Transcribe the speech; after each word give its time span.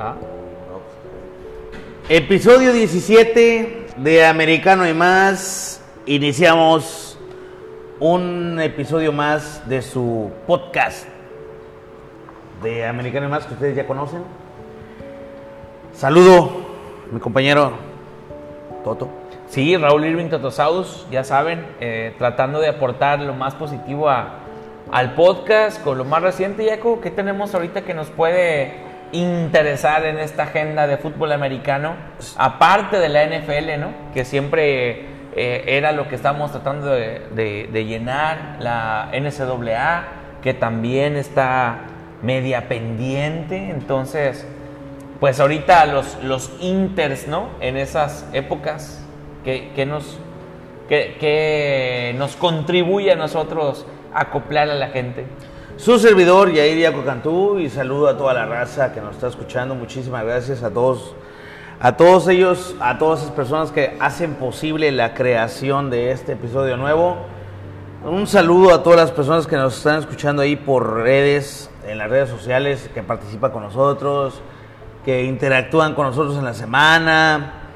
Ah. 0.00 0.14
Episodio 2.08 2.72
17 2.72 3.86
de 3.96 4.24
Americano 4.24 4.88
y 4.88 4.94
más. 4.94 5.82
Iniciamos 6.06 7.18
un 7.98 8.60
episodio 8.60 9.12
más 9.12 9.68
de 9.68 9.82
su 9.82 10.30
podcast 10.46 11.08
de 12.62 12.86
Americano 12.86 13.26
y 13.26 13.28
más 13.28 13.44
que 13.46 13.54
ustedes 13.54 13.74
ya 13.74 13.88
conocen. 13.88 14.22
Saludo, 15.94 16.48
mi 17.10 17.18
compañero 17.18 17.72
Toto. 18.84 19.08
Sí, 19.48 19.76
Raúl 19.76 20.04
Irving 20.04 20.28
Totosaus, 20.28 21.08
ya 21.10 21.24
saben, 21.24 21.66
eh, 21.80 22.14
tratando 22.18 22.60
de 22.60 22.68
aportar 22.68 23.18
lo 23.18 23.34
más 23.34 23.56
positivo 23.56 24.08
a, 24.08 24.34
al 24.92 25.14
podcast 25.14 25.82
con 25.82 25.98
lo 25.98 26.04
más 26.04 26.22
reciente, 26.22 26.64
Yaco, 26.64 27.00
¿qué 27.00 27.10
tenemos 27.10 27.52
ahorita 27.52 27.82
que 27.82 27.94
nos 27.94 28.10
puede 28.10 28.87
interesar 29.12 30.04
en 30.04 30.18
esta 30.18 30.44
agenda 30.44 30.86
de 30.86 30.96
fútbol 30.96 31.32
americano? 31.32 31.94
Aparte 32.36 32.98
de 32.98 33.08
la 33.08 33.24
NFL, 33.24 33.80
¿no? 33.80 33.92
Que 34.14 34.24
siempre 34.24 35.06
eh, 35.36 35.64
era 35.66 35.92
lo 35.92 36.08
que 36.08 36.14
estábamos 36.14 36.52
tratando 36.52 36.90
de, 36.90 37.84
llenar, 37.86 38.56
la 38.60 39.10
NCAA, 39.12 40.04
que 40.42 40.54
también 40.54 41.16
está 41.16 41.80
media 42.22 42.68
pendiente, 42.68 43.70
entonces, 43.70 44.46
pues 45.20 45.38
ahorita 45.38 45.86
los, 45.86 46.22
los 46.22 46.50
inters, 46.60 47.28
¿no? 47.28 47.50
En 47.60 47.76
esas 47.76 48.28
épocas, 48.32 49.04
que, 49.44 49.70
que 49.74 49.86
nos, 49.86 50.18
que, 50.88 52.14
nos 52.16 52.36
contribuye 52.36 53.12
a 53.12 53.16
nosotros 53.16 53.86
acoplar 54.14 54.70
a 54.70 54.74
la 54.74 54.88
gente. 54.88 55.26
Su 55.78 55.96
servidor, 56.00 56.52
Yair 56.52 56.76
Yaco 56.76 57.60
y 57.60 57.70
saludo 57.70 58.08
a 58.08 58.16
toda 58.16 58.34
la 58.34 58.46
raza 58.46 58.92
que 58.92 59.00
nos 59.00 59.14
está 59.14 59.28
escuchando. 59.28 59.76
Muchísimas 59.76 60.24
gracias 60.24 60.64
a 60.64 60.70
todos, 60.70 61.14
a 61.78 61.96
todos 61.96 62.26
ellos, 62.26 62.74
a 62.80 62.98
todas 62.98 63.20
esas 63.20 63.30
personas 63.30 63.70
que 63.70 63.96
hacen 64.00 64.34
posible 64.34 64.90
la 64.90 65.14
creación 65.14 65.88
de 65.88 66.10
este 66.10 66.32
episodio 66.32 66.76
nuevo. 66.76 67.18
Un 68.04 68.26
saludo 68.26 68.74
a 68.74 68.82
todas 68.82 68.98
las 68.98 69.12
personas 69.12 69.46
que 69.46 69.54
nos 69.54 69.76
están 69.76 70.00
escuchando 70.00 70.42
ahí 70.42 70.56
por 70.56 70.94
redes, 70.94 71.70
en 71.86 71.98
las 71.98 72.10
redes 72.10 72.28
sociales, 72.28 72.90
que 72.92 73.04
participan 73.04 73.52
con 73.52 73.62
nosotros, 73.62 74.42
que 75.04 75.22
interactúan 75.22 75.94
con 75.94 76.08
nosotros 76.08 76.36
en 76.38 76.44
la 76.44 76.54
semana, 76.54 77.67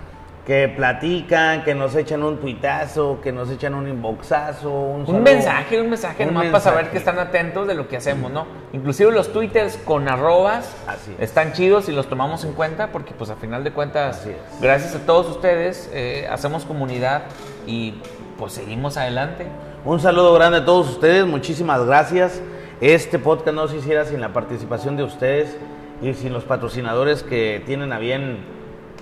que 0.46 0.68
platican, 0.68 1.62
que 1.62 1.72
nos 1.72 1.94
echan 1.94 2.22
un 2.24 2.38
tuitazo, 2.38 3.20
que 3.22 3.30
nos 3.30 3.48
echan 3.48 3.74
un 3.74 3.86
inboxazo, 3.88 4.70
un, 4.70 5.00
Un 5.02 5.06
saludo. 5.06 5.22
mensaje, 5.22 5.80
un 5.80 5.88
mensaje 5.90 6.24
Un 6.26 6.34
nomás 6.34 6.46
para 6.46 6.60
saber 6.60 6.90
que 6.90 6.98
están 6.98 7.18
atentos 7.20 7.68
de 7.68 7.74
lo 7.74 7.86
que 7.86 7.96
hacemos, 7.96 8.32
¿no? 8.32 8.46
Inclusive 8.72 9.12
los 9.12 9.32
twitters 9.32 9.76
con 9.84 10.08
arrobas 10.08 10.74
Así 10.88 11.12
es. 11.16 11.28
están 11.30 11.52
chidos 11.52 11.88
y 11.88 11.92
los 11.92 12.08
tomamos 12.08 12.44
en 12.44 12.54
cuenta 12.54 12.88
porque 12.88 13.14
pues 13.14 13.30
a 13.30 13.36
final 13.36 13.62
de 13.62 13.70
cuentas, 13.72 14.26
gracias 14.60 14.96
a 14.96 15.06
todos 15.06 15.28
ustedes, 15.28 15.88
eh, 15.92 16.26
hacemos 16.28 16.64
comunidad 16.64 17.22
y 17.66 17.94
pues 18.36 18.52
seguimos 18.52 18.96
adelante. 18.96 19.46
Un 19.84 20.00
saludo 20.00 20.34
grande 20.34 20.58
a 20.58 20.64
todos 20.64 20.90
ustedes, 20.90 21.24
muchísimas 21.24 21.84
gracias. 21.86 22.42
Este 22.80 23.20
podcast 23.20 23.54
no 23.54 23.68
se 23.68 23.76
hiciera 23.76 24.04
sin 24.06 24.20
la 24.20 24.32
participación 24.32 24.96
de 24.96 25.04
ustedes 25.04 25.56
y 26.02 26.14
sin 26.14 26.32
los 26.32 26.42
patrocinadores 26.42 27.22
que 27.22 27.62
tienen 27.64 27.92
a 27.92 28.00
bien, 28.00 28.38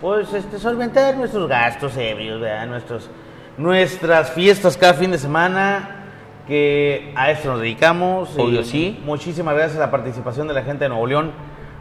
pues, 0.00 0.32
este, 0.32 0.58
solventar 0.58 1.16
nuestros 1.16 1.48
gastos 1.48 1.96
ebrios, 1.96 2.40
¿verdad? 2.40 2.66
Nuestros, 2.66 3.10
nuestras 3.58 4.30
fiestas 4.32 4.76
cada 4.76 4.94
fin 4.94 5.10
de 5.10 5.18
semana, 5.18 5.96
que 6.46 7.12
a 7.16 7.30
esto 7.30 7.50
nos 7.52 7.60
dedicamos. 7.60 8.30
Obvio, 8.36 8.64
sí. 8.64 9.00
Muchísimas 9.04 9.54
gracias 9.54 9.76
a 9.76 9.80
la 9.86 9.90
participación 9.90 10.48
de 10.48 10.54
la 10.54 10.62
gente 10.62 10.84
de 10.84 10.88
Nuevo 10.88 11.06
León, 11.06 11.32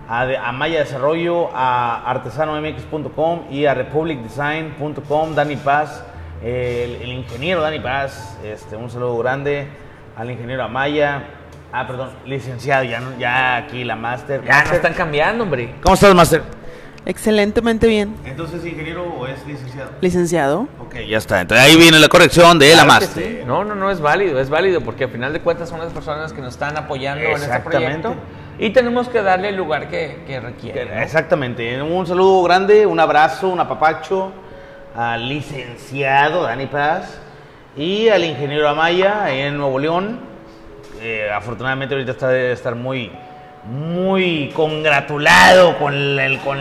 a, 0.08 0.22
a 0.48 0.52
Maya 0.52 0.80
Desarrollo, 0.80 1.50
a 1.54 2.04
artesanomx.com 2.10 3.44
y 3.52 3.66
a 3.66 3.74
republicdesign.com, 3.74 5.36
Dani 5.36 5.56
Paz, 5.58 6.04
el, 6.44 6.96
el 7.02 7.10
ingeniero 7.12 7.62
Dani 7.62 7.80
Paz, 7.80 8.38
este, 8.44 8.76
un 8.76 8.90
saludo 8.90 9.18
grande 9.18 9.68
al 10.18 10.30
ingeniero 10.30 10.64
Amaya, 10.64 11.24
ah, 11.72 11.88
perdón, 11.88 12.10
licenciado, 12.26 12.84
ya, 12.84 13.00
no- 13.00 13.18
ya 13.18 13.56
aquí 13.58 13.84
la 13.84 13.96
máster. 13.96 14.44
Ya 14.44 14.52
Máster. 14.56 14.76
están 14.76 14.94
cambiando, 14.94 15.44
hombre. 15.44 15.76
¿Cómo 15.82 15.94
estás, 15.96 16.14
máster? 16.14 16.42
Excelentemente 17.06 17.88
bien, 17.88 18.16
Entonces, 18.26 18.64
ingeniero 18.66 19.04
o 19.04 19.26
es 19.26 19.46
licenciado? 19.48 19.90
licenciado. 20.02 20.68
Ok, 20.80 20.96
ya 21.08 21.18
está. 21.18 21.42
Entonces 21.42 21.66
ahí 21.66 21.76
viene 21.76 21.98
la 21.98 22.08
corrección 22.10 22.60
de 22.60 22.70
la 22.70 22.84
Claro 22.84 22.88
máster. 22.88 23.24
sí. 23.24 23.40
No, 23.46 23.64
no, 23.64 23.74
no 23.74 23.90
es 23.90 24.00
válido, 24.02 24.40
es 24.40 24.50
válido 24.50 24.82
porque 24.82 25.06
al 25.06 25.10
final 25.10 25.34
de 25.34 25.40
cuentas 25.42 25.70
son 25.70 25.80
las 25.80 25.92
personas 25.94 26.34
que 26.34 26.42
nos 26.42 26.54
están 26.54 26.78
apoyando 26.78 27.24
en 27.24 27.32
este 27.32 27.46
Exactamente. 27.46 28.02
proyecto 28.02 28.16
y 28.60 28.70
tenemos 28.72 29.08
que 29.08 29.22
darle 29.22 29.50
el 29.50 29.56
lugar 29.56 29.90
que, 29.90 30.24
que 30.28 30.40
requiere. 30.40 30.86
¿no? 30.94 31.02
Exactamente. 31.02 31.82
Un 31.82 32.06
saludo 32.06 32.44
grande, 32.44 32.86
un 32.86 33.00
abrazo, 33.00 33.48
un 33.50 33.60
apapacho 33.60 34.32
al 34.96 35.28
licenciado 35.30 36.44
Dani 36.44 36.68
Paz 36.68 37.18
y 37.78 38.10
al 38.10 38.24
ingeniero 38.26 38.68
Amaya 38.68 39.32
en 39.34 39.58
Nuevo 39.58 39.80
León. 39.80 40.20
Eh, 41.02 41.30
afortunadamente 41.34 41.96
ahorita 41.96 42.12
está 42.12 42.28
debe 42.28 42.52
estar 42.52 42.76
muy, 42.76 43.10
muy 43.66 44.52
congratulado 44.56 45.78
con, 45.78 45.94
el, 45.94 46.40
con, 46.40 46.58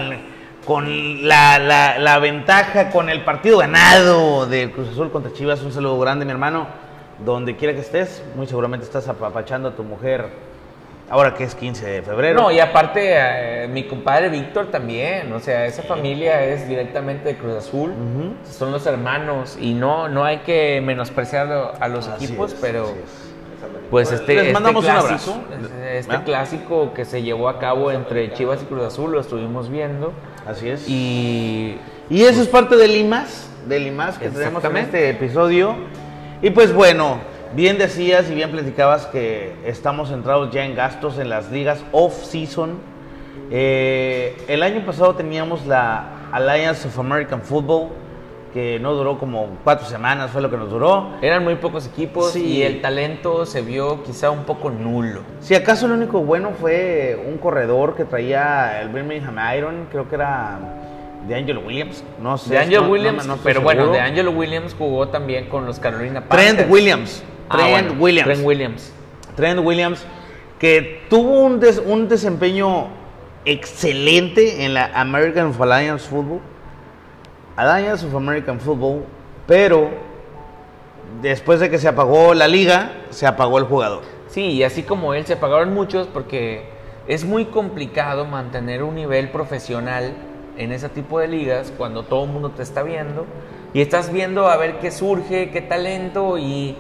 con 0.67 1.27
la, 1.29 1.59
la- 1.59 1.99
la 1.99 2.19
ventaja, 2.19 2.91
con 2.91 3.09
el 3.09 3.23
partido 3.25 3.59
ganado 3.59 4.47
del 4.47 4.71
Cruz 4.73 4.89
Azul 4.91 5.11
contra 5.11 5.33
Chivas. 5.33 5.63
Un 5.63 5.73
saludo 5.73 5.99
grande, 5.99 6.25
mi 6.25 6.31
hermano. 6.33 6.67
Donde 7.25 7.57
quiera 7.57 7.75
que 7.75 7.81
estés, 7.81 8.23
muy 8.37 8.47
seguramente 8.47 8.87
estás 8.87 9.09
apapachando 9.09 9.71
a 9.71 9.73
tu 9.73 9.83
mujer 9.83 10.27
ahora 11.11 11.35
que 11.35 11.43
es 11.43 11.55
15 11.57 11.85
de 11.87 12.03
febrero. 12.03 12.41
No, 12.41 12.51
y 12.53 12.61
aparte, 12.61 13.01
eh, 13.65 13.67
mi 13.69 13.85
compadre 13.85 14.29
Víctor 14.29 14.67
también, 14.71 15.33
o 15.33 15.41
sea, 15.41 15.67
esa 15.67 15.83
familia 15.83 16.45
es 16.45 16.69
directamente 16.69 17.31
de 17.31 17.37
Cruz 17.37 17.55
Azul, 17.57 17.93
son 18.49 18.71
los 18.71 18.87
hermanos, 18.87 19.59
y 19.61 19.73
no, 19.75 20.09
no 20.09 20.25
hay 20.25 20.39
que 20.39 20.81
menospreciar 20.85 21.75
a- 21.81 21.89
los 21.89 22.07
Así 22.07 22.27
equipos, 22.27 22.53
es, 22.53 22.59
pero. 22.61 22.95
Pues 23.91 24.13
este, 24.13 24.35
Les 24.35 24.43
este 24.43 24.53
mandamos 24.53 24.85
un 24.85 24.91
clásico, 24.91 25.33
abrazo. 25.35 25.41
este 25.93 26.15
¿Ah? 26.17 26.23
clásico 26.25 26.93
que 26.95 27.05
se 27.05 27.23
llevó 27.23 27.49
a 27.49 27.59
cabo 27.59 27.91
entre 27.91 28.33
Chivas 28.35 28.63
y 28.63 28.67
Cruz 28.67 28.85
Azul, 28.85 29.13
lo 29.13 29.21
estuvimos 29.21 29.71
viendo, 29.71 30.13
Así 30.47 30.69
es. 30.69 30.89
y 30.89 31.79
Y 32.11 32.23
eso 32.23 32.41
es 32.43 32.49
parte 32.49 32.77
del 32.77 32.97
IMAS, 32.97 33.51
del 33.67 33.87
IMAS 33.87 34.19
que 34.19 34.29
tenemos 34.31 34.63
en 34.65 34.77
este 34.77 35.11
episodio. 35.11 35.75
Y 36.43 36.51
pues 36.51 36.73
bueno, 36.73 37.19
bien 37.55 37.79
decías 37.79 38.31
y 38.31 38.35
bien 38.35 38.51
platicabas 38.51 39.07
que 39.07 39.55
estamos 39.65 40.09
centrados 40.11 40.51
ya 40.53 40.65
en 40.65 40.75
gastos 40.75 41.19
en 41.19 41.29
las 41.29 41.51
ligas 41.51 41.83
off-season. 41.93 42.79
Eh, 43.51 44.37
el 44.49 44.63
año 44.63 44.85
pasado 44.85 45.15
teníamos 45.15 45.67
la 45.67 46.29
Alliance 46.33 46.87
of 46.89 46.99
American 46.99 47.41
Football, 47.43 47.89
que 48.53 48.79
no 48.81 48.95
duró 48.95 49.19
como 49.19 49.59
cuatro 49.65 49.87
semanas, 49.87 50.31
fue 50.31 50.41
lo 50.43 50.51
que 50.51 50.57
nos 50.57 50.71
duró. 50.71 51.11
eran 51.23 51.45
muy 51.45 51.57
pocos 51.57 51.87
equipos 51.87 52.33
Sí. 52.33 52.45
y 52.45 52.63
el 52.63 52.81
talento 52.81 53.45
se 53.47 53.61
vio 53.63 54.03
quizá 54.03 54.31
un 54.31 54.45
poco 54.45 54.71
nulo. 54.71 55.21
Si 55.41 55.55
acaso 55.55 55.87
lo 55.89 55.95
único 55.95 56.21
bueno 56.21 56.51
fue 56.59 57.23
un 57.29 57.39
corredor 57.39 57.95
que 57.95 58.05
traía 58.05 58.81
el 58.81 58.89
Birmingham 58.89 59.37
Iron, 59.57 59.87
creo 59.91 60.09
que 60.09 60.15
era 60.15 60.59
de 61.27 61.35
Angelo 61.35 61.61
Williams, 61.61 62.03
no 62.23 62.39
sé. 62.39 62.51
De 62.55 62.59
Angelo 62.59 62.83
no- 62.83 62.91
Williams, 62.91 63.27
no 63.27 63.37
pero 63.39 63.61
bueno, 63.61 63.83
seguro. 63.83 63.99
de 63.99 64.03
Angelo 64.05 64.31
Williams 64.31 64.75
jugó 64.79 65.09
también 65.09 65.49
con 65.49 65.67
los 65.67 65.79
Carolina 65.79 66.23
Panthers. 66.23 66.57
Trent 66.57 66.71
Williams. 66.71 67.23
Ah, 67.51 67.57
Trent 67.59 67.71
bueno, 67.71 67.93
Williams. 68.03 68.25
Trent 68.27 68.45
Williams. 68.47 68.93
Trent 69.37 69.61
Williams, 69.63 70.07
que 70.59 71.03
tuvo 71.11 71.41
un, 71.41 71.61
des- 71.61 71.83
un 71.85 72.09
desempeño 72.09 72.87
excelente 73.45 74.65
en 74.65 74.75
la 74.75 74.91
American 74.95 75.53
Alliance 75.61 76.09
Football. 76.09 76.41
Alliance 77.59 78.07
of 78.07 78.15
American 78.15 78.61
Football, 78.61 79.03
pero 79.45 79.91
después 81.21 81.59
de 81.59 81.69
que 81.69 81.79
se 81.79 81.89
apagó 81.89 82.33
la 82.33 82.47
liga, 82.47 82.93
se 83.11 83.27
apagó 83.27 83.59
el 83.59 83.65
jugador. 83.65 84.03
Sí, 84.29 84.43
y 84.53 84.63
así 84.63 84.85
como 84.85 85.13
él 85.13 85.27
se 85.27 85.35
pagaron 85.35 85.75
muchos 85.75 86.07
porque 86.07 86.69
es 87.09 87.25
muy 87.25 87.47
complicado 87.47 88.27
mantener 88.27 88.85
un 88.85 88.95
nivel 88.95 89.31
profesional 89.31 90.13
en 90.57 90.71
ese 90.71 90.89
tipo 90.89 91.19
de 91.19 91.27
ligas 91.27 91.73
cuando 91.77 92.05
todo 92.05 92.27
el 92.27 92.31
mundo 92.31 92.51
te 92.53 92.63
está 92.63 92.85
viendo 92.85 93.27
y 93.75 93.81
estás 93.81 94.13
viendo 94.13 94.47
a 94.47 94.57
ver 94.57 94.79
qué 94.79 94.93
surge, 94.93 95.51
qué 95.51 95.61
talento 95.61 96.39
y 96.39 96.77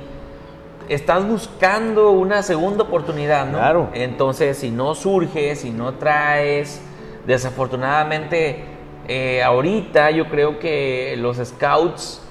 estás 0.88 1.26
buscando 1.26 2.12
una 2.12 2.44
segunda 2.44 2.84
oportunidad, 2.84 3.46
¿no? 3.46 3.58
Claro. 3.58 3.90
Entonces, 3.94 4.58
si 4.58 4.70
no 4.70 4.94
surge, 4.94 5.56
si 5.56 5.70
no 5.70 5.94
traes, 5.94 6.80
desafortunadamente, 7.26 8.77
eh, 9.08 9.42
ahorita 9.42 10.10
yo 10.10 10.28
creo 10.28 10.58
que 10.58 11.16
los 11.18 11.38
scouts 11.38 12.22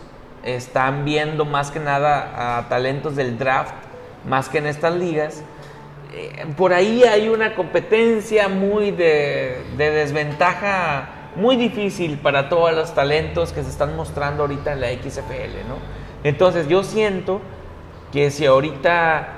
están 0.44 1.04
viendo 1.04 1.44
más 1.44 1.72
que 1.72 1.80
nada 1.80 2.60
a 2.60 2.70
talentos 2.70 3.16
del 3.16 3.38
draft, 3.38 3.74
más 4.26 4.48
que 4.50 4.60
en 4.60 4.68
estas 4.68 4.96
ligas. 4.96 5.44
Eh, 6.14 6.46
por 6.56 6.74
ahí 6.74 7.04
hay 7.04 7.28
una 7.28 7.56
competencia 7.56 8.48
muy 8.48 8.92
de, 8.92 9.64
de 9.76 9.92
desventaja 9.92 11.10
muy 11.36 11.56
difícil 11.56 12.18
para 12.18 12.50
todos 12.50 12.74
los 12.74 12.94
talentos 12.94 13.54
que 13.54 13.64
se 13.64 13.70
están 13.70 13.96
mostrando 13.96 14.44
ahorita 14.44 14.74
en 14.74 14.82
la 14.82 14.90
XFL, 14.90 15.68
¿no? 15.68 15.78
Entonces 16.24 16.68
yo 16.68 16.84
siento 16.84 17.42
que 18.12 18.32
si 18.32 18.46
ahorita 18.46 19.38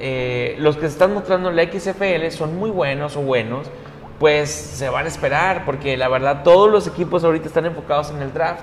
eh, 0.00 0.56
los 0.58 0.76
que 0.76 0.82
se 0.82 0.92
están 0.92 1.14
mostrando 1.14 1.50
en 1.50 1.56
la 1.56 1.64
XFL 1.64 2.30
son 2.30 2.56
muy 2.56 2.70
buenos 2.70 3.16
o 3.16 3.20
buenos, 3.20 3.68
pues 4.18 4.50
se 4.50 4.88
van 4.88 5.04
a 5.04 5.08
esperar, 5.08 5.64
porque 5.64 5.96
la 5.96 6.08
verdad 6.08 6.42
todos 6.42 6.70
los 6.70 6.86
equipos 6.86 7.24
ahorita 7.24 7.46
están 7.46 7.66
enfocados 7.66 8.10
en 8.10 8.20
el 8.20 8.32
draft 8.32 8.62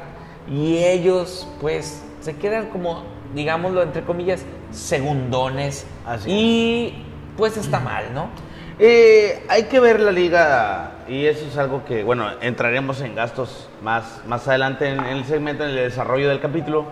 y 0.49 0.77
ellos 0.77 1.47
pues 1.61 2.03
se 2.21 2.35
quedan 2.35 2.67
como, 2.67 3.03
digámoslo 3.33 3.81
entre 3.81 4.03
comillas, 4.03 4.45
segundones. 4.71 5.85
Así 6.05 6.29
y 6.29 7.05
pues 7.37 7.57
está 7.57 7.79
mal, 7.79 8.13
¿no? 8.13 8.29
Eh, 8.77 9.45
hay 9.47 9.63
que 9.63 9.79
ver 9.79 10.01
la 10.01 10.11
liga 10.11 10.91
y 11.07 11.25
eso 11.25 11.45
es 11.45 11.57
algo 11.57 11.85
que, 11.85 12.03
bueno, 12.03 12.29
entraremos 12.41 12.99
en 12.99 13.15
gastos 13.15 13.69
más, 13.81 14.21
más 14.27 14.47
adelante 14.49 14.89
en, 14.89 14.99
en 14.99 15.17
el 15.17 15.25
segmento, 15.25 15.63
en 15.63 15.69
el 15.69 15.75
desarrollo 15.77 16.27
del 16.27 16.41
capítulo, 16.41 16.85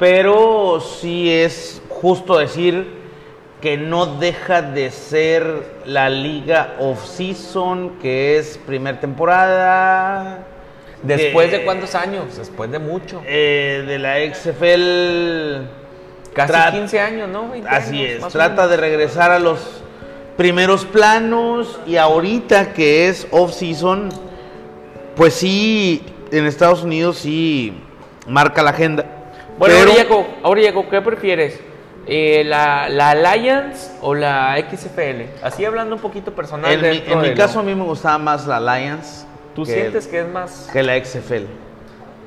pero 0.00 0.80
sí 0.80 1.30
es 1.30 1.80
justo 1.88 2.38
decir 2.38 3.01
que 3.62 3.76
no 3.78 4.06
deja 4.18 4.60
de 4.60 4.90
ser 4.90 5.62
la 5.86 6.10
liga 6.10 6.74
off-season, 6.80 7.98
que 8.02 8.36
es 8.36 8.58
primer 8.66 8.98
temporada. 9.00 10.40
¿Después 11.02 11.50
de 11.52 11.64
cuántos 11.64 11.94
años? 11.94 12.36
Después 12.36 12.70
de 12.72 12.78
mucho. 12.80 13.22
eh, 13.24 13.84
de 13.86 13.98
la 13.98 14.16
XFL. 14.34 15.68
Casi 16.34 16.52
Tra- 16.52 16.70
15 16.72 17.00
años, 17.00 17.28
¿no? 17.28 17.48
20 17.50 17.68
Así 17.68 18.04
años, 18.06 18.26
es, 18.26 18.32
trata 18.32 18.66
de 18.66 18.76
regresar 18.76 19.30
a 19.30 19.38
los 19.38 19.82
primeros 20.36 20.84
planos 20.84 21.78
y 21.86 21.96
ahorita 21.96 22.72
que 22.72 23.08
es 23.08 23.26
off-season, 23.30 24.08
pues 25.14 25.34
sí, 25.34 26.02
en 26.30 26.46
Estados 26.46 26.82
Unidos 26.82 27.18
sí 27.18 27.74
marca 28.26 28.62
la 28.62 28.70
agenda. 28.70 29.04
Bueno, 29.58 29.74
pero- 29.94 30.26
ahora, 30.42 30.60
¿qué 30.90 31.00
prefieres? 31.02 31.60
Eh, 32.06 32.42
la, 32.44 32.88
¿La 32.88 33.10
Alliance 33.10 33.92
o 34.00 34.14
la 34.14 34.56
XFL? 34.70 35.44
Así 35.44 35.64
hablando 35.64 35.94
un 35.94 36.00
poquito 36.00 36.32
personal. 36.32 36.72
en 36.72 36.80
mi, 37.20 37.28
en 37.28 37.34
caso 37.36 37.60
a 37.60 37.62
mí 37.62 37.74
me 37.74 37.84
gustaba 37.84 38.18
más 38.18 38.46
la 38.46 38.56
Alliance 38.56 39.24
¿Tú 39.54 39.64
que- 39.64 39.72
sientes 39.72 40.08
que 40.08 40.20
es 40.20 40.28
más...? 40.28 40.68
que 40.72 40.82
la 40.82 40.96
XFL. 41.02 41.44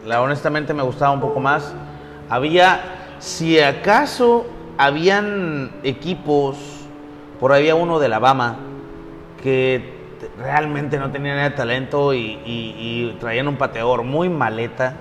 La 0.05 0.21
honestamente 0.21 0.73
me 0.73 0.83
gustaba 0.83 1.11
un 1.11 1.19
poco 1.19 1.39
más. 1.39 1.73
Había, 2.29 2.79
si 3.19 3.59
acaso, 3.59 4.45
habían 4.77 5.71
equipos, 5.83 6.57
por 7.39 7.51
ahí 7.51 7.63
había 7.63 7.75
uno 7.75 7.99
de 7.99 8.05
Alabama, 8.05 8.57
que 9.43 9.93
realmente 10.39 10.97
no 10.97 11.11
tenía 11.11 11.35
nada 11.35 11.49
de 11.49 11.55
talento 11.55 12.13
y, 12.13 12.39
y- 12.45 12.75
y 12.77 13.17
traían 13.19 13.47
un 13.47 13.57
pateador 13.57 14.03
muy 14.03 14.29
maleta, 14.29 14.93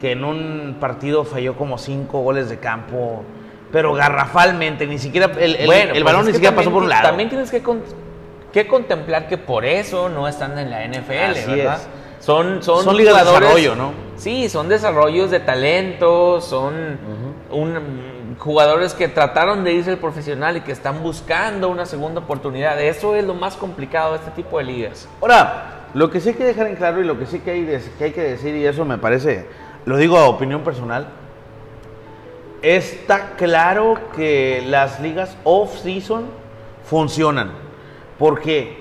que 0.00 0.12
en 0.12 0.24
un 0.24 0.76
partido 0.80 1.24
falló 1.24 1.56
como 1.56 1.78
cinco 1.78 2.20
goles 2.20 2.48
de 2.48 2.58
campo, 2.58 3.22
pero 3.72 3.92
garrafalmente, 3.94 4.86
ni 4.86 4.98
siquiera, 4.98 5.30
el, 5.38 5.56
el- 5.56 5.66
Bueno, 5.66 5.82
el 5.84 5.90
pues 6.02 6.04
balón 6.04 6.26
ni 6.26 6.32
siquiera 6.32 6.54
pasó 6.56 6.70
por 6.70 6.82
un 6.82 6.88
lado. 6.88 7.08
También 7.08 7.28
tienes 7.28 7.50
que, 7.50 7.62
con- 7.62 7.82
que 8.52 8.66
contemplar 8.66 9.28
que 9.28 9.36
por 9.38 9.64
eso 9.64 10.08
no 10.08 10.26
están 10.26 10.58
en 10.58 10.70
la 10.70 10.84
NFL, 10.86 11.12
Así 11.38 11.50
¿verdad? 11.50 11.76
es. 11.76 11.88
Son, 12.24 12.62
son, 12.62 12.82
Son 12.84 12.96
ligas 12.96 13.14
de 13.16 13.24
desarrollo, 13.24 13.76
¿no? 13.76 13.92
Sí, 14.16 14.48
son 14.48 14.68
desarrollos 14.68 15.30
de 15.30 15.40
talento, 15.40 16.40
son 16.40 16.98
un- 17.50 18.36
jugadores 18.38 18.94
que 18.94 19.08
trataron 19.08 19.64
de 19.64 19.72
irse 19.72 19.90
al 19.90 19.98
profesional 19.98 20.56
y 20.56 20.60
que 20.60 20.72
están 20.72 21.02
buscando 21.02 21.68
una 21.68 21.86
segunda 21.86 22.20
oportunidad. 22.20 22.80
Eso 22.80 23.14
es 23.16 23.24
lo 23.24 23.34
más 23.34 23.56
complicado 23.56 24.12
de 24.12 24.18
este 24.18 24.30
tipo 24.32 24.58
de 24.58 24.64
ligas. 24.64 25.08
Ahora, 25.20 25.86
lo 25.94 26.10
que 26.10 26.20
sí 26.20 26.30
hay 26.30 26.34
que 26.34 26.44
dejar 26.44 26.66
en 26.68 26.76
claro 26.76 27.00
y 27.00 27.04
lo 27.04 27.18
que 27.18 27.26
sí 27.26 27.40
que 27.40 27.50
hay, 27.52 27.64
que 27.98 28.04
hay 28.04 28.12
que 28.12 28.20
decir, 28.22 28.54
y 28.54 28.66
eso 28.66 28.84
me 28.84 28.98
parece, 28.98 29.46
lo 29.86 29.96
digo 29.96 30.18
a 30.18 30.28
opinión 30.28 30.62
personal, 30.62 31.08
está 32.62 33.34
claro 33.36 33.98
que 34.16 34.62
las 34.66 35.00
ligas 35.00 35.36
off-season 35.44 36.26
funcionan. 36.84 37.50
¿Por 38.18 38.40
qué? 38.40 38.78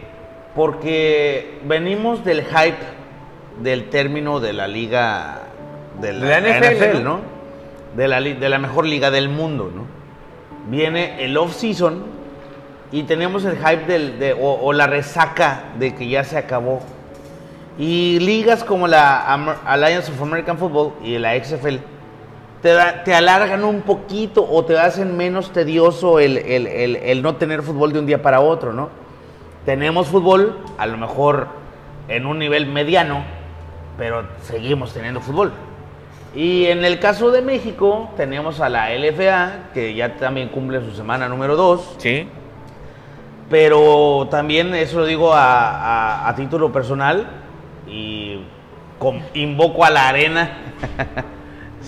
Porque 0.56 1.60
venimos 1.66 2.24
del 2.26 2.44
hype 2.44 2.78
del 3.62 3.90
término 3.90 4.40
de 4.40 4.54
la 4.54 4.68
liga 4.68 5.42
de 6.02 6.14
la, 6.14 6.40
NFL, 6.40 6.76
NFL, 6.76 7.04
¿no? 7.04 7.20
De 7.96 8.08
la, 8.08 8.22
de 8.22 8.50
la 8.50 8.58
mejor 8.60 8.86
liga 8.86 9.12
del 9.12 9.30
mundo, 9.30 9.72
¿no? 9.74 9.86
Viene 10.70 11.24
el 11.24 11.38
off-season 11.38 12.04
y 12.92 13.04
tenemos 13.04 13.46
el 13.46 13.58
hype 13.58 13.86
del, 13.86 14.20
de- 14.20 14.34
o, 14.34 14.60
o 14.62 14.74
la 14.74 14.88
resaca 14.88 15.64
de 15.80 15.94
que 15.96 16.08
ya 16.08 16.24
se 16.24 16.38
acabó. 16.38 16.82
Y 17.80 18.20
ligas 18.20 18.64
como 18.64 18.88
la 18.88 19.20
Alliance 19.66 20.12
of 20.12 20.22
American 20.22 20.58
Football 20.58 20.94
y 21.04 21.18
la 21.20 21.36
XFL 21.44 21.76
te, 22.62 22.70
da- 22.70 23.04
te 23.04 23.14
alargan 23.14 23.64
un 23.64 23.82
poquito 23.82 24.46
o 24.50 24.66
te 24.66 24.78
hacen 24.80 25.16
menos 25.18 25.52
tedioso 25.52 26.20
el, 26.20 26.38
el- 26.38 26.68
el- 26.68 26.96
el 26.98 27.22
no 27.22 27.36
tener 27.36 27.62
fútbol 27.62 27.94
de 27.94 28.00
un 28.00 28.06
día 28.06 28.22
para 28.22 28.40
otro, 28.40 28.74
¿no? 28.74 28.90
Tenemos 29.66 30.08
fútbol, 30.08 30.58
a 30.78 30.86
lo 30.88 30.98
mejor 30.98 31.48
en 32.08 32.26
un 32.26 32.40
nivel 32.40 32.68
mediano, 32.68 33.24
pero 33.98 34.24
seguimos 34.42 34.94
teniendo 34.94 35.20
fútbol. 35.22 35.52
Y 36.36 36.66
en 36.68 36.86
el 36.86 37.00
caso 37.00 37.32
de 37.32 37.42
México, 37.42 38.10
tenemos 38.16 38.60
a 38.62 38.70
la 38.70 38.94
LFA, 38.94 39.70
que 39.74 39.94
ya 39.96 40.16
también 40.18 40.50
cumple 40.50 40.82
su 40.82 40.92
semana 40.96 41.28
número 41.28 41.56
2. 41.56 41.96
Sí. 41.98 42.28
Pero 43.50 44.28
también 44.30 44.76
eso 44.76 45.00
lo 45.00 45.06
digo 45.06 45.34
a, 45.34 45.70
a- 45.72 46.30
a 46.30 46.36
título 46.36 46.72
personal 46.72 47.28
y 47.88 48.42
con- 49.00 49.22
invoco 49.34 49.86
a 49.86 49.90
la 49.90 50.10
arena. 50.10 50.52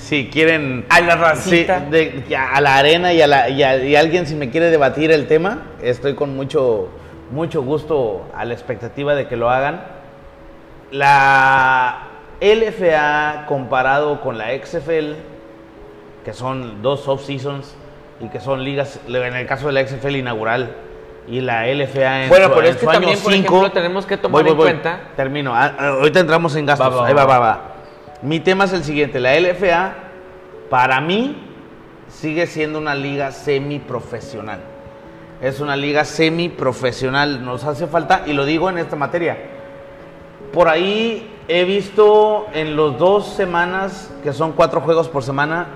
si 0.10 0.28
quieren... 0.28 0.86
A 0.90 1.02
la 1.02 1.16
racita. 1.16 1.82
Sí, 1.86 1.92
de- 1.92 2.36
a 2.36 2.60
la 2.62 2.78
arena 2.78 3.14
y 3.14 3.22
a, 3.22 3.28
la- 3.28 3.48
y 3.50 3.62
a- 3.62 3.78
y 3.78 3.96
alguien 3.96 4.26
si 4.26 4.34
me 4.34 4.50
quiere 4.50 4.72
debatir 4.72 5.12
el 5.12 5.28
tema, 5.28 5.68
estoy 5.84 6.16
con 6.16 6.36
mucho, 6.36 6.90
mucho 7.30 7.62
gusto 7.62 8.26
a 8.36 8.44
la 8.44 8.54
expectativa 8.56 9.14
de 9.14 9.28
que 9.28 9.36
lo 9.38 9.52
hagan. 9.52 9.84
La 10.92 12.08
LFA 12.42 13.46
comparado 13.48 14.22
con 14.22 14.40
la 14.40 14.48
XFL, 14.58 15.14
que 16.26 16.34
son 16.34 16.82
dos 16.82 17.08
off-seasons 17.08 17.76
y 18.20 18.30
que 18.30 18.40
son 18.40 18.64
ligas, 18.64 19.00
en 19.08 19.36
el 19.36 19.46
caso 19.46 19.68
de 19.68 19.74
la 19.74 19.88
XFL 19.88 20.16
inaugural 20.18 20.72
y 21.28 21.42
la 21.42 21.68
LFA 21.68 22.24
en 22.24 22.30
Bueno, 22.30 22.48
su, 22.48 22.54
pero 22.56 22.66
en 22.68 22.74
es 22.74 22.78
que 22.80 22.86
también, 22.88 23.20
por 23.20 23.32
cinco. 23.32 23.58
ejemplo, 23.58 23.72
tenemos 23.72 24.06
que 24.08 24.18
tomar 24.18 24.48
en 24.48 24.56
cuenta- 24.56 25.00
Termino. 25.16 25.54
Ah, 25.54 25.76
ah, 25.78 25.88
ahorita 26.00 26.22
entramos 26.22 26.56
en 26.56 26.66
gastos. 26.66 26.92
Va, 26.92 27.02
va, 27.02 27.08
Ahí 27.08 27.14
va. 27.14 27.26
va, 27.26 27.38
va. 27.40 27.62
Mi 28.22 28.42
tema 28.42 28.66
es 28.66 28.74
el 28.74 28.84
siguiente. 28.84 29.20
La 29.20 29.40
LFA, 29.40 29.94
para 30.70 31.00
mí, 31.00 31.38
sigue 32.10 32.48
siendo 32.48 32.78
una 32.78 32.94
liga 32.94 33.32
semiprofesional. 33.32 34.60
Es 35.42 35.62
una 35.62 35.78
liga 35.78 36.04
semiprofesional. 36.04 37.46
Nos 37.46 37.64
hace 37.64 37.88
falta, 37.88 38.24
y 38.26 38.34
lo 38.34 38.46
digo 38.46 38.70
en 38.70 38.78
esta 38.78 38.98
materia. 38.98 39.38
Por 40.52 40.68
ahí 40.68 41.34
he 41.48 41.64
visto 41.64 42.48
en 42.54 42.76
los 42.76 42.98
dos 42.98 43.26
semanas, 43.28 44.12
que 44.22 44.34
son 44.34 44.52
cuatro 44.52 44.82
juegos 44.82 45.08
por 45.08 45.24
semana, 45.24 45.68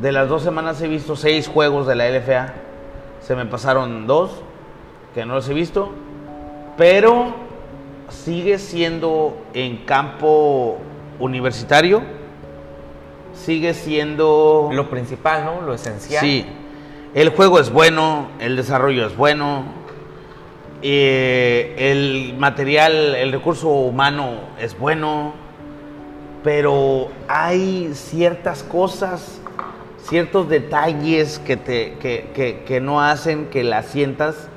de 0.00 0.12
las 0.12 0.28
dos 0.28 0.42
semanas 0.42 0.80
he 0.82 0.88
visto 0.88 1.16
seis 1.16 1.48
juegos 1.48 1.86
de 1.86 1.94
la 1.94 2.08
LFA. 2.10 2.52
Se 3.20 3.34
me 3.34 3.46
pasaron 3.46 4.06
dos, 4.06 4.42
que 5.14 5.24
no 5.24 5.34
los 5.34 5.48
he 5.48 5.54
visto. 5.54 5.90
Pero 6.76 7.34
sigue 8.08 8.58
siendo 8.58 9.36
en 9.54 9.84
campo 9.84 10.78
universitario. 11.26 12.02
Sigue 13.34 13.72
siendo... 13.74 14.68
Lo 14.72 14.90
principal, 14.90 15.44
¿no? 15.44 15.62
Lo 15.62 15.74
esencial. 15.74 16.20
Sí, 16.22 16.44
el 17.14 17.30
juego 17.30 17.58
es 17.60 17.72
bueno, 17.72 18.28
el 18.40 18.56
desarrollo 18.56 19.06
es 19.06 19.16
bueno, 19.16 19.64
eh, 20.82 21.74
el 21.78 22.34
material, 22.38 23.14
el 23.14 23.32
recurso 23.32 23.68
humano 23.68 24.30
es 24.60 24.78
bueno, 24.78 25.32
pero 26.42 27.08
hay 27.28 27.90
ciertas 27.94 28.62
cosas, 28.64 29.40
ciertos 30.02 30.48
detalles 30.48 31.38
que, 31.38 31.56
te, 31.56 31.94
que, 32.00 32.30
que- 32.34 32.64
que 32.66 32.80
no 32.80 33.00
hacen 33.00 33.46
que 33.46 33.62
la 33.64 33.82
sientas 33.82 34.48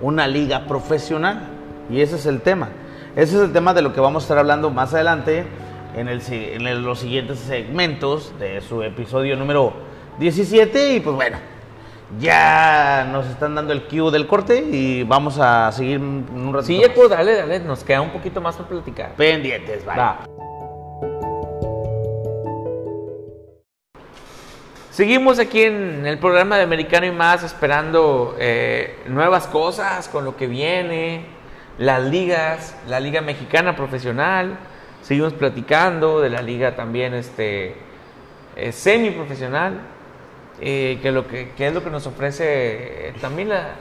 una 0.00 0.26
liga 0.26 0.66
profesional. 0.66 1.48
Y 1.90 2.00
ese 2.00 2.16
es 2.16 2.26
el 2.26 2.40
tema. 2.40 2.68
Ese 3.16 3.36
es 3.36 3.42
el 3.42 3.52
tema 3.52 3.74
de 3.74 3.82
lo 3.82 3.92
que 3.92 4.00
vamos 4.00 4.22
a 4.22 4.24
estar 4.24 4.38
hablando 4.38 4.70
más 4.70 4.92
adelante 4.94 5.44
en, 5.96 6.08
el, 6.08 6.20
en 6.30 6.66
el- 6.66 6.82
los 6.82 6.98
siguientes 7.00 7.38
segmentos 7.40 8.32
de 8.38 8.60
su 8.60 8.82
episodio 8.82 9.36
número 9.36 9.72
17. 10.18 10.94
Y 10.94 11.00
pues 11.00 11.14
bueno, 11.16 11.38
ya 12.20 13.08
nos 13.10 13.26
están 13.26 13.54
dando 13.54 13.72
el 13.72 13.84
cue 13.84 14.10
del 14.10 14.26
corte 14.26 14.58
y 14.58 15.02
vamos 15.02 15.38
a 15.38 15.70
seguir 15.72 15.98
un 15.98 16.52
ratito. 16.52 16.66
Sí. 16.66 16.82
Eco, 16.84 17.08
dale, 17.08 17.34
dale. 17.36 17.60
Nos 17.60 17.82
queda 17.84 18.00
un 18.00 18.10
poquito 18.10 18.40
más 18.40 18.56
por 18.56 18.66
platicar. 18.66 19.14
Pendientes, 19.16 19.84
bye. 19.84 19.96
Va. 19.96 20.20
Seguimos 24.90 25.40
aquí 25.40 25.62
en 25.64 26.06
el 26.06 26.18
programa 26.18 26.56
de 26.56 26.62
Americano 26.62 27.04
y 27.06 27.10
más, 27.10 27.42
esperando 27.42 28.36
eh, 28.38 28.96
nuevas 29.08 29.48
cosas 29.48 30.08
con 30.08 30.24
lo 30.24 30.36
que 30.36 30.46
viene, 30.46 31.24
las 31.78 32.00
ligas, 32.04 32.76
la 32.86 33.00
liga 33.00 33.20
mexicana 33.20 33.74
profesional, 33.74 34.56
seguimos 35.04 35.34
platicando 35.34 36.20
de 36.20 36.30
la 36.30 36.40
liga 36.42 36.74
también 36.74 37.14
este, 37.14 37.76
eh, 38.56 38.72
semiprofesional, 38.72 39.78
eh, 40.60 40.98
que, 41.02 41.12
lo 41.12 41.28
que, 41.28 41.50
que 41.50 41.66
es 41.68 41.74
lo 41.74 41.84
que 41.84 41.90
nos 41.90 42.06
ofrece 42.06 43.08
eh, 43.08 43.14
también 43.20 43.50
la, 43.50 43.74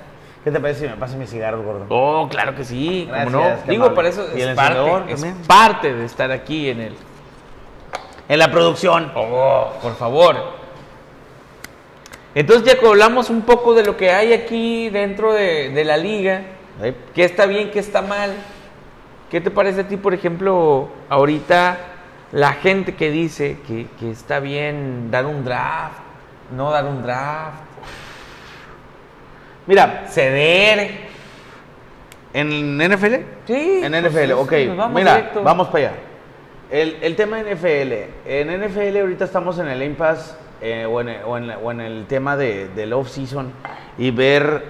¿Qué 0.44 0.52
te 0.52 0.60
parece 0.60 0.82
si 0.82 0.88
me 0.88 0.98
pasas 0.98 1.16
mis 1.16 1.30
cigarros, 1.30 1.64
gordo? 1.64 1.86
Oh, 1.88 2.28
claro 2.30 2.54
que 2.54 2.66
sí, 2.66 3.06
Gracias, 3.08 3.32
¿cómo 3.32 3.50
no? 3.50 3.56
Digo, 3.66 3.86
amable. 3.86 3.96
para 3.96 4.10
eso 4.10 4.28
¿Y 4.36 4.42
el 4.42 4.50
es 4.50 5.26
parte, 5.48 5.92
es 5.92 5.98
de 5.98 6.06
estar 6.06 6.32
aquí 6.32 6.70
en 6.70 6.82
el... 6.82 6.96
En 8.28 8.40
la 8.40 8.52
producción. 8.52 9.10
Oh, 9.16 9.72
por 9.82 9.96
favor. 9.96 10.36
Entonces 12.36 12.66
ya 12.66 12.86
hablamos 12.86 13.30
un 13.30 13.44
poco 13.44 13.74
de 13.74 13.86
lo 13.86 13.96
que 13.96 14.12
hay 14.12 14.34
aquí 14.34 14.90
dentro 14.90 15.32
de, 15.34 15.70
de 15.70 15.86
la 15.86 15.96
liga, 15.96 16.42
qué 17.14 17.24
está 17.24 17.46
bien, 17.46 17.72
qué 17.72 17.80
está 17.80 18.02
mal. 18.02 18.34
¿Qué 19.34 19.42
te 19.42 19.50
parece 19.50 19.82
a 19.82 19.88
ti, 19.88 19.98
por 19.98 20.14
ejemplo, 20.14 20.90
ahorita 21.10 21.76
la 22.34 22.54
gente 22.54 22.94
que 22.94 23.10
dice 23.10 23.58
que, 23.66 23.88
que 24.00 24.12
está 24.12 24.40
bien 24.40 25.10
dar 25.10 25.26
un 25.26 25.44
draft, 25.44 25.98
no 26.56 26.70
dar 26.70 26.86
un 26.86 27.02
draft, 27.02 27.58
Mira, 29.66 30.06
ceder? 30.08 30.92
¿en 32.32 32.78
NFL? 32.78 33.16
Sí. 33.48 33.82
En 33.84 33.92
pues, 33.92 34.04
NFL, 34.04 34.18
es- 34.20 34.32
ok. 34.34 34.52
nos 34.68 34.78
vamos 34.78 35.02
Mira, 35.02 35.16
directo. 35.16 35.42
vamos 35.44 35.68
para 35.70 35.78
allá. 35.88 35.94
El, 36.70 36.98
el 37.02 37.16
tema 37.16 37.42
de 37.42 37.56
NFL. 37.56 38.30
En 38.30 38.50
NFL 38.62 38.98
ahorita 39.00 39.26
estamos 39.26 39.58
en 39.58 39.68
el 39.68 39.82
impasse 39.82 40.36
eh, 40.62 40.86
o, 40.86 41.02
en, 41.02 41.10
el- 41.10 41.24
o 41.26 41.38
en 41.38 41.48
la- 41.48 41.58
o 41.58 41.72
en 41.72 41.82
el 41.82 42.06
tema 42.06 42.38
de, 42.38 42.68
del 42.70 42.94
off-season 42.94 43.52
y 43.98 44.12
ver, 44.12 44.64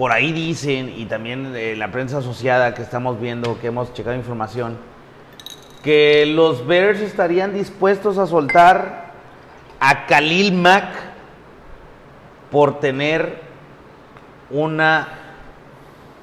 por 0.00 0.12
ahí 0.12 0.32
dicen, 0.32 0.94
y 0.96 1.04
también 1.04 1.78
la 1.78 1.92
prensa 1.92 2.16
asociada 2.18 2.72
que 2.72 2.80
estamos 2.80 3.20
viendo, 3.20 3.60
que 3.60 3.66
hemos 3.66 3.92
checado 3.92 4.16
información, 4.16 4.78
que 5.82 6.24
los 6.24 6.66
Bears 6.66 7.00
estarían 7.00 7.52
dispuestos 7.52 8.16
a 8.16 8.26
soltar 8.26 9.10
a 9.78 10.06
Khalil 10.06 10.54
Mack 10.54 10.86
por 12.50 12.80
tener 12.80 13.42
una 14.48 15.08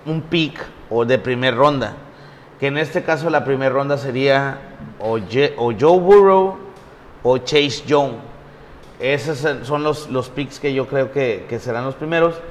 un 0.08 0.22
pick 0.22 0.60
o 0.90 1.06
de 1.06 1.20
primer 1.20 1.54
ronda, 1.56 1.94
que 2.60 2.66
en 2.66 2.80
este 2.80 3.04
caso 3.04 3.30
la 3.30 3.46
primera 3.46 3.70
ronda 3.70 4.00
sería 4.00 4.58
o, 5.00 5.20
Ye- 5.20 5.54
o 5.56 5.72
Joe 5.80 6.00
Burrow 6.00 6.58
o 7.22 7.38
Chase 7.38 7.84
Young. 7.86 8.14
Esos 9.00 9.46
son 9.68 9.84
los, 9.84 10.10
los 10.10 10.30
picks 10.30 10.60
que 10.60 10.74
yo 10.74 10.88
creo 10.88 11.12
que, 11.12 11.46
que 11.48 11.60
serán 11.60 11.86
los 11.86 11.94
primeros 11.94 12.42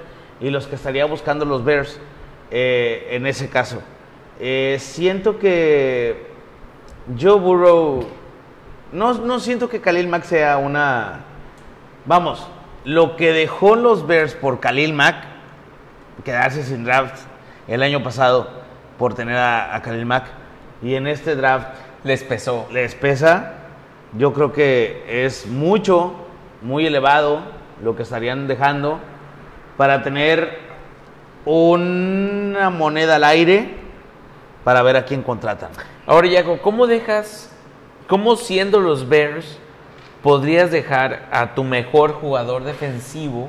y 0.40 0.50
los 0.50 0.66
que 0.66 0.75
estaría 0.75 1.05
buscando 1.07 1.45
los 1.45 1.64
Bears 1.64 1.99
eh, 2.50 3.09
en 3.11 3.26
ese 3.26 3.49
caso. 3.49 3.83
Eh, 4.38 4.76
siento 4.81 5.38
que 5.38 6.26
Joe 7.19 7.40
Burrow, 7.40 8.07
no, 8.93 9.14
no 9.14 9.40
siento 9.40 9.69
que 9.69 9.81
Khalil 9.81 10.09
Mack 10.09 10.25
sea 10.25 10.59
una... 10.59 11.21
Vamos, 12.05 12.47
lo 12.85 13.16
que 13.16 13.33
dejó 13.33 13.76
los 13.76 14.07
Bears 14.07 14.35
por 14.35 14.61
Khalil 14.61 14.93
Mack, 14.93 15.16
quedarse 16.25 16.62
sin 16.62 16.85
draft 16.85 17.25
el 17.66 17.83
año 17.83 18.02
pasado 18.02 18.49
por 18.99 19.14
tener 19.14 19.37
a, 19.37 19.75
a 19.75 19.83
Khalil 19.83 20.07
Mack, 20.07 20.26
y 20.83 20.95
en 20.95 21.07
este 21.07 21.35
draft 21.35 21.69
Les 22.05 22.23
pesó. 22.23 22.69
les 22.71 22.95
pesa, 22.95 23.55
yo 24.16 24.33
creo 24.33 24.52
que 24.52 25.25
es 25.25 25.47
mucho, 25.47 26.14
muy 26.62 26.87
elevado 26.87 27.40
lo 27.83 27.97
que 27.97 28.02
estarían 28.02 28.47
dejando 28.47 29.00
para 29.76 30.02
tener 30.02 30.59
una 31.45 32.71
moneda 32.71 33.16
al 33.16 33.25
aire 33.25 33.75
para 34.64 34.83
ver 34.83 34.97
a 34.97 35.04
quién 35.04 35.23
contratan. 35.23 35.71
Ahora, 36.06 36.26
Yago, 36.26 36.61
¿cómo 36.61 36.87
dejas, 36.87 37.52
cómo 38.09 38.37
siendo 38.37 38.80
los 38.80 39.09
Bears, 39.09 39.59
podrías 40.23 40.73
dejar 40.73 41.28
a 41.30 41.54
tu 41.54 41.62
mejor 41.62 42.14
jugador 42.14 42.64
defensivo 42.64 43.49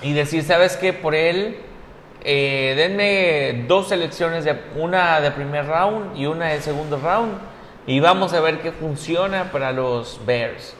y 0.00 0.14
decir, 0.14 0.44
¿sabes 0.44 0.78
qué? 0.78 0.94
Por 0.94 1.14
él, 1.14 1.58
eh, 2.24 2.72
denme 2.74 3.66
dos 3.68 3.88
selecciones, 3.88 4.44
de, 4.44 4.58
una 4.76 5.20
de 5.20 5.30
primer 5.30 5.66
round 5.66 6.16
y 6.16 6.24
una 6.24 6.46
de 6.46 6.62
segundo 6.62 6.98
round, 6.98 7.32
y 7.86 8.00
vamos 8.00 8.32
a 8.32 8.40
ver 8.40 8.60
qué 8.60 8.72
funciona 8.72 9.52
para 9.52 9.72
los 9.72 10.20
Bears. 10.24 10.74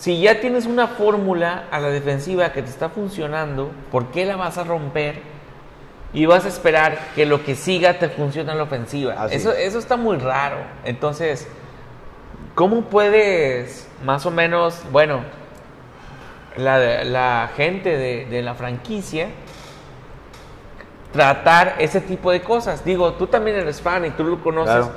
Si 0.00 0.18
ya 0.18 0.40
tienes 0.40 0.64
una 0.64 0.86
fórmula 0.88 1.64
a 1.70 1.78
la 1.78 1.88
defensiva 1.90 2.52
que 2.54 2.62
te 2.62 2.70
está 2.70 2.88
funcionando, 2.88 3.70
¿por 3.92 4.06
qué 4.06 4.24
la 4.24 4.34
vas 4.36 4.56
a 4.56 4.64
romper? 4.64 5.20
Y 6.14 6.24
vas 6.24 6.46
a 6.46 6.48
esperar 6.48 6.98
que 7.14 7.26
lo 7.26 7.44
que 7.44 7.54
siga 7.54 7.98
te 7.98 8.08
funcione 8.08 8.50
en 8.50 8.56
la 8.56 8.64
ofensiva. 8.64 9.12
Así 9.18 9.34
Eso, 9.36 9.52
es. 9.52 9.58
eso 9.68 9.78
está 9.78 9.98
muy 9.98 10.16
raro. 10.16 10.56
Entonces, 10.86 11.46
¿cómo 12.54 12.80
puedes 12.86 13.86
más 14.02 14.24
o 14.24 14.30
menos, 14.30 14.80
bueno, 14.90 15.20
la, 16.56 17.04
la 17.04 17.50
gente 17.54 17.94
de, 17.94 18.24
de 18.24 18.40
la 18.40 18.54
franquicia 18.54 19.28
tratar 21.12 21.76
ese 21.78 22.00
tipo 22.00 22.30
de 22.30 22.40
cosas? 22.40 22.84
Digo, 22.84 23.12
tú 23.12 23.26
también 23.26 23.58
eres 23.58 23.82
fan 23.82 24.06
y 24.06 24.10
tú 24.12 24.24
lo 24.24 24.42
conoces, 24.42 24.86
Claro. 24.86 24.92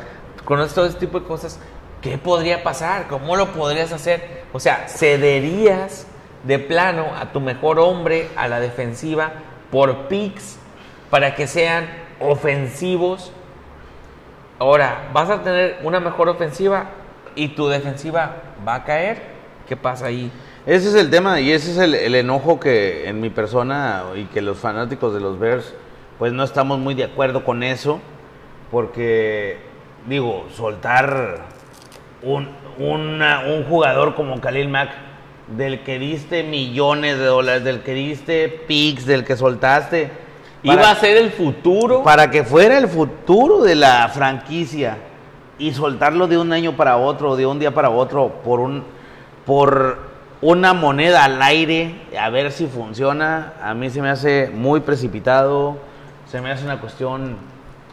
conoces 0.46 0.74
todo 0.74 0.86
ese 0.86 0.98
tipo 0.98 1.20
de 1.20 1.26
cosas. 1.26 1.60
¿Qué 2.04 2.18
podría 2.18 2.64
pasar? 2.64 3.08
¿Cómo 3.08 3.38
lo 3.38 3.54
podrías 3.54 3.94
hacer? 3.94 4.44
O 4.52 4.60
sea, 4.60 4.90
¿cederías 4.90 6.06
de 6.44 6.60
plano 6.60 7.06
a 7.18 7.32
tu 7.32 7.40
mejor 7.40 7.80
hombre 7.80 8.28
a 8.36 8.50
la 8.50 8.60
defensiva 8.60 9.32
por 9.72 10.10
picks 10.10 10.58
para 11.10 11.34
que 11.34 11.48
sean 11.48 11.88
ofensivos? 12.20 13.32
Ahora, 14.60 15.10
vas 15.14 15.30
a 15.30 15.44
tener 15.44 15.80
una 15.84 16.02
mejor 16.02 16.28
ofensiva 16.28 16.90
y 17.36 17.48
tu 17.50 17.70
defensiva 17.70 18.36
va 18.68 18.76
a 18.76 18.84
caer. 18.84 19.22
¿Qué 19.66 19.78
pasa 19.78 20.08
ahí? 20.08 20.30
Ese 20.66 20.90
es 20.90 20.96
el 20.96 21.10
tema 21.10 21.40
y 21.40 21.54
ese 21.54 21.72
es 21.72 21.78
el, 21.78 22.16
enojo 22.16 22.60
que 22.60 23.08
en 23.08 23.22
mi 23.22 23.30
persona 23.30 24.04
y 24.16 24.26
que 24.26 24.42
los 24.42 24.58
fanáticos 24.58 25.14
de 25.14 25.22
los 25.22 25.40
Bears 25.40 25.74
pues 26.20 26.34
no 26.34 26.44
estamos 26.44 26.80
muy 26.80 26.96
de 26.96 27.06
acuerdo 27.06 27.46
con 27.46 27.64
eso 27.64 28.02
porque 28.72 29.58
digo, 30.06 30.48
soltar 30.54 31.63
un, 32.24 32.48
una- 32.80 33.42
un 33.42 33.64
jugador 33.66 34.16
como 34.16 34.40
Khalil 34.40 34.70
Mack 34.70 34.90
del 35.56 35.82
que 35.84 36.00
diste 36.00 36.44
millones 36.44 37.18
de 37.18 37.26
dólares, 37.26 37.64
del 37.64 37.82
que 37.82 37.94
diste 37.94 38.48
picks, 38.50 39.06
del 39.06 39.24
que 39.26 39.36
soltaste 39.36 40.10
Iba 40.64 40.76
para- 40.76 40.92
a 40.92 40.96
ser 40.96 41.18
el 41.18 41.32
futuro. 41.32 42.04
para 42.04 42.32
que 42.32 42.44
fuera 42.44 42.78
el 42.78 42.88
futuro 42.88 43.62
de 43.62 43.76
la 43.76 44.08
franquicia 44.08 44.98
y 45.60 45.72
soltarlo 45.74 46.28
de 46.28 46.38
un 46.38 46.54
año 46.54 46.76
para 46.78 46.98
otro, 46.98 47.36
de 47.36 47.46
un 47.46 47.60
día 47.60 47.74
para 47.74 47.90
otro, 47.90 48.30
por 48.44 48.60
un 48.60 48.84
por 49.46 49.98
una 50.42 50.74
moneda 50.74 51.26
al 51.26 51.42
aire, 51.42 51.96
a 52.20 52.30
ver 52.30 52.52
si 52.54 52.66
funciona, 52.68 53.54
a 53.62 53.74
mí 53.74 53.90
se 53.90 54.02
me 54.02 54.10
hace 54.10 54.50
muy 54.54 54.80
precipitado, 54.80 55.78
se 56.26 56.40
me 56.42 56.50
hace 56.52 56.64
una 56.64 56.80
cuestión 56.80 57.36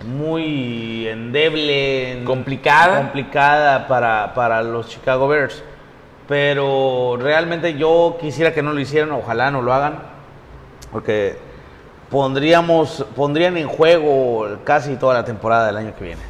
muy 0.05 1.09
endeble, 1.09 2.23
Complicada. 2.25 2.99
complicada 2.99 3.87
para, 3.87 4.33
para 4.35 4.63
los 4.63 4.89
Chicago 4.89 5.29
Bears. 5.29 5.63
Pero 6.29 7.19
realmente 7.21 7.75
yo 7.75 8.17
quisiera 8.21 8.55
que 8.55 8.63
no 8.63 8.73
lo 8.73 8.81
hicieran, 8.81 9.11
ojalá 9.13 9.51
no 9.51 9.63
lo 9.63 9.73
hagan, 9.75 9.99
porque 10.93 11.37
pondríamos, 12.09 13.05
pondrían 13.17 13.57
en 13.57 13.67
juego 13.69 14.47
casi 14.65 14.97
toda 14.97 15.15
la 15.15 15.25
temporada 15.25 15.67
del 15.67 15.77
año 15.77 15.95
que 15.97 16.05
viene. 16.05 16.23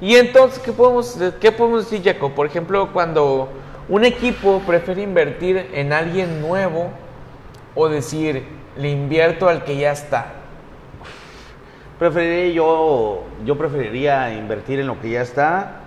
Y 0.00 0.16
entonces, 0.16 0.58
¿qué 0.60 0.72
podemos, 0.72 1.16
¿qué 1.40 1.52
podemos 1.52 1.88
decir, 1.88 2.04
Jaco? 2.04 2.30
Por 2.30 2.46
ejemplo, 2.46 2.92
cuando 2.92 3.48
un 3.88 4.04
equipo 4.04 4.60
prefiere 4.66 5.02
invertir 5.02 5.70
en 5.74 5.92
alguien 5.92 6.40
nuevo 6.40 6.90
o 7.74 7.88
decir, 7.88 8.44
le 8.76 8.90
invierto 8.90 9.48
al 9.48 9.64
que 9.64 9.76
ya 9.76 9.92
está. 9.92 10.34
Preferiría 11.98 12.54
yo, 12.54 13.24
yo 13.44 13.58
preferiría 13.58 14.32
invertir 14.32 14.78
en 14.78 14.86
lo 14.86 15.00
que 15.00 15.10
ya 15.10 15.20
está, 15.20 15.80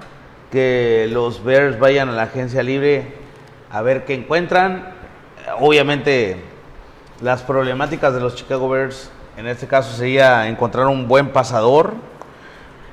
que 0.52 1.08
los 1.10 1.42
Bears 1.42 1.80
vayan 1.80 2.10
a 2.10 2.12
la 2.12 2.24
agencia 2.24 2.64
libre 2.64 3.14
a 3.72 3.82
ver 3.82 4.04
qué 4.04 4.14
encuentran. 4.14 4.94
Obviamente 5.62 6.36
las 7.22 7.44
problemáticas 7.44 8.14
de 8.14 8.20
los 8.20 8.36
Chicago 8.36 8.68
Bears 8.68 9.10
en 9.38 9.48
este 9.48 9.68
caso 9.68 9.96
sería 9.96 10.50
encontrar 10.50 10.88
un 10.88 11.08
buen 11.08 11.30
pasador. 11.30 11.94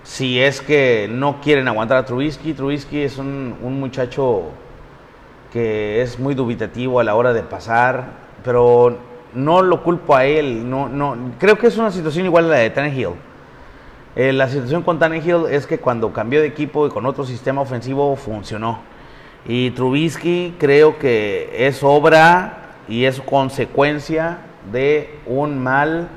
Si 0.04 0.40
es 0.40 0.60
que 0.60 1.08
no 1.10 1.40
quieren 1.40 1.66
aguantar 1.66 1.96
a 1.96 2.04
Trubisky, 2.04 2.54
Trubisky 2.54 3.02
es 3.02 3.18
un, 3.18 3.58
un 3.60 3.80
muchacho 3.80 4.44
que 5.52 6.02
es 6.02 6.20
muy 6.20 6.36
dubitativo 6.36 7.00
a 7.00 7.04
la 7.04 7.16
hora 7.16 7.32
de 7.32 7.42
pasar, 7.42 8.04
pero 8.44 8.96
no 9.34 9.62
lo 9.62 9.82
culpo 9.82 10.14
a 10.16 10.24
él. 10.24 10.68
No, 10.68 10.88
no, 10.88 11.16
creo 11.38 11.58
que 11.58 11.66
es 11.66 11.76
una 11.78 11.90
situación 11.90 12.24
igual 12.26 12.46
a 12.46 12.48
la 12.48 12.56
de 12.56 12.70
Tannehill. 12.70 13.10
Eh, 14.16 14.32
la 14.32 14.48
situación 14.48 14.82
con 14.82 14.98
Tannehill 14.98 15.44
es 15.50 15.66
que 15.66 15.78
cuando 15.78 16.12
cambió 16.12 16.40
de 16.40 16.46
equipo 16.48 16.86
y 16.86 16.90
con 16.90 17.06
otro 17.06 17.24
sistema 17.24 17.60
ofensivo 17.60 18.16
funcionó. 18.16 18.80
Y 19.46 19.70
Trubisky 19.70 20.54
creo 20.58 20.98
que 20.98 21.50
es 21.68 21.82
obra 21.82 22.74
y 22.88 23.04
es 23.04 23.20
consecuencia 23.20 24.38
de 24.72 25.18
un 25.26 25.62
mal 25.62 26.08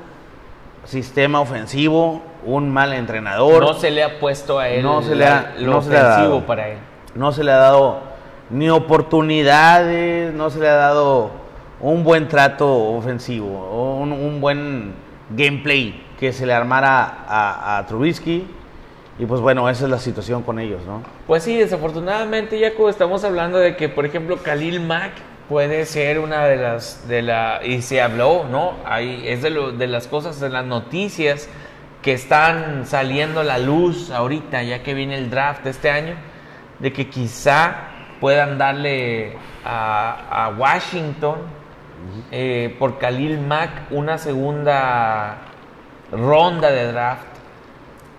sistema 0.84 1.40
ofensivo, 1.40 2.22
un 2.44 2.70
mal 2.72 2.92
entrenador. 2.92 3.62
No 3.62 3.74
se 3.74 3.90
le 3.92 4.02
ha 4.02 4.18
puesto 4.18 4.58
a 4.58 4.68
él 4.68 4.82
No 4.82 5.00
se 5.02 5.14
le 5.14 5.24
ha- 5.26 5.54
lo 5.58 5.70
no 5.74 5.82
se 5.82 5.90
le 5.90 5.98
ha 5.98 6.02
ofensivo 6.14 6.34
dado. 6.34 6.46
para 6.46 6.68
él. 6.70 6.78
no 7.14 7.30
se 7.30 7.44
le 7.44 7.52
ha 7.52 7.56
dado 7.56 8.00
ni 8.50 8.68
oportunidades, 8.68 10.34
no 10.34 10.50
se 10.50 10.58
le 10.58 10.68
ha 10.68 10.74
dado 10.74 11.30
un 11.82 12.04
buen 12.04 12.28
trato 12.28 12.72
ofensivo, 12.94 13.98
un, 14.00 14.12
un 14.12 14.40
buen 14.40 14.94
gameplay 15.30 16.06
que 16.18 16.32
se 16.32 16.46
le 16.46 16.54
armara 16.54 17.24
a, 17.28 17.84
Trubisky. 17.86 18.46
Y 19.18 19.26
pues 19.26 19.40
bueno, 19.40 19.68
esa 19.68 19.84
es 19.84 19.90
la 19.90 19.98
situación 19.98 20.42
con 20.42 20.58
ellos, 20.58 20.82
¿no? 20.86 21.02
Pues 21.26 21.42
sí, 21.42 21.56
desafortunadamente, 21.56 22.58
Jaco, 22.58 22.88
estamos 22.88 23.24
hablando 23.24 23.58
de 23.58 23.76
que, 23.76 23.88
por 23.88 24.06
ejemplo, 24.06 24.38
Khalil 24.38 24.80
Mack 24.80 25.12
puede 25.48 25.84
ser 25.84 26.18
una 26.18 26.46
de 26.46 26.56
las, 26.56 27.06
de 27.08 27.22
la, 27.22 27.60
y 27.62 27.82
se 27.82 28.00
habló, 28.00 28.46
¿no? 28.50 28.74
Es 28.98 29.42
de, 29.42 29.50
lo, 29.50 29.72
de 29.72 29.86
las 29.86 30.06
cosas, 30.06 30.40
de 30.40 30.48
las 30.48 30.64
noticias 30.64 31.48
que 32.00 32.14
están 32.14 32.86
saliendo 32.86 33.40
a 33.40 33.44
la 33.44 33.58
luz 33.58 34.10
ahorita, 34.10 34.62
ya 34.62 34.82
que 34.82 34.94
viene 34.94 35.18
el 35.18 35.28
draft 35.28 35.66
este 35.66 35.90
año, 35.90 36.14
de 36.78 36.92
que 36.92 37.08
quizá 37.08 37.74
puedan 38.20 38.56
darle 38.56 39.36
a 39.64 40.52
Washington 40.56 41.61
eh, 42.30 42.74
por 42.78 42.98
Khalil 42.98 43.40
Mack 43.40 43.90
una 43.90 44.18
segunda 44.18 45.38
ronda 46.10 46.70
de 46.70 46.92
draft. 46.92 47.26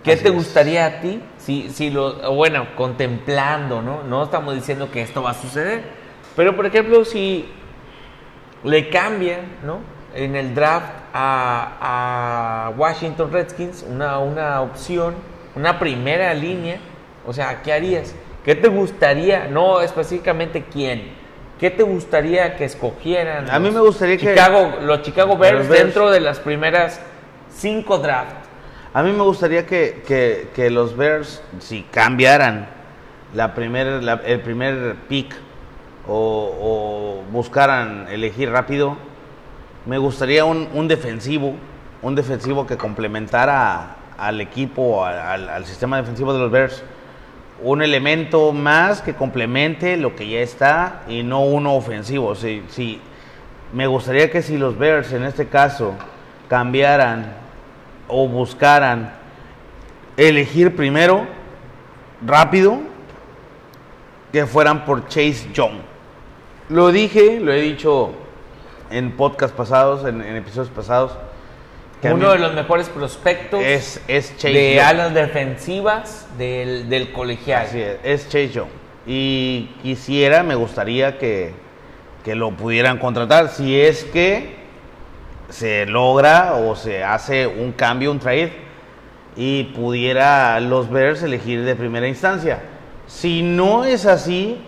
¿Qué 0.04 0.14
Así 0.14 0.24
te 0.24 0.30
es. 0.30 0.36
gustaría 0.36 0.86
a 0.86 1.00
ti? 1.00 1.22
Si, 1.38 1.70
si 1.70 1.90
lo, 1.90 2.34
bueno, 2.34 2.68
contemplando, 2.76 3.82
¿no? 3.82 4.04
No 4.04 4.24
estamos 4.24 4.54
diciendo 4.54 4.92
que 4.92 5.02
esto 5.02 5.24
va 5.24 5.32
a 5.32 5.34
suceder. 5.34 5.84
Pero, 6.36 6.56
por 6.56 6.66
ejemplo, 6.66 7.06
si 7.06 7.46
le 8.64 8.90
cambian, 8.90 9.42
¿no? 9.64 9.80
En 10.14 10.36
el 10.36 10.54
draft 10.54 10.92
a, 11.14 12.68
a 12.68 12.70
Washington 12.78 13.32
Redskins 13.32 13.86
una, 13.88 14.20
una 14.20 14.62
opción, 14.62 15.16
una 15.56 15.80
primera 15.80 16.34
línea, 16.34 16.78
o 17.26 17.34
sea, 17.34 17.62
¿qué 17.62 17.74
harías? 17.74 18.14
¿Qué 18.44 18.56
te 18.56 18.68
gustaría? 18.68 19.48
No 19.48 19.82
específicamente 19.82 20.66
quién. 20.72 21.23
¿Qué 21.60 21.70
te 21.70 21.84
gustaría 21.84 22.56
que 22.56 22.66
escogieran? 22.66 23.50
A 23.50 23.60
mí 23.60 23.72
me 23.72 23.80
gustaría 23.80 24.18
que- 24.18 24.28
Chicago, 24.34 24.74
los 24.82 25.02
Chicago 25.02 25.38
Bears, 25.38 25.70
dentro 25.70 26.12
de 26.12 26.20
las 26.20 26.40
primeras 26.40 27.00
cinco 27.56 28.00
drafts. 28.00 28.48
A 28.94 29.02
mí 29.04 29.12
me 29.12 29.24
gustaría 29.24 29.66
que, 29.66 30.04
que- 30.06 30.50
que 30.54 30.70
los 30.70 30.96
Bears, 30.98 31.42
si 31.60 31.84
cambiaran 31.84 32.68
la 33.34 33.54
primer, 33.56 34.04
la- 34.04 34.22
el 34.26 34.42
primer 34.42 34.96
pick 35.08 35.34
o, 36.08 37.24
o 37.26 37.32
buscaran 37.32 38.08
elegir 38.10 38.50
rápido, 38.52 38.98
me 39.86 39.98
gustaría 39.98 40.46
un, 40.46 40.68
un 40.74 40.88
defensivo, 40.88 41.56
un 42.02 42.16
defensivo 42.16 42.68
que 42.68 42.78
complementara 42.78 43.96
al 44.18 44.42
equipo, 44.42 45.06
al, 45.06 45.50
al 45.50 45.66
sistema 45.66 45.98
defensivo 45.98 46.34
de 46.34 46.40
los 46.40 46.52
Bears. 46.52 46.84
Un 47.64 47.82
elemento 47.82 48.52
más 48.52 49.02
que 49.02 49.14
complemente 49.16 49.96
lo 49.96 50.16
que 50.16 50.28
ya 50.28 50.40
está 50.40 51.04
y 51.08 51.24
no 51.24 51.42
uno 51.46 51.76
ofensivo. 51.76 52.36
Si, 52.36 52.62
si- 52.70 53.00
me 53.72 53.88
gustaría 53.88 54.30
que 54.30 54.42
si 54.42 54.58
los 54.58 54.78
Bears 54.78 55.14
en 55.14 55.24
este 55.24 55.48
caso 55.48 55.94
cambiaran 56.50 57.34
o 58.08 58.28
buscaran 58.28 59.14
elegir 60.18 60.76
primero, 60.76 61.26
rápido, 62.24 62.80
que 64.32 64.46
fueran 64.46 64.84
por 64.86 65.08
Chase 65.08 65.48
Young. 65.54 65.78
Lo 66.70 66.92
dije, 66.92 67.40
lo 67.40 67.52
he 67.54 67.62
dicho 67.62 68.12
en 68.92 69.12
podcasts 69.14 69.56
pasados, 69.56 70.06
en, 70.06 70.22
en 70.22 70.36
episodios 70.36 70.70
pasados. 70.70 71.18
Uno 72.12 72.32
de 72.32 72.40
los 72.40 72.54
mejores 72.54 72.90
prospectos 72.90 73.64
es, 73.64 74.02
es 74.08 74.36
Chase 74.38 74.54
de 74.54 74.76
Young. 74.76 74.86
alas 74.86 75.14
defensivas 75.14 76.28
del, 76.38 76.90
del 76.90 77.12
colegial. 77.12 77.66
Así 77.68 77.82
es, 77.82 77.98
es 78.04 78.24
Chase 78.26 78.50
Young. 78.50 78.70
Y 79.06 79.70
quisiera, 79.82 80.44
me 80.44 80.56
gustaría 80.56 81.18
que, 81.18 81.54
que 82.24 82.36
lo 82.36 82.52
pudieran 82.52 82.98
contratar 83.00 83.50
si 83.50 83.80
es 83.80 84.04
que 84.06 84.56
se 85.50 85.86
logra 85.86 86.56
o 86.56 86.76
se 86.76 87.04
hace 87.04 87.48
un 87.48 87.74
cambio, 87.74 88.12
un 88.12 88.20
trade 88.20 88.54
y 89.36 89.66
pudiera 89.76 90.60
los 90.60 90.90
Bears 90.90 91.24
elegir 91.24 91.64
de 91.64 91.76
primera 91.76 92.08
instancia. 92.08 92.60
Si 93.08 93.42
no 93.42 93.84
es 93.84 94.06
así, 94.06 94.62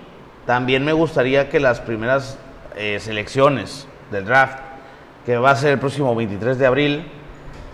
también 0.46 0.84
me 0.84 0.94
gustaría 0.94 1.50
que 1.50 1.60
las 1.60 1.80
primeras 1.80 2.38
eh, 2.76 3.00
selecciones 3.00 3.88
del 4.12 4.26
draft, 4.26 4.60
que 5.26 5.38
va 5.38 5.52
a 5.52 5.56
ser 5.56 5.72
el 5.72 5.80
próximo 5.80 6.14
23 6.16 6.58
de 6.58 6.66
abril, 6.66 7.06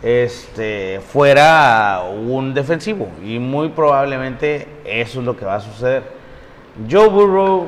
este, 0.03 0.99
fuera 1.01 2.03
un 2.09 2.53
defensivo. 2.53 3.09
Y 3.23 3.39
muy 3.39 3.69
probablemente 3.69 4.67
eso 4.85 5.19
es 5.19 5.25
lo 5.25 5.37
que 5.37 5.45
va 5.45 5.55
a 5.55 5.59
suceder. 5.59 6.03
Joe 6.89 7.09
Burrow, 7.09 7.67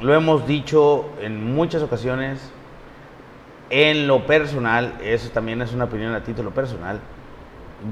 lo 0.00 0.14
hemos 0.14 0.46
dicho 0.46 1.10
en 1.20 1.54
muchas 1.54 1.82
ocasiones, 1.82 2.50
en 3.68 4.06
lo 4.06 4.26
personal, 4.26 4.94
eso 5.02 5.30
también 5.30 5.62
es 5.62 5.72
una 5.72 5.84
opinión 5.84 6.14
a 6.14 6.24
título 6.24 6.50
personal, 6.50 6.98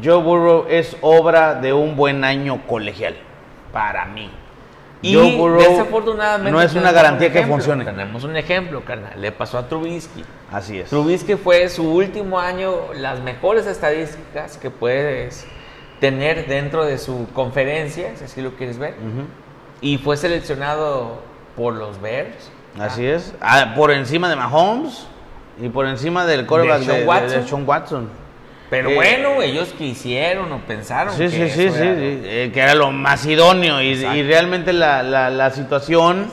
Joe 0.03 0.23
Burrow 0.23 0.67
es 0.69 0.97
obra 1.01 1.55
de 1.55 1.73
un 1.73 1.97
buen 1.97 2.25
año 2.25 2.67
colegial, 2.67 3.15
para 3.73 4.05
mí. 4.07 4.31
Y 5.01 5.15
Joe 5.15 5.37
Burrow 5.37 5.61
desafortunadamente 5.61 6.51
no 6.51 6.61
es 6.61 6.75
una 6.75 6.91
garantía 6.93 7.29
un 7.29 7.33
que 7.35 7.43
funcione. 7.47 7.85
Tenemos 7.85 8.25
un 8.25 8.37
ejemplo, 8.37 8.85
carnal. 8.85 9.21
Le 9.21 9.31
pasó 9.33 9.59
a 9.59 9.69
Trubisky. 9.69 10.25
Así 10.51 10.81
es. 10.81 10.91
Trubisky 10.91 11.37
fue 11.37 11.69
su 11.69 11.89
último 11.89 12.39
año, 12.41 12.93
las 12.95 13.21
mejores 13.21 13.67
estadísticas 13.67 14.57
que 14.57 14.71
puedes 14.71 15.47
tener 16.01 16.47
dentro 16.49 16.85
de 16.85 16.99
su 16.99 17.29
conferencia, 17.33 18.17
si 18.17 18.25
así 18.25 18.43
lo 18.43 18.53
quieres 18.57 18.79
ver. 18.79 18.95
Ujú. 18.95 19.27
Y 19.81 19.99
fue 19.99 20.17
seleccionado 20.17 21.21
por 21.57 21.75
los 21.75 22.01
Bears. 22.01 22.51
Así 22.81 23.07
es. 23.07 23.35
Ah, 23.41 23.75
por 23.77 23.91
encima 23.93 24.29
de 24.29 24.37
Mahomes 24.37 25.07
y 25.61 25.69
por 25.69 25.87
encima 25.87 26.25
del 26.27 26.47
quarterback 26.47 26.81
de, 26.83 26.93
de- 26.93 26.99
de 27.01 27.07
Watson. 27.07 27.47
Sean 27.49 27.69
Watson. 27.69 28.09
Pero 28.71 28.91
Eh, 28.91 28.95
bueno, 28.95 29.41
ellos 29.43 29.75
quisieron 29.79 30.53
o 30.53 30.59
pensaron 30.59 31.15
Sí, 31.15 31.25
que 31.25 31.31
sí, 31.31 31.37
sí, 31.51 31.65
eso 31.65 31.75
sí, 31.77 31.83
era 31.83 31.95
sí, 31.95 32.01
lo- 32.23 32.29
eh, 32.29 32.51
que 32.53 32.61
era 32.61 32.75
lo 32.75 32.91
más 32.91 33.25
idóneo 33.27 33.81
y, 33.81 33.89
y 33.93 34.23
realmente 34.25 34.73
la, 34.73 35.03
la- 35.03 35.31
la 35.31 35.51
situación 35.51 36.31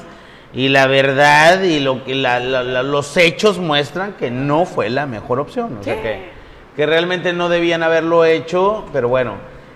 y 0.53 0.67
la 0.69 0.87
verdad 0.87 1.61
y 1.63 1.79
lo 1.79 2.03
que 2.03 2.13
la- 2.15 2.39
la- 2.41 2.63
la- 2.63 2.83
los 2.83 3.15
hechos 3.17 3.57
muestran 3.57 4.13
que 4.13 4.31
no 4.31 4.65
fue 4.65 4.89
la 4.89 5.05
mejor 5.05 5.39
opción, 5.39 5.77
o 5.79 5.83
sea 5.83 6.01
que, 6.01 6.29
que 6.75 6.85
realmente 6.85 7.31
no 7.31 7.47
debían 7.47 7.83
haberlo 7.83 8.25
hecho, 8.25 8.85
pero 8.91 9.07
bueno, 9.07 9.35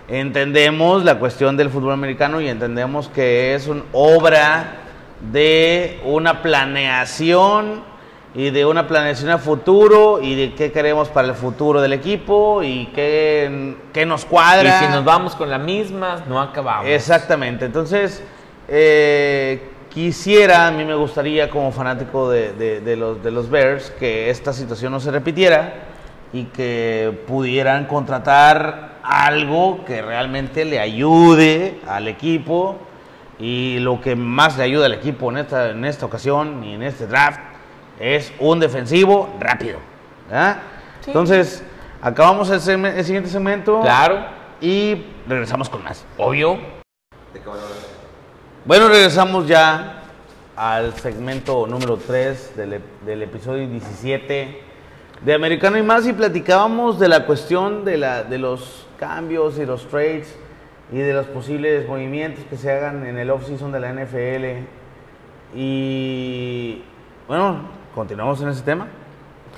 entendemos 0.10 1.06
la 1.06 1.16
cuestión 1.16 1.56
del 1.56 1.70
fútbol 1.70 1.94
americano 1.94 2.42
y 2.42 2.50
entendemos 2.50 3.08
que 3.10 3.56
es 3.56 3.68
una 3.68 3.84
obra 3.94 4.74
de 5.32 6.00
una 6.04 6.42
planeación 6.42 7.84
y 8.36 8.52
de 8.52 8.66
una 8.66 8.88
planeación 8.88 9.32
a 9.32 9.38
futuro 9.40 10.22
y 10.22 10.36
de 10.36 10.54
qué 10.54 10.72
queremos 10.72 11.10
para 11.10 11.28
el 11.28 11.34
futuro 11.34 11.82
del 11.82 11.94
equipo 11.94 12.62
y 12.64 12.86
qué, 12.94 13.76
qué 13.92 14.06
nos 14.06 14.24
cuadra. 14.26 14.82
Y 14.82 14.86
si 14.86 14.92
nos 14.92 15.04
vamos 15.04 15.36
con 15.36 15.50
la 15.50 15.58
misma, 15.58 16.24
no 16.28 16.40
acabamos. 16.40 16.86
Exactamente. 16.88 17.66
Entonces, 17.66 18.24
eh, 18.68 19.70
quisiera, 19.90 20.68
a 20.68 20.72
mí 20.72 20.86
me 20.86 20.94
gustaría 20.94 21.50
como 21.50 21.72
fanático 21.72 22.30
de, 22.30 22.54
de- 22.54 22.82
de 22.82 22.96
los, 22.96 23.24
de 23.24 23.32
los 23.32 23.50
Bears 23.50 23.90
que 23.98 24.30
esta 24.30 24.54
situación 24.54 24.92
no 24.92 25.00
se 25.00 25.10
repitiera 25.10 25.74
y 26.32 26.44
que 26.46 27.12
pudieran 27.28 27.86
contratar 27.86 29.00
algo 29.02 29.84
que 29.86 30.04
realmente 30.04 30.66
le 30.66 30.80
ayude 30.80 31.80
al 31.88 32.08
equipo 32.08 32.78
y 33.40 33.80
lo 33.80 34.00
que 34.02 34.16
más 34.16 34.56
le 34.58 34.66
ayuda 34.66 34.86
al 34.86 34.94
equipo 34.94 35.32
en 35.32 35.40
esta, 35.40 35.70
en 35.72 35.84
esta 35.86 36.06
ocasión 36.06 36.64
y 36.64 36.76
en 36.76 36.84
este 36.84 37.08
draft 37.08 37.40
es 38.00 38.32
un 38.40 38.60
defensivo 38.60 39.30
rápido. 39.40 39.80
¿verdad? 40.28 40.58
Sí. 41.02 41.12
Entonces, 41.12 41.64
acabamos 42.02 42.50
el, 42.50 42.62
siguiente 42.62 43.30
segmento. 43.30 43.82
Claro, 43.82 44.26
Y 44.62 45.06
regresamos 45.28 45.70
con 45.70 45.84
más. 45.84 46.06
obvio. 46.18 46.58
Bueno, 48.66 48.88
regresamos 48.88 49.48
ya 49.48 50.04
al 50.56 50.94
segmento 50.96 51.66
número 51.66 51.98
3 51.98 52.58
del, 52.58 52.82
del 53.06 53.24
episodio 53.24 53.68
17 53.68 54.64
de 55.22 55.34
Americano 55.34 55.78
y 55.78 55.82
más 55.82 56.08
y 56.08 56.14
platicábamos 56.14 57.00
de 57.00 57.08
la 57.08 57.26
cuestión 57.26 57.84
de, 57.84 57.98
la, 57.98 58.24
de 58.24 58.38
los 58.38 58.88
cambios 58.98 59.58
y 59.58 59.66
los 59.66 59.88
trades 59.88 60.38
y 60.92 60.98
de 60.98 61.14
los 61.14 61.28
posibles 61.28 61.88
movimientos 61.88 62.44
que 62.50 62.58
se 62.58 62.72
hagan 62.72 63.06
en 63.06 63.18
el 63.18 63.30
off-season 63.30 63.72
de 63.72 63.80
la 63.80 63.94
NFL. 63.94 64.66
Y 65.56 66.82
bueno, 67.28 67.62
continuamos 68.00 68.42
en 68.42 68.48
ese 68.48 68.62
tema. 68.62 68.88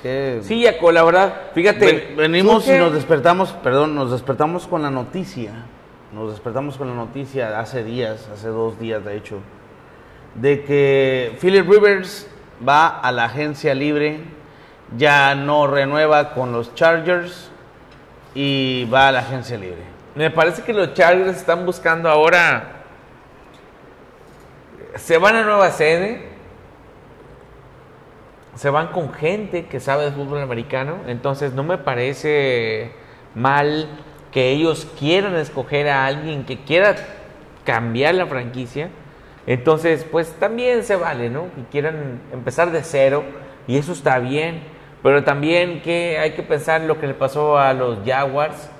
¿Qué- 0.02 0.40
Sí, 0.42 0.64
Jaco, 0.64 0.90
la 0.90 1.04
verdad, 1.04 1.32
fíjate. 1.54 1.86
Ven- 1.86 2.16
venimos 2.16 2.66
y 2.66 2.72
nos 2.72 2.92
despertamos, 2.92 3.52
perdón, 3.52 3.94
nos 3.94 4.10
despertamos 4.10 4.66
con 4.66 4.82
la 4.82 4.90
noticia. 4.90 5.52
Nos 6.12 6.30
despertamos 6.32 6.76
con 6.76 6.88
la 6.88 6.94
noticia 6.94 7.60
hace 7.60 7.84
días, 7.84 8.28
hace 8.34 8.48
dos 8.48 8.80
días 8.80 9.04
de 9.04 9.16
hecho, 9.16 9.38
de 10.34 10.64
que 10.64 11.38
Philip 11.40 11.70
Rivers 11.70 12.26
va 12.68 12.88
a 12.98 13.12
la 13.12 13.26
agencia 13.26 13.74
libre, 13.74 14.20
ya 14.96 15.34
no 15.36 15.68
renueva 15.68 16.34
con 16.34 16.50
los 16.52 16.74
Chargers 16.74 17.48
y 18.34 18.86
va 18.92 19.06
a 19.08 19.12
la 19.12 19.20
agencia 19.20 19.56
libre. 19.56 19.84
Me 20.16 20.30
parece 20.30 20.62
que 20.62 20.72
los 20.72 20.92
Chargers 20.94 21.36
están 21.38 21.64
buscando 21.64 22.10
ahora. 22.10 22.82
Se 24.96 25.16
van 25.16 25.36
a 25.36 25.44
nueva 25.44 25.70
sede. 25.70 26.31
Se 28.54 28.70
van 28.70 28.88
con 28.88 29.12
gente 29.12 29.66
que 29.66 29.80
sabe 29.80 30.04
de 30.04 30.12
fútbol 30.12 30.40
americano, 30.40 30.98
entonces 31.06 31.54
no 31.54 31.62
me 31.62 31.78
parece 31.78 32.92
mal 33.34 33.88
que 34.30 34.50
ellos 34.50 34.86
quieran 34.98 35.34
escoger 35.36 35.88
a 35.88 36.06
alguien 36.06 36.44
que 36.44 36.58
quiera 36.58 36.96
cambiar 37.64 38.14
la 38.14 38.26
franquicia. 38.26 38.90
Entonces, 39.46 40.06
pues 40.10 40.32
también 40.38 40.84
se 40.84 40.96
vale, 40.96 41.28
¿no? 41.28 41.44
Que 41.54 41.62
quieran 41.70 42.20
empezar 42.32 42.70
de 42.70 42.82
cero 42.82 43.24
y 43.66 43.76
eso 43.76 43.92
está 43.92 44.18
bien. 44.18 44.62
Pero 45.02 45.24
también 45.24 45.82
que 45.82 46.18
hay 46.18 46.32
que 46.32 46.42
pensar 46.42 46.80
en 46.80 46.88
lo 46.88 47.00
que 47.00 47.08
le 47.08 47.14
pasó 47.14 47.58
a 47.58 47.72
los 47.72 47.98
Jaguars 48.06 48.70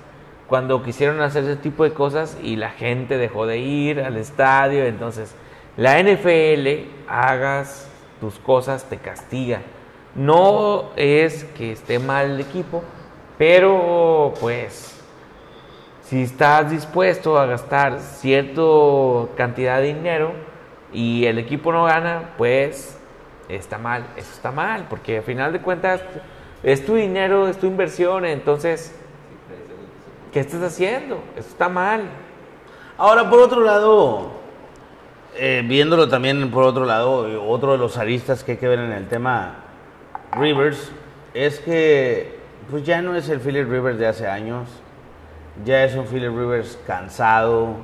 cuando 0.47 0.81
quisieron 0.83 1.21
hacer 1.21 1.43
ese 1.43 1.57
tipo 1.57 1.83
de 1.83 1.93
cosas 1.93 2.37
y 2.41 2.55
la 2.55 2.69
gente 2.69 3.17
dejó 3.17 3.45
de 3.45 3.57
ir 3.57 3.99
al 3.99 4.17
estadio. 4.17 4.85
Entonces, 4.85 5.35
la 5.75 6.01
NFL, 6.01 6.87
hagas 7.07 7.92
tus 8.23 8.39
cosas, 8.39 8.85
te 8.85 8.95
castiga. 8.95 9.59
No 10.15 10.91
es 10.95 11.43
que 11.43 11.73
esté 11.73 11.99
mal 11.99 12.31
el 12.31 12.39
equipo, 12.39 12.81
pero 13.37 14.33
pues 14.39 14.97
si 16.03 16.23
estás 16.23 16.71
dispuesto 16.71 17.37
a 17.37 17.47
gastar 17.47 17.99
cierta 17.99 18.61
cantidad 19.35 19.81
de 19.81 19.87
dinero 19.93 20.31
y 20.93 21.25
el 21.25 21.37
equipo 21.37 21.73
no 21.73 21.83
gana, 21.83 22.29
pues 22.37 22.97
está 23.49 23.77
mal, 23.77 24.05
eso 24.15 24.31
está 24.31 24.51
mal, 24.51 24.85
porque 24.89 25.17
al 25.17 25.23
final 25.23 25.51
de 25.51 25.59
cuentas 25.59 26.01
es 26.63 26.85
tu 26.85 26.95
dinero, 26.95 27.49
es 27.49 27.57
tu 27.57 27.67
inversión, 27.67 28.23
entonces, 28.23 28.95
¿qué 30.31 30.39
estás 30.39 30.61
haciendo? 30.61 31.21
Eso 31.35 31.49
está 31.49 31.67
mal. 31.67 32.03
Ahora, 32.97 33.29
por 33.29 33.39
otro 33.39 33.59
lado, 33.59 34.42
eh, 35.35 35.63
viéndolo 35.65 36.07
también 36.09 36.51
por 36.51 36.63
otro 36.63 36.85
lado, 36.85 37.27
otro 37.47 37.73
de 37.73 37.77
los 37.77 37.97
aristas 37.97 38.43
que 38.43 38.53
hay 38.53 38.57
que 38.57 38.67
ver 38.67 38.79
en 38.79 38.91
el 38.91 39.07
tema 39.07 39.55
Rivers 40.31 40.91
es 41.33 41.59
que 41.59 42.39
pues 42.69 42.83
ya 42.85 43.01
no 43.01 43.15
es 43.15 43.29
el 43.29 43.39
Philip 43.39 43.69
Rivers 43.69 43.99
de 43.99 44.07
hace 44.07 44.27
años, 44.27 44.67
ya 45.65 45.83
es 45.83 45.95
un 45.95 46.05
Philip 46.05 46.29
Rivers 46.29 46.79
cansado, 46.87 47.75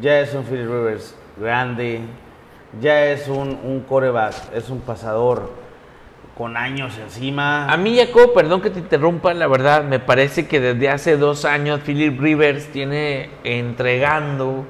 ya 0.00 0.20
es 0.20 0.34
un 0.34 0.44
Philip 0.44 0.66
Rivers 0.66 1.16
grande, 1.36 2.00
ya 2.80 3.06
es 3.06 3.28
un, 3.28 3.58
un 3.64 3.80
coreback, 3.80 4.34
es 4.54 4.70
un 4.70 4.80
pasador 4.80 5.50
con 6.36 6.56
años 6.56 6.98
encima. 6.98 7.70
A 7.70 7.76
mí, 7.76 7.96
Jacob, 7.96 8.32
perdón 8.32 8.60
que 8.62 8.70
te 8.70 8.78
interrumpa, 8.78 9.34
la 9.34 9.46
verdad, 9.46 9.84
me 9.84 9.98
parece 9.98 10.46
que 10.46 10.60
desde 10.60 10.88
hace 10.88 11.16
dos 11.16 11.44
años 11.44 11.80
Philip 11.84 12.18
Rivers 12.18 12.68
tiene 12.68 13.30
entregando 13.44 14.64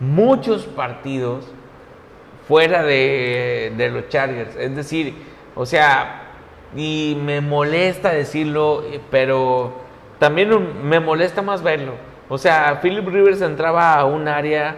muchos 0.00 0.64
partidos 0.64 1.46
fuera 2.48 2.82
de, 2.82 3.72
de 3.76 3.90
los 3.90 4.08
Chargers. 4.08 4.56
Es 4.56 4.74
decir, 4.74 5.14
o 5.54 5.66
sea, 5.66 6.22
y 6.74 7.16
me 7.22 7.40
molesta 7.40 8.10
decirlo, 8.10 8.82
pero 9.10 9.74
también 10.18 10.50
me 10.88 10.98
molesta 10.98 11.42
más 11.42 11.62
verlo. 11.62 11.92
O 12.28 12.38
sea, 12.38 12.80
Philip 12.82 13.06
Rivers 13.06 13.40
entraba 13.40 13.94
a 13.94 14.04
un 14.04 14.28
área 14.28 14.76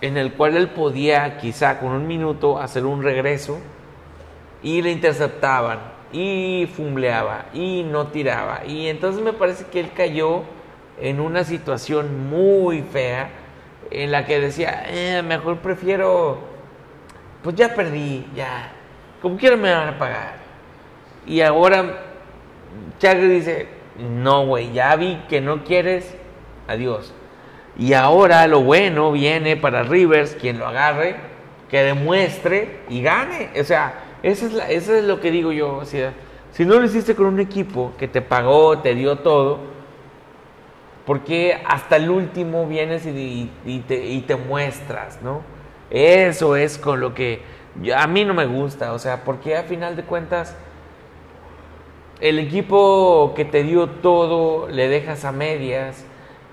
en 0.00 0.16
el 0.16 0.32
cual 0.32 0.56
él 0.56 0.68
podía 0.68 1.38
quizá 1.38 1.78
con 1.78 1.90
un 1.90 2.06
minuto 2.06 2.58
hacer 2.58 2.84
un 2.84 3.02
regreso 3.02 3.58
y 4.62 4.82
le 4.82 4.90
interceptaban 4.90 5.78
y 6.12 6.68
fumbleaba 6.74 7.46
y 7.54 7.84
no 7.84 8.08
tiraba. 8.08 8.62
Y 8.66 8.88
entonces 8.88 9.22
me 9.22 9.32
parece 9.32 9.66
que 9.66 9.80
él 9.80 9.90
cayó 9.96 10.42
en 11.00 11.20
una 11.20 11.44
situación 11.44 12.28
muy 12.28 12.82
fea 12.82 13.30
en 13.90 14.10
la 14.10 14.26
que 14.26 14.40
decía, 14.40 14.84
eh, 14.88 15.22
mejor 15.22 15.58
prefiero, 15.58 16.38
pues 17.42 17.56
ya 17.56 17.74
perdí, 17.74 18.26
ya, 18.34 18.72
como 19.20 19.36
quiera 19.36 19.56
me 19.56 19.72
van 19.72 19.88
a 19.88 19.98
pagar. 19.98 20.34
Y 21.26 21.40
ahora 21.40 22.02
Chagre 22.98 23.28
dice, 23.28 23.68
no, 23.98 24.46
güey, 24.46 24.72
ya 24.72 24.94
vi 24.96 25.22
que 25.28 25.40
no 25.40 25.64
quieres, 25.64 26.14
adiós. 26.68 27.12
Y 27.76 27.94
ahora 27.94 28.46
lo 28.46 28.60
bueno 28.62 29.12
viene 29.12 29.56
para 29.56 29.82
Rivers, 29.82 30.34
quien 30.34 30.58
lo 30.58 30.66
agarre, 30.66 31.16
que 31.70 31.82
demuestre 31.82 32.80
y 32.88 33.02
gane. 33.02 33.50
O 33.58 33.64
sea, 33.64 33.94
eso 34.22 34.46
es, 34.46 34.54
eso 34.68 34.94
es 34.94 35.04
lo 35.04 35.20
que 35.20 35.30
digo 35.30 35.52
yo. 35.52 35.76
O 35.76 35.84
sea, 35.84 36.12
si 36.52 36.64
no 36.64 36.78
lo 36.78 36.84
hiciste 36.84 37.14
con 37.14 37.26
un 37.26 37.40
equipo 37.40 37.92
que 37.98 38.08
te 38.08 38.20
pagó, 38.20 38.78
te 38.78 38.94
dio 38.94 39.16
todo, 39.18 39.58
¿por 41.06 41.20
qué 41.20 41.60
hasta 41.64 41.96
el 41.96 42.10
último 42.10 42.66
vienes 42.66 43.06
y, 43.06 43.50
te, 43.88 44.06
y 44.06 44.20
te 44.20 44.36
muestras, 44.36 45.20
no? 45.22 45.42
Eso 45.92 46.56
es 46.56 46.78
con 46.78 47.00
lo 47.00 47.12
que 47.12 47.42
a 47.94 48.06
mí 48.06 48.24
no 48.24 48.32
me 48.32 48.46
gusta. 48.46 48.94
O 48.94 48.98
sea, 48.98 49.24
porque 49.24 49.56
a 49.56 49.64
final 49.64 49.94
de 49.94 50.04
cuentas 50.04 50.56
el 52.20 52.38
equipo 52.38 53.34
que 53.36 53.44
te 53.44 53.62
dio 53.62 53.88
todo 53.88 54.68
le 54.68 54.88
dejas 54.88 55.24
a 55.24 55.32
medias 55.32 56.04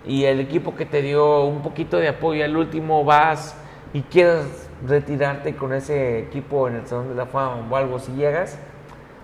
y 0.05 0.25
el 0.25 0.41
equipo 0.41 0.75
que 0.75 0.85
te 0.85 1.01
dio 1.01 1.45
un 1.45 1.61
poquito 1.61 1.97
de 1.97 2.09
apoyo 2.09 2.43
al 2.43 2.57
último 2.57 3.05
vas 3.05 3.55
y 3.93 4.01
quieres 4.01 4.67
retirarte 4.85 5.55
con 5.55 5.73
ese 5.73 6.19
equipo 6.19 6.67
en 6.67 6.75
el 6.75 6.87
Salón 6.87 7.09
de 7.09 7.15
la 7.15 7.25
Fama 7.25 7.65
o 7.69 7.75
algo 7.75 7.99
si 7.99 8.11
llegas, 8.13 8.57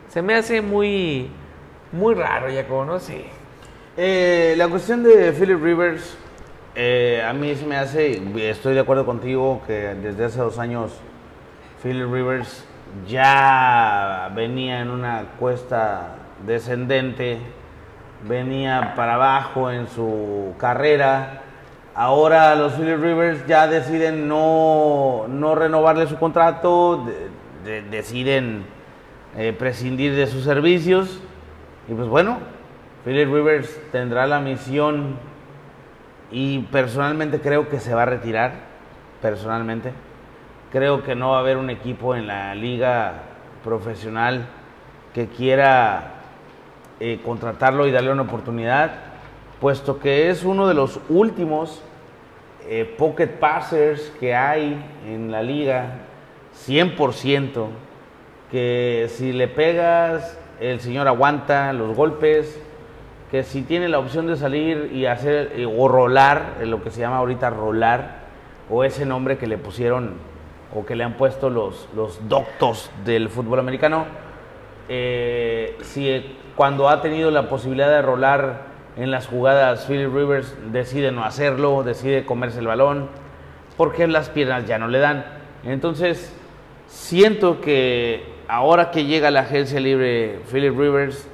se 0.10 0.22
me 0.22 0.36
hace 0.36 0.62
muy, 0.62 1.30
muy 1.92 2.14
raro, 2.14 2.50
ya 2.50 2.68
como 2.68 2.86
no 2.86 3.00
sé. 3.00 3.26
Eh, 3.98 4.54
la 4.58 4.68
cuestión 4.68 5.04
de 5.04 5.32
Philip 5.32 5.62
Rivers, 5.62 6.18
eh, 6.76 7.24
a 7.26 7.32
mí 7.32 7.56
se 7.56 7.66
me 7.66 7.78
hace, 7.78 8.22
estoy 8.50 8.74
de 8.74 8.82
acuerdo 8.82 9.06
contigo 9.06 9.62
que 9.66 9.96
desde 9.96 10.26
hace 10.26 10.40
dos 10.40 10.60
años 10.60 10.92
Philip 11.82 12.12
Rivers 12.12 12.66
ya 13.08 14.30
venía 14.36 14.82
en 14.82 14.90
una 14.90 15.24
cuesta 15.40 16.16
descendente, 16.46 17.40
venía 18.28 18.94
para 18.96 19.16
abajo 19.16 19.72
en 19.72 19.88
su 19.88 20.54
carrera. 20.58 21.44
Ahora 21.94 22.56
los 22.56 22.74
Philip 22.74 23.02
Rivers 23.02 23.48
ya 23.48 23.68
deciden 23.68 24.28
no, 24.28 25.28
no 25.30 25.56
renovarle 25.56 26.08
su 26.08 26.18
contrato, 26.18 27.06
deciden 27.90 28.66
eh, 29.38 29.54
prescindir 29.58 30.14
de 30.14 30.28
sus 30.28 30.44
servicios. 30.44 31.22
Y 31.88 31.94
pues 31.94 32.10
bueno, 32.10 32.40
Philip 33.06 33.32
Rivers 33.32 33.80
tendrá 33.92 34.28
la 34.28 34.42
misión 34.42 35.35
y 36.36 36.60
personalmente 36.60 37.40
creo 37.40 37.70
que 37.70 37.80
se 37.80 37.94
va 37.94 38.02
a 38.02 38.08
retirar, 38.08 38.52
personalmente. 39.22 39.94
Creo 40.70 41.02
que 41.02 41.16
no 41.16 41.30
va 41.30 41.38
a 41.38 41.40
haber 41.40 41.56
un 41.56 41.70
equipo 41.70 42.14
en 42.14 42.28
la 42.28 42.54
liga 42.56 43.14
profesional 43.64 44.46
que 45.14 45.28
quiera 45.28 46.12
eh, 47.00 47.22
contratarlo 47.24 47.88
y 47.88 47.92
darle 47.92 48.12
una 48.12 48.24
oportunidad, 48.24 48.92
puesto 49.62 49.98
que 49.98 50.30
es 50.30 50.44
uno 50.44 50.68
de 50.68 50.74
los 50.74 51.00
últimos 51.08 51.82
eh, 52.68 52.84
pocket 52.98 53.40
passers 53.40 54.12
que 54.20 54.36
hay 54.36 54.78
en 55.08 55.32
la 55.32 55.42
liga, 55.42 56.00
100%, 56.68 57.68
que 58.52 59.08
si 59.08 59.32
le 59.32 59.48
pegas, 59.48 60.38
el 60.60 60.82
señor 60.82 61.08
aguanta 61.08 61.72
los 61.72 61.96
golpes, 61.96 62.62
si 63.44 63.64
tiene 63.64 63.90
la 63.90 64.00
opción 64.00 64.28
de 64.28 64.36
salir 64.36 64.92
y 64.94 65.06
hacer 65.06 65.54
eh, 65.56 65.66
o 65.66 65.88
rolar, 65.88 66.58
lo 66.64 66.84
que 66.84 66.92
se 66.92 67.02
llama 67.02 67.18
ahorita 67.18 67.50
rolar, 67.50 68.26
o 68.70 68.84
ese 68.84 69.06
nombre 69.06 69.38
que 69.38 69.48
le 69.48 69.58
pusieron 69.58 70.14
o 70.74 70.86
que 70.86 70.96
le 70.96 71.04
han 71.04 71.14
puesto 71.14 71.50
los, 71.50 71.88
los 71.96 72.28
doctos 72.28 72.92
del 73.06 73.30
fútbol 73.30 73.60
americano, 73.60 74.06
si 74.88 76.38
cuando 76.56 76.90
ha 76.90 77.02
tenido 77.02 77.32
la 77.32 77.50
posibilidad 77.50 77.90
de 77.90 78.02
rolar 78.02 78.64
en 78.98 79.12
las 79.12 79.28
jugadas, 79.28 79.86
Philip 79.86 80.14
Rivers 80.14 80.56
decide 80.72 81.12
no 81.12 81.24
hacerlo, 81.24 81.84
decide 81.84 82.26
comerse 82.26 82.60
el 82.60 82.68
balón, 82.68 83.10
porque 83.78 84.08
las 84.08 84.30
piernas 84.30 84.66
ya 84.68 84.78
no 84.78 84.88
le 84.88 85.00
dan. 85.00 85.26
Entonces, 85.64 86.34
siento 86.88 87.60
que 87.60 88.24
ahora 88.48 88.92
que 88.92 89.06
llega 89.06 89.32
la 89.32 89.42
agencia 89.42 89.80
libre 89.80 90.40
Philip 90.52 90.78
Rivers, 90.78 91.28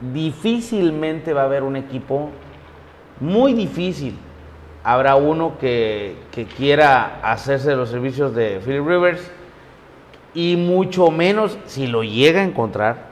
difícilmente 0.00 1.32
va 1.32 1.42
a 1.42 1.44
haber 1.44 1.62
un 1.62 1.76
equipo, 1.76 2.30
muy 3.20 3.52
difícil. 3.52 4.16
Habrá 4.84 5.16
uno 5.16 5.58
que, 5.58 6.16
que 6.30 6.46
quiera 6.46 7.20
hacerse 7.22 7.74
los 7.74 7.90
servicios 7.90 8.34
de 8.34 8.60
Philip 8.64 8.86
Rivers 8.86 9.30
y 10.34 10.56
mucho 10.56 11.10
menos 11.10 11.58
si 11.66 11.86
lo 11.86 12.02
llega 12.02 12.40
a 12.40 12.44
encontrar 12.44 13.08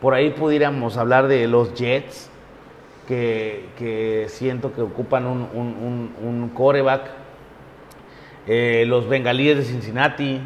por 0.00 0.14
ahí 0.14 0.30
pudiéramos 0.30 0.96
hablar 0.96 1.28
de 1.28 1.46
los 1.46 1.74
Jets, 1.74 2.30
que, 3.06 4.26
siento 4.28 4.72
que 4.72 4.80
ocupan 4.80 5.26
un, 5.26 6.50
coreback. 6.54 7.02
Eh, 8.46 8.84
los 8.86 9.08
Bengalíes 9.08 9.58
de 9.58 9.64
Cincinnati, 9.64 10.40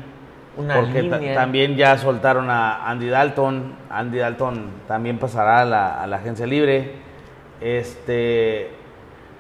porque 0.80 1.00
también 1.34 1.76
ya 1.76 1.98
soltaron 1.98 2.48
a 2.50 2.88
Andy 2.88 3.08
Dalton. 3.08 3.74
Andy 3.90 4.18
Dalton 4.18 4.66
también 4.88 5.18
pasará 5.18 5.60
a 5.62 5.64
la, 5.64 6.02
a 6.02 6.06
la 6.06 6.16
agencia 6.16 6.46
libre. 6.46 6.92
Este, 7.60 8.70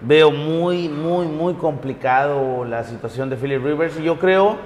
veo 0.00 0.30
muy, 0.30 0.88
muy, 0.88 1.26
muy 1.26 1.54
complicado 1.54 2.64
la 2.64 2.84
situación 2.84 3.30
de 3.30 3.36
Philip 3.36 3.62
Rivers 3.64 3.98
y 3.98 4.02
yo 4.02 4.18
creo 4.18 4.56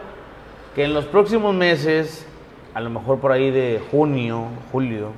que 0.75 0.85
en 0.85 0.95
los 0.95 1.05
próximos 1.07 1.55
meses 1.55 2.27
a 2.75 2.81
lo 2.81 2.91
mejor 2.91 3.19
por 3.19 3.33
ahí 3.33 3.51
de 3.51 3.83
junio, 3.91 4.45
julio, 4.71 5.11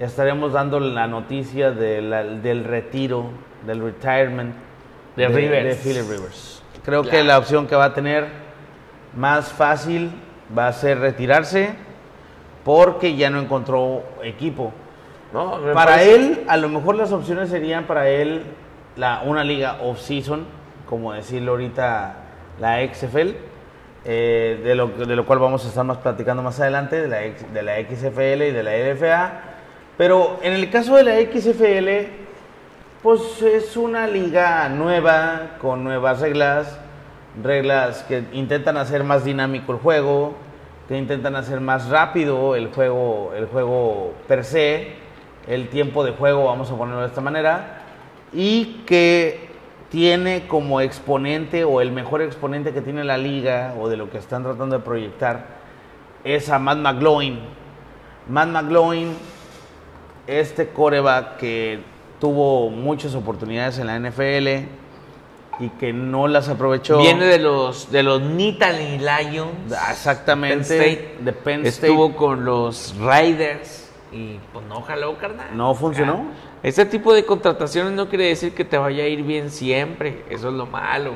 estaremos 0.00 0.52
dando 0.54 0.80
la 0.80 1.06
noticia 1.06 1.70
de 1.70 2.00
la- 2.00 2.24
del 2.24 2.64
retiro, 2.64 3.26
del 3.66 3.80
retirement 3.82 4.54
De 5.16 5.28
Rivers. 5.28 5.84
de 5.84 5.90
Philip 5.92 6.10
Rivers. 6.10 6.62
Creo 6.84 7.02
que 7.02 7.22
la 7.22 7.38
opción 7.38 7.66
que 7.66 7.76
va 7.76 7.86
a 7.86 7.94
tener 7.94 8.26
más 9.14 9.52
fácil 9.52 10.10
va 10.56 10.68
a 10.68 10.72
ser 10.72 10.98
retirarse 10.98 11.70
porque 12.64 13.16
ya 13.16 13.30
no 13.30 13.40
encontró 13.40 14.02
equipo. 14.22 14.72
No, 15.32 15.58
Para 15.72 15.92
parece- 15.92 16.14
él, 16.14 16.44
a 16.48 16.56
lo 16.56 16.68
mejor 16.68 16.94
las 16.96 17.10
opciones 17.12 17.48
serían 17.48 17.84
para 17.84 18.08
él 18.08 18.42
la, 18.96 19.22
una 19.24 19.42
liga 19.44 19.78
off-season, 19.82 20.44
como 20.86 21.12
decirlo 21.12 21.52
ahorita 21.52 22.14
la 22.60 22.80
XFL, 22.86 23.34
eh, 24.04 24.60
de, 24.62 24.74
lo, 24.74 24.88
de 24.88 25.16
lo 25.16 25.24
cual 25.24 25.38
vamos 25.38 25.64
a 25.64 25.68
estar 25.68 25.84
más 25.84 25.96
platicando 25.98 26.42
más 26.42 26.60
adelante, 26.60 27.00
de 27.00 27.08
la, 27.08 27.18
de 27.20 27.62
la 27.62 27.76
XFL 27.80 28.42
y 28.48 28.50
de 28.50 28.62
la 28.62 28.76
LFA. 28.76 29.32
Pero 29.96 30.38
en 30.42 30.52
el 30.52 30.70
caso 30.70 30.96
de 30.96 31.04
la 31.04 31.14
XFL, 31.20 32.08
pues 33.02 33.40
es 33.42 33.76
una 33.76 34.06
liga 34.06 34.68
nueva, 34.68 35.52
con 35.60 35.82
nuevas 35.82 36.20
reglas, 36.20 36.78
reglas 37.42 38.02
que 38.04 38.24
intentan 38.32 38.76
hacer 38.76 39.04
más 39.04 39.24
dinámico 39.24 39.72
el 39.72 39.78
juego, 39.78 40.34
que 40.88 40.98
intentan 40.98 41.36
hacer 41.36 41.60
más 41.60 41.88
rápido 41.88 42.56
el 42.56 42.68
juego, 42.68 43.32
el 43.36 43.46
juego 43.46 44.14
per 44.28 44.44
se, 44.44 44.94
el 45.46 45.68
tiempo 45.68 46.04
de 46.04 46.12
juego, 46.12 46.44
vamos 46.44 46.70
a 46.70 46.76
ponerlo 46.76 47.00
de 47.00 47.06
esta 47.06 47.20
manera, 47.20 47.82
y 48.32 48.82
que 48.86 49.50
tiene 49.90 50.46
como 50.46 50.80
exponente 50.80 51.64
o 51.64 51.80
el 51.80 51.92
mejor 51.92 52.22
exponente 52.22 52.72
que 52.72 52.80
tiene 52.80 53.04
la 53.04 53.18
liga 53.18 53.74
o 53.78 53.88
de 53.88 53.96
lo 53.96 54.10
que 54.10 54.18
están 54.18 54.42
tratando 54.42 54.78
de 54.78 54.84
proyectar 54.84 55.44
es 56.24 56.48
a 56.48 56.58
Matt 56.58 56.78
McGloin. 56.78 57.40
Matt 58.28 58.48
McGloin 58.48 59.14
este 60.26 60.68
coreback 60.68 61.36
que 61.36 61.80
tuvo 62.20 62.70
muchas 62.70 63.14
oportunidades 63.14 63.78
en 63.78 63.86
la 63.88 63.98
NFL 63.98 64.81
y 65.58 65.68
que 65.70 65.92
no 65.92 66.28
las 66.28 66.48
aprovechó. 66.48 66.98
Viene 66.98 67.24
de 67.26 67.38
los 67.38 67.90
de 67.92 68.02
los 68.02 68.20
Nittany 68.22 68.98
Lions. 68.98 69.72
Ah, 69.76 69.92
Exactamente, 69.92 70.56
Penn 70.68 70.80
State. 70.82 71.16
de 71.20 71.32
Penn 71.32 71.66
State. 71.66 71.86
Estuvo 71.92 72.16
con 72.16 72.44
los 72.44 72.94
Raiders 72.98 73.90
y 74.12 74.38
pues 74.52 74.64
no 74.66 74.80
jaló, 74.82 75.16
carnal. 75.18 75.48
No 75.56 75.74
funcionó. 75.74 76.26
Ah, 76.30 76.58
Este 76.62 76.84
tipo 76.86 77.12
de 77.14 77.24
contrataciones 77.24 77.92
no 77.92 78.08
quiere 78.08 78.26
decir 78.26 78.54
que 78.54 78.64
te 78.64 78.78
vaya 78.78 79.04
a 79.04 79.06
ir 79.06 79.22
bien 79.22 79.50
siempre. 79.50 80.24
Eso 80.30 80.48
es 80.48 80.54
lo 80.54 80.66
malo. 80.66 81.14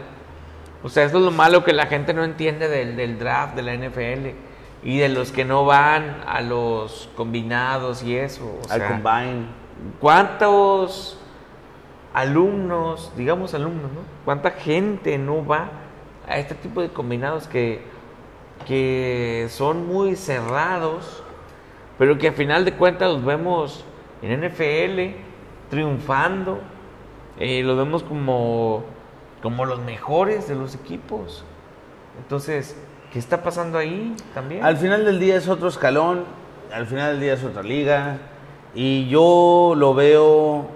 O 0.83 0.89
sea, 0.89 1.05
eso 1.05 1.19
es 1.19 1.25
lo 1.25 1.31
malo 1.33 1.65
que 1.65 1.73
la 1.73 1.87
gente 1.87 2.15
no 2.15 2.23
entiende 2.23 2.69
del, 2.69 2.97
del 2.97 3.19
draft 3.19 3.57
de 3.57 3.63
la 3.63 3.75
NFL 3.75 4.29
y 4.85 4.99
de 4.99 5.09
los 5.09 5.33
que 5.33 5.45
no 5.45 5.65
van 5.65 6.23
a 6.27 6.41
los 6.43 7.09
combinados 7.17 8.03
y 8.05 8.17
eso. 8.17 8.45
O 8.45 8.73
al 8.73 8.79
sea, 8.81 8.89
combine. 8.89 9.47
¿Cuántos 10.01 11.19
alumnos, 12.17 13.13
digamos 13.15 13.53
alumnos, 13.53 13.93
¿no? 13.93 14.01
¿Cuánta 14.25 14.53
gente 14.53 15.19
no 15.19 15.45
va 15.45 15.69
a 16.27 16.39
este 16.39 16.55
tipo 16.55 16.81
de 16.81 16.89
combinados 16.89 17.47
que, 17.47 17.83
que 18.67 19.49
son 19.51 19.87
muy 19.87 20.17
cerrados, 20.17 21.23
pero 21.99 22.17
que 22.17 22.29
a 22.29 22.33
final 22.33 22.65
de 22.65 22.73
cuentas 22.73 23.13
los 23.13 23.23
vemos 23.23 23.85
en 24.23 24.41
NFL 24.41 25.15
triunfando, 25.69 26.59
eh, 27.39 27.63
los 27.63 27.77
vemos 27.77 28.03
como, 28.03 28.85
como 29.43 29.67
los 29.67 29.81
mejores 29.81 30.49
de 30.49 30.55
los 30.55 30.75
equipos? 30.75 31.45
Entonces, 32.17 32.81
¿qué 33.13 33.19
está 33.19 33.43
pasando 33.43 33.77
ahí 33.77 34.17
también? 34.33 34.65
Al 34.65 34.79
final 34.79 35.05
del 35.05 35.21
día 35.21 35.37
es 35.37 35.49
otro 35.49 35.69
escalón, 35.69 36.25
al 36.73 36.87
final 36.87 37.13
del 37.13 37.21
día 37.21 37.35
es 37.35 37.45
otra 37.45 37.63
liga 37.63 38.17
y 38.75 39.07
yo 39.07 39.75
lo 39.77 39.93
veo 39.93 40.76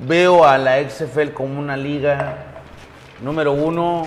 veo 0.00 0.44
a 0.44 0.58
la 0.58 0.78
XFL 0.88 1.30
como 1.34 1.58
una 1.58 1.76
liga 1.76 2.36
número 3.22 3.52
uno 3.52 4.04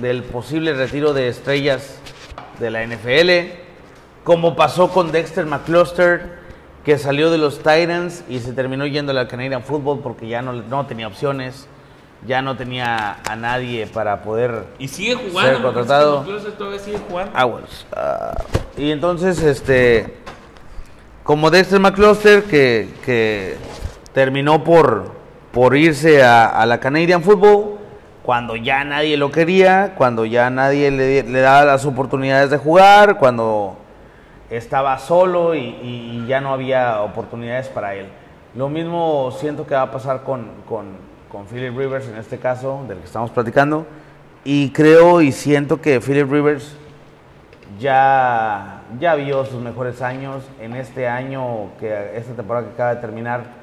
del 0.00 0.22
posible 0.24 0.74
retiro 0.74 1.12
de 1.12 1.28
estrellas 1.28 1.98
de 2.58 2.70
la 2.70 2.84
NFL, 2.84 3.52
como 4.24 4.56
pasó 4.56 4.90
con 4.90 5.12
Dexter 5.12 5.46
McCluster, 5.46 6.38
que 6.84 6.98
salió 6.98 7.30
de 7.30 7.38
los 7.38 7.58
Titans 7.58 8.24
y 8.28 8.40
se 8.40 8.52
terminó 8.52 8.86
yendo 8.86 9.12
al 9.12 9.28
Canadian 9.28 9.62
Football 9.62 10.00
porque 10.00 10.26
ya 10.28 10.42
no, 10.42 10.52
no 10.52 10.86
tenía 10.86 11.06
opciones, 11.06 11.66
ya 12.26 12.42
no 12.42 12.56
tenía 12.56 13.18
a 13.28 13.36
nadie 13.36 13.86
para 13.86 14.22
poder 14.22 14.64
y 14.78 14.88
sigue 14.88 15.16
Ser 15.16 15.30
jugando. 15.30 15.62
contratado. 15.62 16.20
Incluso 16.20 16.48
todavía 16.54 16.78
sigue 16.80 16.98
jugando. 17.08 17.36
Aguas. 17.36 17.86
Ah, 17.94 18.34
y 18.76 18.90
entonces, 18.90 19.42
este, 19.42 20.14
como 21.22 21.50
Dexter 21.50 21.78
McCluster, 21.78 22.44
que, 22.44 22.88
que 23.04 23.56
terminó 24.12 24.64
por, 24.64 25.12
por 25.52 25.76
irse 25.76 26.22
a, 26.22 26.46
a 26.46 26.66
la 26.66 26.78
Canadian 26.78 27.22
Football, 27.22 27.78
cuando 28.22 28.56
ya 28.56 28.84
nadie 28.84 29.16
lo 29.16 29.30
quería, 29.30 29.94
cuando 29.96 30.24
ya 30.24 30.50
nadie 30.50 30.90
le, 30.90 31.22
le 31.22 31.40
daba 31.40 31.64
las 31.64 31.86
oportunidades 31.86 32.50
de 32.50 32.58
jugar, 32.58 33.16
cuando 33.18 33.76
estaba 34.50 34.98
solo 34.98 35.54
y, 35.54 35.60
y 35.60 36.26
ya 36.26 36.40
no 36.40 36.52
había 36.52 37.00
oportunidades 37.02 37.68
para 37.68 37.94
él. 37.94 38.06
Lo 38.54 38.68
mismo 38.68 39.30
siento 39.38 39.66
que 39.66 39.74
va 39.74 39.82
a 39.82 39.90
pasar 39.90 40.22
con, 40.24 40.48
con, 40.68 40.86
con 41.30 41.46
Philip 41.46 41.76
Rivers 41.76 42.08
en 42.08 42.16
este 42.16 42.38
caso, 42.38 42.84
del 42.88 42.98
que 42.98 43.04
estamos 43.04 43.30
platicando. 43.30 43.86
Y 44.44 44.70
creo 44.70 45.20
y 45.20 45.32
siento 45.32 45.80
que 45.80 46.00
Philip 46.00 46.30
Rivers 46.30 46.74
ya, 47.78 48.82
ya 48.98 49.14
vio 49.14 49.44
sus 49.44 49.60
mejores 49.60 50.00
años. 50.00 50.44
En 50.60 50.74
este 50.74 51.06
año, 51.08 51.70
que 51.78 52.12
esta 52.16 52.32
temporada 52.34 52.66
que 52.66 52.72
acaba 52.72 52.94
de 52.94 53.00
terminar, 53.00 53.57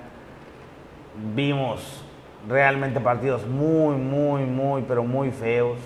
vimos 1.35 2.03
realmente 2.47 2.99
partidos 2.99 3.45
muy, 3.47 3.95
muy, 3.95 4.43
muy, 4.43 4.83
pero 4.83 5.03
muy 5.03 5.31
feos. 5.31 5.79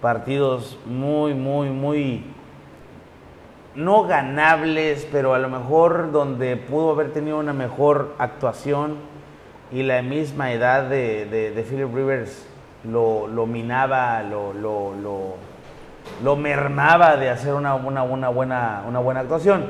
Partidos 0.00 0.78
muy, 0.86 1.34
muy, 1.34 1.70
muy 1.70 2.24
no 3.74 4.04
ganables, 4.04 5.06
pero 5.10 5.34
a 5.34 5.38
lo 5.38 5.48
mejor 5.48 6.12
donde 6.12 6.56
pudo 6.56 6.90
haber 6.90 7.12
tenido 7.12 7.38
una 7.38 7.52
mejor 7.52 8.14
actuación 8.18 8.96
y 9.72 9.82
la 9.82 10.02
misma 10.02 10.52
edad 10.52 10.84
de, 10.84 11.26
de, 11.26 11.62
Philip 11.62 11.92
Rivers 11.92 12.46
lo, 12.84 13.26
lo 13.26 13.46
minaba, 13.46 14.22
lo, 14.22 14.52
lo, 14.52 14.94
lo, 14.94 15.34
lo 16.22 16.36
mermaba 16.36 17.16
de 17.16 17.30
hacer 17.30 17.54
una, 17.54 17.74
una, 17.74 18.04
una 18.04 18.28
buena, 18.28 18.84
una 18.86 19.00
buena 19.00 19.20
actuación. 19.20 19.66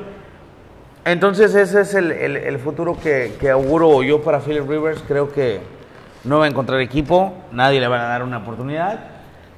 Entonces 1.05 1.53
ese 1.55 1.81
es 1.81 1.93
el, 1.93 2.11
el- 2.11 2.37
el 2.37 2.59
futuro 2.59 2.97
que, 2.99 3.35
que 3.39 3.49
auguro 3.51 4.01
yo 4.03 4.21
para 4.23 4.39
Philip 4.39 4.67
Rivers. 4.67 5.03
Creo 5.07 5.31
que 5.31 5.59
no 6.23 6.39
va 6.39 6.45
a 6.45 6.47
encontrar 6.47 6.81
equipo, 6.81 7.33
nadie 7.51 7.79
le 7.79 7.87
va 7.87 8.01
a 8.05 8.07
dar 8.09 8.23
una 8.23 8.39
oportunidad 8.39 8.99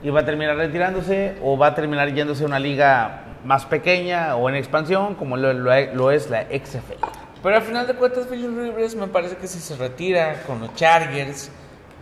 y 0.03 0.09
va 0.09 0.19
a 0.21 0.25
terminar 0.25 0.57
retirándose 0.57 1.35
o 1.41 1.57
va 1.57 1.67
a 1.67 1.75
terminar 1.75 2.13
yéndose 2.13 2.43
a 2.43 2.47
una 2.47 2.59
liga 2.59 3.23
más 3.45 3.65
pequeña 3.65 4.35
o 4.35 4.49
en 4.49 4.55
expansión 4.55 5.15
como 5.15 5.37
lo, 5.37 5.53
lo- 5.53 5.93
lo 5.93 6.11
es 6.11 6.29
la 6.29 6.43
XFL. 6.43 6.93
Pero 7.41 7.55
al 7.55 7.61
final 7.61 7.87
de 7.87 7.93
cuentas, 7.93 8.25
Philip 8.27 8.49
Rivers 8.57 8.95
me 8.95 9.07
parece 9.07 9.37
que 9.37 9.47
si 9.47 9.59
se 9.59 9.77
retira 9.77 10.41
con 10.45 10.59
los 10.59 10.73
Chargers, 10.75 11.49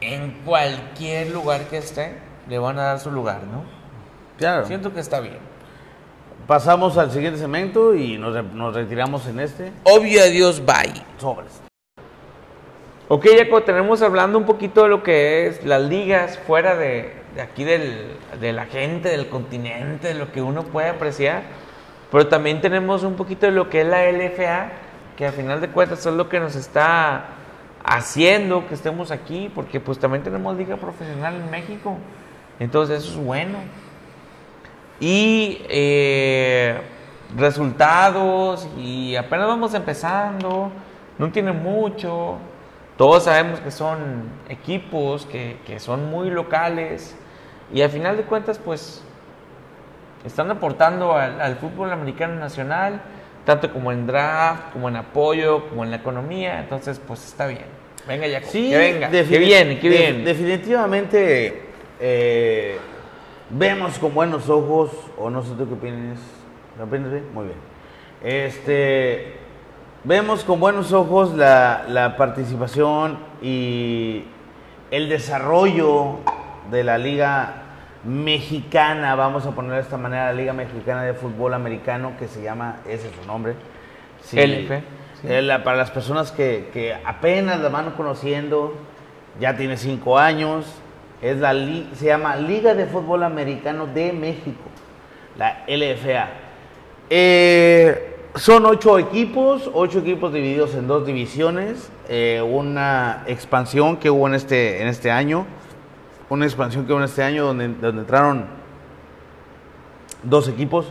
en 0.02 0.32
cualquier 0.44 1.30
lugar 1.30 1.62
que 1.66 1.78
esté, 1.78 2.16
le 2.50 2.58
van 2.58 2.80
a 2.80 2.84
dar 2.84 3.00
su 3.00 3.12
lugar, 3.12 3.42
¿no? 3.44 3.64
Claro. 4.38 4.66
Siento 4.66 4.92
que 4.94 5.00
está 5.02 5.20
bien. 5.20 5.38
Pasamos 6.48 6.98
al 6.98 7.12
siguiente 7.12 7.40
segmento 7.40 7.96
y 7.96 8.18
nos, 8.18 8.34
re- 8.34 8.44
nos 8.44 8.76
retiramos 8.76 9.26
en 9.28 9.40
este. 9.40 9.72
Obvio, 9.84 10.22
adiós, 10.22 10.64
bye. 10.64 10.94
Sobres. 11.18 11.62
Ok, 13.08 13.26
Jaco, 13.38 13.64
tenemos 13.64 14.02
hablando 14.02 14.38
un 14.38 14.46
poquito 14.46 14.84
de 14.84 14.90
lo 14.90 15.02
que 15.04 15.48
es 15.48 15.64
las 15.66 15.82
ligas 15.82 16.38
fuera 16.40 16.76
de, 16.76 17.14
de 17.36 17.42
aquí 17.42 17.64
del, 17.64 18.16
de 18.40 18.54
la 18.54 18.66
gente, 18.66 19.10
del 19.10 19.28
continente, 19.28 20.10
de 20.10 20.14
lo 20.16 20.32
que 20.32 20.42
uno 20.42 20.64
puede 20.64 20.90
apreciar. 20.90 21.44
Pero 22.12 22.28
también 22.28 22.62
tenemos 22.62 23.04
un 23.04 23.16
poquito 23.16 23.48
de 23.48 23.52
lo 23.52 23.70
que 23.70 23.82
es 23.82 23.88
la 23.88 24.10
LFA, 24.12 24.70
que 25.18 25.26
al 25.26 25.34
final 25.34 25.62
de 25.62 25.70
cuentas 25.70 26.06
es 26.06 26.14
lo 26.14 26.30
que 26.30 26.40
nos 26.40 26.56
está 26.56 27.26
haciendo 27.84 28.68
que 28.68 28.76
estemos 28.76 29.10
aquí, 29.12 29.52
porque 29.54 29.80
pues 29.80 29.98
también 30.00 30.24
tenemos 30.24 30.56
liga 30.58 30.76
profesional 30.78 31.36
en 31.36 31.50
México. 31.50 31.98
Entonces 32.60 33.04
eso 33.04 33.14
es 33.20 33.26
bueno. 33.26 33.58
Y 35.00 35.62
eh, 35.70 36.78
resultados, 37.38 38.68
y 38.78 39.16
apenas 39.16 39.48
vamos 39.48 39.74
empezando, 39.74 40.72
no 41.18 41.32
tiene 41.32 41.52
mucho. 41.52 42.38
Todos 42.98 43.24
sabemos 43.26 43.60
que 43.60 43.72
son 43.72 44.30
equipos 44.48 45.26
que, 45.26 45.58
que 45.66 45.80
son 45.80 46.10
muy 46.10 46.30
locales 46.30 47.16
y 47.74 47.82
al 47.82 47.90
final 47.90 48.16
de 48.16 48.24
cuentas 48.24 48.58
pues 48.58 49.04
están 50.26 50.50
aportando 50.50 51.14
al, 51.14 51.42
al 51.42 51.58
fútbol 51.58 51.92
americano 51.92 52.36
nacional, 52.36 53.02
tanto 53.46 53.72
como 53.74 53.92
en 53.92 54.08
draft, 54.08 54.72
como 54.72 54.88
en 54.88 54.96
apoyo, 54.96 55.68
como 55.68 55.84
en 55.84 55.92
la 55.92 55.98
economía, 55.98 56.60
entonces 56.60 57.02
pues 57.06 57.26
está 57.26 57.48
bien. 57.48 57.66
Venga 58.08 58.28
ya, 58.28 58.42
Sí, 58.44 58.70
que 58.70 58.78
venga, 58.78 59.10
que 59.10 59.40
viene, 59.40 59.80
que 59.80 59.90
de- 59.90 59.98
viene. 59.98 60.24
Definitivamente 60.24 61.64
eh, 62.00 62.78
vemos 63.50 64.00
con 64.00 64.14
buenos 64.14 64.50
ojos, 64.50 64.92
o 65.18 65.30
no 65.30 65.42
sé 65.44 65.54
tú 65.58 65.68
qué 65.68 65.74
opinas, 65.74 66.20
¿Lo 66.78 66.86
opinas 66.86 67.12
bien? 67.12 67.26
Muy 67.34 67.46
bien. 67.46 67.58
Este, 68.24 69.36
vemos 70.04 70.44
con 70.44 70.60
buenos 70.60 70.92
ojos 70.94 71.34
la, 71.36 71.86
la 71.88 72.18
participación 72.18 73.18
y 73.42 74.24
el 74.92 75.10
desarrollo 75.10 76.18
de 76.72 76.84
la 76.84 76.98
liga 76.98 77.62
mexicana, 78.04 79.16
vamos 79.16 79.46
a 79.46 79.52
poner 79.52 79.74
de 79.74 79.80
esta 79.82 79.98
manera, 79.98 80.26
la 80.28 80.34
Liga 80.34 80.54
Mexicana 80.54 81.04
de 81.04 81.14
Fútbol 81.14 81.54
Americano, 81.56 82.14
que 82.20 82.28
se 82.28 82.42
llama, 82.44 82.78
ese 82.88 83.08
es 83.08 83.16
su 83.16 83.26
nombre. 83.28 83.56
Sí, 84.22 84.38
LF, 84.40 84.70
sí. 85.22 85.28
eh, 85.28 85.42
la- 85.42 85.64
para 85.64 85.78
las 85.78 85.90
personas 85.92 86.32
que, 86.32 86.70
que 86.72 86.94
apenas 86.94 87.60
la 87.62 87.70
van 87.70 87.92
conociendo, 87.92 88.74
ya 89.40 89.56
tiene 89.58 89.76
cinco 89.78 90.20
años, 90.20 90.66
es 91.22 91.38
la 91.38 91.54
se 91.94 92.06
llama 92.06 92.36
Liga 92.36 92.74
de 92.74 92.86
Fútbol 92.86 93.24
Americano 93.24 93.88
de 93.88 94.14
México, 94.14 94.64
la 95.38 95.64
LFA. 95.68 96.30
Eh, 97.10 98.16
son 98.36 98.66
ocho 98.66 99.00
equipos, 99.00 99.70
ocho 99.74 100.00
equipos 100.00 100.34
divididos 100.34 100.76
en 100.76 100.88
dos 100.88 101.06
divisiones, 101.06 101.90
eh, 102.10 102.42
una 102.42 103.24
expansión 103.28 103.98
que 103.98 104.10
hubo 104.10 104.28
en 104.28 104.34
este, 104.34 104.82
en 104.82 104.88
este 104.88 105.10
año, 105.10 105.46
una 106.30 106.46
expansión 106.46 106.86
que 106.86 106.92
hubo 106.92 107.00
en 107.00 107.06
este 107.06 107.24
año 107.24 107.46
donde, 107.46 107.70
donde 107.70 108.02
entraron 108.02 108.46
dos 110.24 110.48
equipos. 110.48 110.88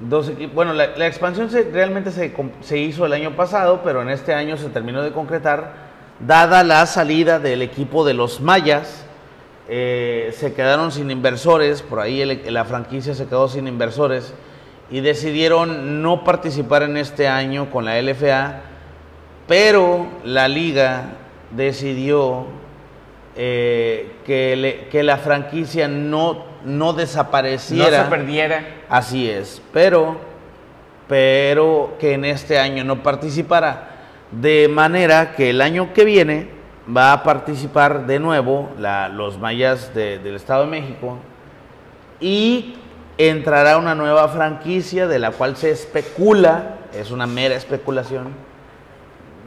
Dos. 0.00 0.32
Bueno, 0.52 0.72
la, 0.74 1.06
expansión 1.06 1.48
realmente 1.72 2.10
se, 2.10 2.34
se 2.60 2.78
hizo 2.78 3.06
el 3.06 3.12
año 3.12 3.36
pasado, 3.36 3.80
pero 3.84 4.02
en 4.02 4.10
este 4.10 4.34
año 4.34 4.56
se 4.56 4.68
terminó 4.68 5.00
de 5.02 5.12
concretar, 5.12 5.72
dada 6.20 6.64
la 6.64 6.84
salida 6.86 7.38
del 7.38 7.62
equipo 7.62 8.04
de 8.04 8.14
los 8.14 8.40
Mayas. 8.40 9.06
Eh, 9.68 10.34
se 10.36 10.52
quedaron 10.54 10.90
sin 10.92 11.10
inversores, 11.10 11.82
por 11.82 12.00
ahí 12.00 12.20
el- 12.20 12.52
la 12.52 12.64
franquicia 12.64 13.14
se 13.14 13.26
quedó 13.26 13.48
sin 13.48 13.68
inversores 13.68 14.34
y 14.90 15.00
decidieron 15.00 16.02
no 16.02 16.24
participar 16.24 16.82
en 16.82 16.96
este 16.96 17.28
año 17.28 17.70
con 17.70 17.84
la 17.84 17.98
LFA, 18.00 18.60
pero 19.46 20.06
la 20.24 20.48
liga 20.48 21.04
decidió 21.50 22.46
eh, 23.34 24.12
que, 24.26 24.56
le- 24.56 24.88
que 24.88 25.02
la 25.02 25.16
franquicia 25.16 25.88
no, 25.88 26.34
no 26.34 26.42
No 26.64 26.92
desapareciera. 26.92 28.04
se 28.04 28.10
perdiera. 28.10 28.62
Así 28.90 29.28
es, 29.30 29.62
pero, 29.72 30.16
pero 31.08 31.94
que 31.98 32.12
en 32.12 32.24
este 32.24 32.58
año 32.58 32.84
no 32.84 33.02
participará. 33.02 33.88
De 34.30 34.68
manera 34.68 35.34
que 35.34 35.50
el 35.50 35.60
año 35.60 35.92
que 35.94 36.04
viene 36.04 36.48
va 36.94 37.12
a 37.12 37.22
participar 37.22 38.06
de 38.06 38.18
nuevo 38.18 38.70
los 39.12 39.38
mayas 39.38 39.94
de- 39.94 40.18
del 40.18 40.34
Estado 40.36 40.64
de 40.64 40.70
México 40.70 41.18
y 42.20 42.76
entrará 43.18 43.76
una 43.78 43.94
nueva 43.94 44.28
franquicia 44.28 45.06
de 45.06 45.18
la 45.18 45.30
cual 45.30 45.56
se 45.56 45.70
especula, 45.70 46.76
es 46.94 47.10
una 47.10 47.26
mera 47.26 47.54
especulación, 47.54 48.28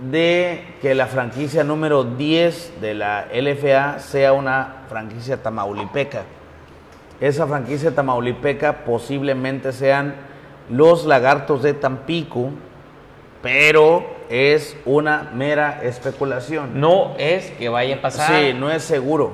de 0.09 0.75
que 0.81 0.93
la 0.93 1.07
franquicia 1.07 1.63
número 1.63 2.03
10 2.03 2.73
de 2.81 2.93
la 2.93 3.27
LFA 3.31 3.99
sea 3.99 4.33
una 4.33 4.83
franquicia 4.89 5.41
tamaulipeca. 5.41 6.23
Esa 7.21 7.47
franquicia 7.47 7.95
tamaulipeca 7.95 8.83
posiblemente 8.85 9.71
sean 9.71 10.15
los 10.69 11.05
lagartos 11.05 11.63
de 11.63 11.73
Tampico, 11.73 12.49
pero 13.45 14.03
es 14.27 14.75
una 14.85 15.29
mera 15.31 15.83
especulación. 15.83 16.81
No 16.81 17.13
es 17.19 17.51
que 17.51 17.69
vaya 17.69 17.97
a 17.97 18.01
pasar. 18.01 18.41
Sí, 18.41 18.53
no 18.55 18.71
es 18.71 18.81
seguro. 18.81 19.33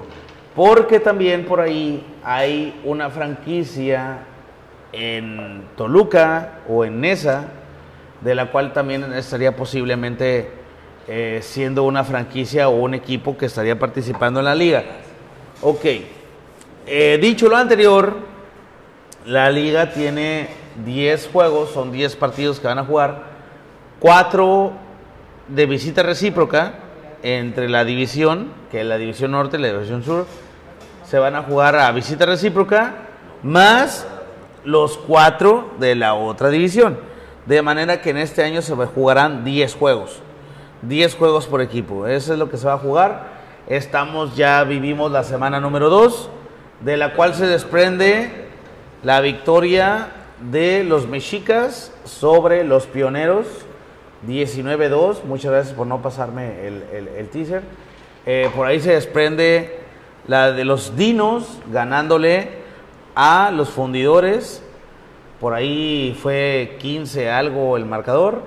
Porque 0.53 0.99
también 0.99 1.45
por 1.45 1.61
ahí 1.61 2.05
hay 2.21 2.77
una 2.83 3.09
franquicia 3.09 4.17
en 4.91 5.63
Toluca 5.77 6.59
o 6.67 6.83
en 6.83 6.99
Nesa, 6.99 7.45
de 8.19 8.35
la 8.35 8.51
cual 8.51 8.73
también 8.73 9.13
estaría 9.13 9.55
posiblemente 9.55 10.49
eh, 11.07 11.39
siendo 11.41 11.85
una 11.85 12.03
franquicia 12.03 12.67
o 12.67 12.71
un 12.81 12.93
equipo 12.93 13.37
que 13.37 13.45
estaría 13.45 13.79
participando 13.79 14.41
en 14.41 14.45
la 14.45 14.55
liga. 14.55 14.83
Ok, 15.61 15.85
Eh, 16.85 17.17
dicho 17.21 17.47
lo 17.47 17.55
anterior, 17.55 18.17
la 19.25 19.49
liga 19.51 19.93
tiene 19.93 20.49
10 20.83 21.29
juegos, 21.31 21.69
son 21.69 21.93
10 21.93 22.17
partidos 22.17 22.59
que 22.59 22.67
van 22.67 22.79
a 22.79 22.83
jugar, 22.83 23.30
4 24.01 24.71
de 25.47 25.65
visita 25.67 26.01
recíproca 26.01 26.73
entre 27.21 27.69
la 27.69 27.85
división, 27.85 28.51
que 28.71 28.81
es 28.81 28.87
la 28.87 28.97
división 28.97 29.29
norte 29.29 29.57
y 29.57 29.61
la 29.61 29.71
división 29.71 30.03
sur, 30.03 30.25
se 31.05 31.19
van 31.19 31.35
a 31.35 31.43
jugar 31.43 31.75
a 31.75 31.91
visita 31.91 32.25
recíproca, 32.25 32.95
más 33.43 34.07
los 34.63 34.97
4 34.97 35.75
de 35.79 35.93
la 35.93 36.15
otra 36.15 36.49
división. 36.49 36.97
De 37.45 37.61
manera 37.61 38.01
que 38.01 38.09
en 38.09 38.17
este 38.17 38.43
año 38.43 38.63
se 38.63 38.73
jugarán 38.73 39.43
10 39.43 39.75
juegos. 39.75 40.19
10 40.81 41.15
juegos 41.15 41.45
por 41.45 41.61
equipo. 41.61 42.07
Eso 42.07 42.33
es 42.33 42.39
lo 42.39 42.49
que 42.49 42.57
se 42.57 42.65
va 42.65 42.73
a 42.73 42.79
jugar. 42.79 43.27
Estamos 43.67 44.35
ya 44.35 44.63
vivimos 44.63 45.11
la 45.11 45.23
semana 45.23 45.59
número 45.59 45.91
2, 45.91 46.27
de 46.79 46.97
la 46.97 47.13
cual 47.13 47.35
se 47.35 47.45
desprende 47.45 48.47
la 49.03 49.21
victoria 49.21 50.07
de 50.39 50.83
los 50.83 51.07
mexicas 51.07 51.93
sobre 52.03 52.63
los 52.63 52.87
pioneros 52.87 53.45
19-2. 54.27 55.23
Muchas 55.23 55.51
gracias 55.51 55.75
por 55.75 55.87
no 55.87 56.01
pasarme 56.01 56.67
el, 56.67 56.83
el- 56.93 57.07
el 57.09 57.29
teaser. 57.29 57.61
Eh, 58.25 58.49
por 58.55 58.67
ahí 58.67 58.79
se 58.79 58.91
desprende 58.93 59.79
la 60.27 60.51
de 60.51 60.63
los 60.65 60.95
dinos 60.95 61.59
ganándole 61.71 62.49
a 63.15 63.51
los 63.51 63.69
fundidores. 63.69 64.63
Por 65.39 65.53
ahí 65.55 66.17
fue 66.21 66.77
15 66.79 67.29
algo 67.31 67.77
el 67.77 67.85
marcador. 67.85 68.43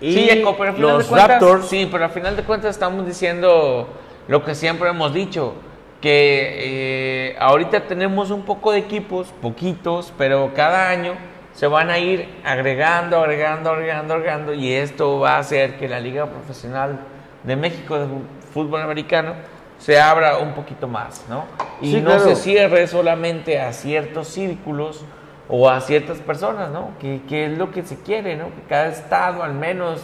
Y 0.00 0.12
Sí, 0.12 0.28
Eco, 0.30 0.56
pero 0.58 0.70
al 0.70 0.76
final 0.76 0.90
los 0.94 1.04
de 1.04 1.08
cuentas, 1.08 1.30
Raptors. 1.30 1.68
Sí, 1.68 1.88
pero 1.90 2.04
al 2.04 2.10
final 2.10 2.36
de 2.36 2.42
cuentas 2.42 2.70
estamos 2.70 3.06
diciendo 3.06 3.88
lo 4.28 4.44
que 4.44 4.54
siempre 4.54 4.90
hemos 4.90 5.14
dicho, 5.14 5.54
que 6.00 7.30
eh, 7.30 7.36
ahorita 7.38 7.86
tenemos 7.86 8.30
un 8.30 8.42
poco 8.42 8.72
de 8.72 8.78
equipos, 8.80 9.28
poquitos, 9.40 10.12
pero 10.18 10.50
cada 10.54 10.90
año 10.90 11.14
se 11.54 11.66
van 11.66 11.90
a 11.90 11.98
ir 11.98 12.28
agregando, 12.44 13.18
agregando, 13.18 13.70
agregando, 13.70 14.14
agregando, 14.14 14.54
y 14.54 14.72
esto 14.72 15.20
va 15.20 15.36
a 15.36 15.38
hacer 15.38 15.76
que 15.78 15.88
la 15.88 16.00
Liga 16.00 16.26
Profesional 16.26 16.98
de 17.44 17.56
México 17.56 17.98
de 17.98 18.06
fútbol 18.52 18.82
americano 18.82 19.34
se 19.78 20.00
abra 20.00 20.38
un 20.38 20.52
poquito 20.52 20.86
más, 20.86 21.24
¿no? 21.28 21.44
Y 21.80 21.92
Sí, 21.92 22.00
no 22.00 22.10
claro. 22.10 22.24
se 22.24 22.36
cierre 22.36 22.86
solamente 22.86 23.60
a 23.60 23.72
ciertos 23.72 24.28
círculos 24.28 25.04
o 25.48 25.68
a 25.68 25.80
ciertas 25.80 26.18
personas, 26.18 26.70
¿no? 26.70 26.90
Que, 27.00 27.22
que 27.28 27.46
es 27.46 27.58
lo 27.58 27.70
que 27.70 27.82
se 27.82 28.00
quiere, 28.00 28.36
¿no? 28.36 28.46
Que 28.46 28.62
cada 28.68 28.86
estado 28.88 29.42
al 29.42 29.54
menos 29.54 30.00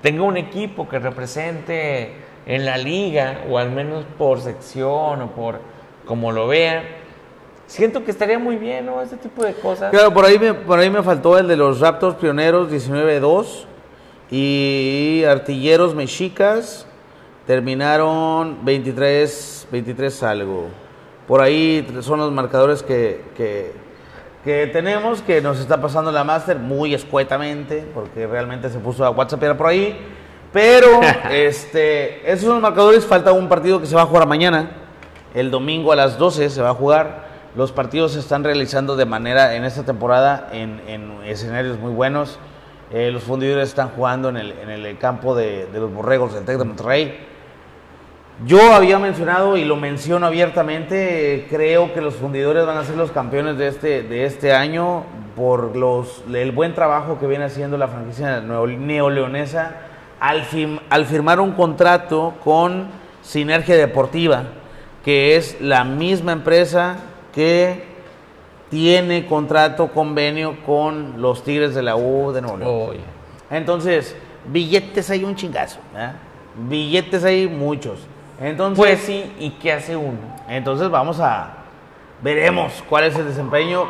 tenga 0.00 0.22
un 0.22 0.36
equipo 0.36 0.88
que 0.88 0.98
represente 1.00 2.14
en 2.46 2.64
la 2.64 2.78
liga 2.78 3.40
o 3.50 3.58
al 3.58 3.70
menos 3.70 4.04
por 4.16 4.40
sección 4.40 5.22
o 5.22 5.30
por 5.32 5.60
como 6.06 6.30
lo 6.30 6.46
vean. 6.46 6.84
Siento 7.66 8.04
que 8.04 8.10
estaría 8.10 8.38
muy 8.38 8.56
bien, 8.56 8.86
¿no? 8.86 9.02
Este 9.02 9.16
tipo 9.16 9.44
de 9.44 9.52
cosas. 9.54 9.90
Claro, 9.90 10.14
por 10.14 10.24
ahí, 10.24 10.38
me, 10.38 10.54
por 10.54 10.78
ahí 10.78 10.88
me 10.88 11.02
faltó 11.02 11.36
el 11.36 11.48
de 11.48 11.56
los 11.56 11.80
Raptors 11.80 12.16
pioneros 12.16 12.70
19-2 12.70 13.64
y 14.30 15.24
Artilleros 15.26 15.94
Mexicas 15.94 16.86
terminaron 17.46 18.64
23, 18.64 19.68
23 19.70 20.22
algo. 20.22 20.68
Por 21.26 21.40
ahí 21.40 21.86
son 22.00 22.20
los 22.20 22.30
marcadores 22.32 22.82
que, 22.82 23.24
que, 23.36 23.72
que 24.44 24.68
tenemos, 24.68 25.22
que 25.22 25.40
nos 25.40 25.58
está 25.58 25.80
pasando 25.80 26.12
la 26.12 26.22
Master 26.22 26.58
muy 26.58 26.94
escuetamente, 26.94 27.84
porque 27.92 28.28
realmente 28.28 28.68
se 28.70 28.78
puso 28.78 29.04
a 29.04 29.10
WhatsApp 29.10 29.56
por 29.56 29.66
ahí. 29.66 29.98
Pero 30.52 31.00
este, 31.30 32.30
esos 32.30 32.44
son 32.44 32.54
los 32.54 32.62
marcadores, 32.62 33.04
falta 33.04 33.32
un 33.32 33.48
partido 33.48 33.80
que 33.80 33.86
se 33.86 33.96
va 33.96 34.02
a 34.02 34.06
jugar 34.06 34.26
mañana. 34.26 34.70
El 35.34 35.50
domingo 35.50 35.92
a 35.92 35.96
las 35.96 36.16
12 36.16 36.48
se 36.48 36.62
va 36.62 36.70
a 36.70 36.74
jugar. 36.74 37.25
Los 37.56 37.72
partidos 37.72 38.12
se 38.12 38.18
están 38.20 38.44
realizando 38.44 38.96
de 38.96 39.06
manera 39.06 39.54
en 39.54 39.64
esta 39.64 39.82
temporada 39.82 40.50
en, 40.52 40.78
en 40.86 41.24
escenarios 41.24 41.78
muy 41.78 41.90
buenos. 41.90 42.38
Eh, 42.92 43.10
los 43.10 43.22
fundidores 43.22 43.70
están 43.70 43.88
jugando 43.88 44.28
en 44.28 44.36
el, 44.36 44.98
campo 44.98 45.34
de, 45.34 45.66
los 45.72 45.90
Borregos 45.90 46.34
del 46.34 46.44
Tec 46.44 46.58
de 46.58 46.64
Monterrey. 46.64 47.18
Yo 48.44 48.74
había 48.74 48.98
mencionado 48.98 49.56
y 49.56 49.64
lo 49.64 49.76
menciono 49.76 50.26
abiertamente, 50.26 51.46
creo 51.48 51.94
que 51.94 52.02
los 52.02 52.16
fundidores 52.16 52.66
van 52.66 52.76
a 52.76 52.84
ser 52.84 52.98
los 52.98 53.10
campeones 53.10 53.56
de 53.56 53.68
este, 53.68 54.02
de 54.02 54.26
este 54.26 54.52
año 54.52 55.04
por 55.34 55.74
los, 55.74 56.24
el 56.30 56.52
buen 56.52 56.74
trabajo 56.74 57.18
que 57.18 57.26
viene 57.26 57.46
haciendo 57.46 57.78
la 57.78 57.88
franquicia 57.88 58.42
neo- 58.42 58.66
neoleonesa 58.66 59.76
al 60.20 61.06
firmar 61.06 61.40
un 61.40 61.52
contrato 61.52 62.34
con 62.44 62.88
Sinergia 63.22 63.76
Deportiva, 63.76 64.42
que 65.02 65.36
es 65.36 65.58
la 65.62 65.84
misma 65.84 66.32
empresa 66.32 66.98
que 67.36 67.84
tiene 68.70 69.26
contrato, 69.26 69.88
convenio 69.88 70.56
con 70.64 71.20
los 71.20 71.44
Tigres 71.44 71.74
de 71.74 71.82
la 71.82 71.94
U 71.94 72.32
de 72.32 72.40
Nuevo 72.40 72.56
León. 72.58 72.96
Entonces, 73.50 74.16
billetes 74.50 75.10
hay 75.10 75.22
un 75.22 75.36
chingazo, 75.36 75.78
¿verdad? 75.92 76.14
Billetes 76.68 77.22
hay 77.24 77.46
muchos. 77.46 78.00
Entonces, 78.40 78.78
Pues 78.78 79.00
sí, 79.00 79.30
¿y 79.38 79.50
qué 79.50 79.72
hace 79.74 79.96
uno? 79.96 80.18
entonces 80.48 80.88
vamos 80.88 81.20
a 81.20 81.54
veremos 82.22 82.82
cuál 82.88 83.04
es 83.04 83.16
el 83.16 83.26
desempeño, 83.26 83.84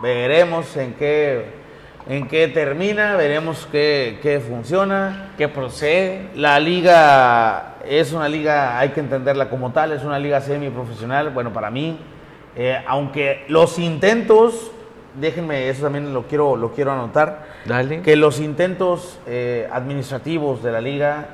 veremos 0.00 0.76
en 0.76 0.94
qué 0.94 1.64
en 2.08 2.28
qué 2.28 2.48
termina, 2.48 3.16
veremos 3.16 3.66
qué, 3.72 4.18
qué 4.22 4.38
funciona. 4.38 5.30
¿Qué 5.38 5.48
procede? 5.48 6.28
La 6.34 6.60
liga 6.60 7.76
es 7.86 8.12
una 8.12 8.28
liga, 8.28 8.78
hay 8.78 8.90
que 8.90 9.00
entenderla 9.00 9.48
como 9.48 9.72
tal, 9.72 9.92
es 9.92 10.04
una 10.04 10.18
liga 10.18 10.40
semiprofesional, 10.40 11.30
bueno, 11.30 11.52
para 11.52 11.70
mí, 11.70 11.98
eh, 12.56 12.80
aunque 12.86 13.44
los 13.48 13.78
intentos, 13.78 14.70
déjenme, 15.20 15.68
eso 15.68 15.82
también 15.82 16.14
lo 16.14 16.26
quiero, 16.26 16.56
lo 16.56 16.72
quiero 16.72 16.92
anotar, 16.92 17.46
Dale. 17.64 18.02
que 18.02 18.16
los 18.16 18.40
intentos 18.40 19.18
eh, 19.26 19.68
administrativos 19.72 20.62
de 20.62 20.72
la 20.72 20.80
liga 20.80 21.28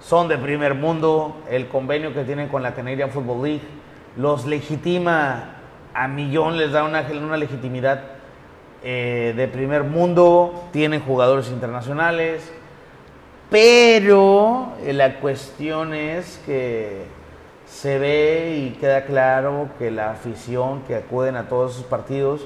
son 0.00 0.28
de 0.28 0.38
primer 0.38 0.74
mundo, 0.74 1.36
el 1.50 1.68
convenio 1.68 2.14
que 2.14 2.24
tienen 2.24 2.48
con 2.48 2.62
la 2.62 2.74
Canadian 2.74 3.10
Football 3.10 3.42
League 3.42 3.80
los 4.16 4.46
legitima 4.46 5.56
a 5.94 6.08
millón, 6.08 6.56
les 6.56 6.72
da 6.72 6.84
una, 6.84 7.02
una 7.12 7.36
legitimidad 7.36 8.02
eh, 8.82 9.34
de 9.36 9.48
primer 9.48 9.84
mundo, 9.84 10.68
tienen 10.72 11.00
jugadores 11.00 11.50
internacionales, 11.50 12.50
pero 13.50 14.72
la 14.86 15.20
cuestión 15.20 15.94
es 15.94 16.40
que 16.46 17.04
se 17.70 17.98
ve 17.98 18.66
y 18.66 18.78
queda 18.78 19.04
claro 19.04 19.68
que 19.78 19.90
la 19.90 20.10
afición 20.10 20.82
que 20.82 20.96
acuden 20.96 21.36
a 21.36 21.48
todos 21.48 21.72
esos 21.74 21.84
partidos, 21.84 22.42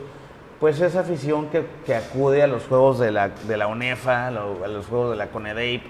pues 0.60 0.80
es 0.80 0.96
afición 0.96 1.48
que, 1.48 1.66
que 1.86 1.94
acude 1.94 2.42
a 2.42 2.46
los 2.46 2.64
juegos 2.64 2.98
de 2.98 3.10
la, 3.10 3.30
de 3.30 3.56
la 3.56 3.66
UNEFA, 3.66 4.28
a 4.28 4.30
los 4.30 4.86
juegos 4.86 5.12
de 5.12 5.16
la 5.16 5.28
CONEDEIP, 5.28 5.82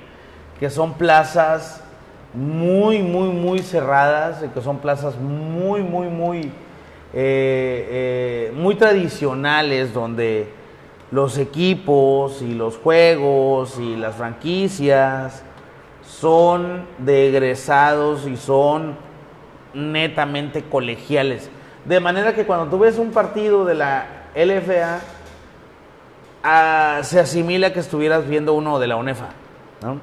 que 0.59 0.71
son 0.71 0.95
plazas 0.95 1.83
muy, 2.33 3.01
muy, 3.01 3.29
muy 3.29 3.59
cerradas, 3.59 4.43
que 4.55 4.61
son 4.61 4.79
plazas 4.79 5.17
muy, 5.17 5.83
muy, 5.83 6.07
muy, 6.07 6.39
eh, 6.39 6.53
eh, 7.13 8.53
muy 8.57 8.77
tradicionales, 8.77 9.93
donde 9.93 10.49
los 11.11 11.39
equipos 11.39 12.41
y 12.41 12.55
los 12.55 12.79
juegos 12.79 13.79
y 13.79 13.97
las 13.97 14.15
franquicias 14.15 15.43
son 16.03 16.87
de 16.99 17.29
egresados 17.29 18.27
y 18.27 18.37
son 18.37 19.04
netamente 19.75 20.63
colegiales. 20.63 21.51
De 21.85 22.01
manera 22.01 22.35
que 22.35 22.45
cuando 22.45 22.67
tú 22.67 22.79
ves 22.79 22.99
un 22.99 23.11
partido 23.11 23.65
de 23.65 23.75
la 23.75 24.07
LFA, 24.35 25.01
ah, 26.43 27.01
se 27.03 27.21
asimila 27.21 27.73
que 27.73 27.81
estuvieras 27.81 28.27
viendo 28.29 28.55
uno 28.55 28.79
de 28.79 28.87
la 28.87 28.97
UNEFA. 28.97 29.29
¿no? 29.83 30.01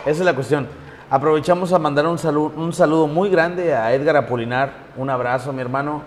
Esa 0.00 0.10
es 0.10 0.20
la 0.20 0.34
cuestión. 0.34 0.66
Aprovechamos 1.08 1.72
a 1.72 1.78
mandar 1.78 2.06
un 2.06 2.18
saludo, 2.18 2.52
un 2.56 2.72
saludo 2.72 3.06
muy 3.06 3.30
grande 3.30 3.74
a 3.74 3.92
Edgar 3.92 4.16
Apolinar. 4.16 4.72
Un 4.96 5.08
abrazo, 5.10 5.52
mi 5.52 5.60
hermano. 5.60 6.02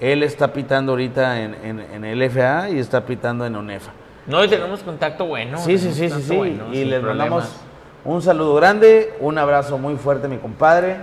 Él 0.00 0.22
está 0.22 0.52
pitando 0.52 0.92
ahorita 0.92 1.40
en, 1.40 1.54
en, 1.62 2.04
en 2.04 2.18
LFA 2.18 2.70
y 2.70 2.78
está 2.78 3.04
pitando 3.04 3.46
en 3.46 3.54
UNEFA. 3.54 3.92
No, 4.26 4.42
y 4.44 4.48
tenemos 4.48 4.80
contacto 4.80 5.26
bueno. 5.26 5.58
Sí, 5.58 5.78
sí, 5.78 5.92
sí, 5.92 6.10
sí, 6.10 6.22
sí. 6.22 6.36
bueno, 6.36 6.64
y 6.72 6.84
les 6.84 7.00
problemas. 7.00 7.28
mandamos 7.28 7.56
un 8.04 8.22
saludo 8.22 8.54
grande, 8.54 9.14
un 9.20 9.36
abrazo 9.38 9.76
muy 9.76 9.96
fuerte, 9.96 10.26
mi 10.26 10.38
compadre. 10.38 10.96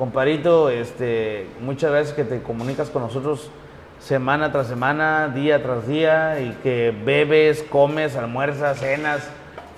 Compadrito, 0.00 0.70
este, 0.70 1.46
muchas 1.60 1.90
gracias 1.90 2.16
que 2.16 2.24
te 2.24 2.40
comunicas 2.40 2.88
con 2.88 3.02
nosotros 3.02 3.50
semana 3.98 4.50
tras 4.50 4.66
semana, 4.68 5.28
día 5.28 5.62
tras 5.62 5.86
día, 5.86 6.40
y 6.40 6.56
que 6.62 6.94
bebes, 7.04 7.62
comes, 7.64 8.16
almuerzas, 8.16 8.78
cenas, 8.78 9.28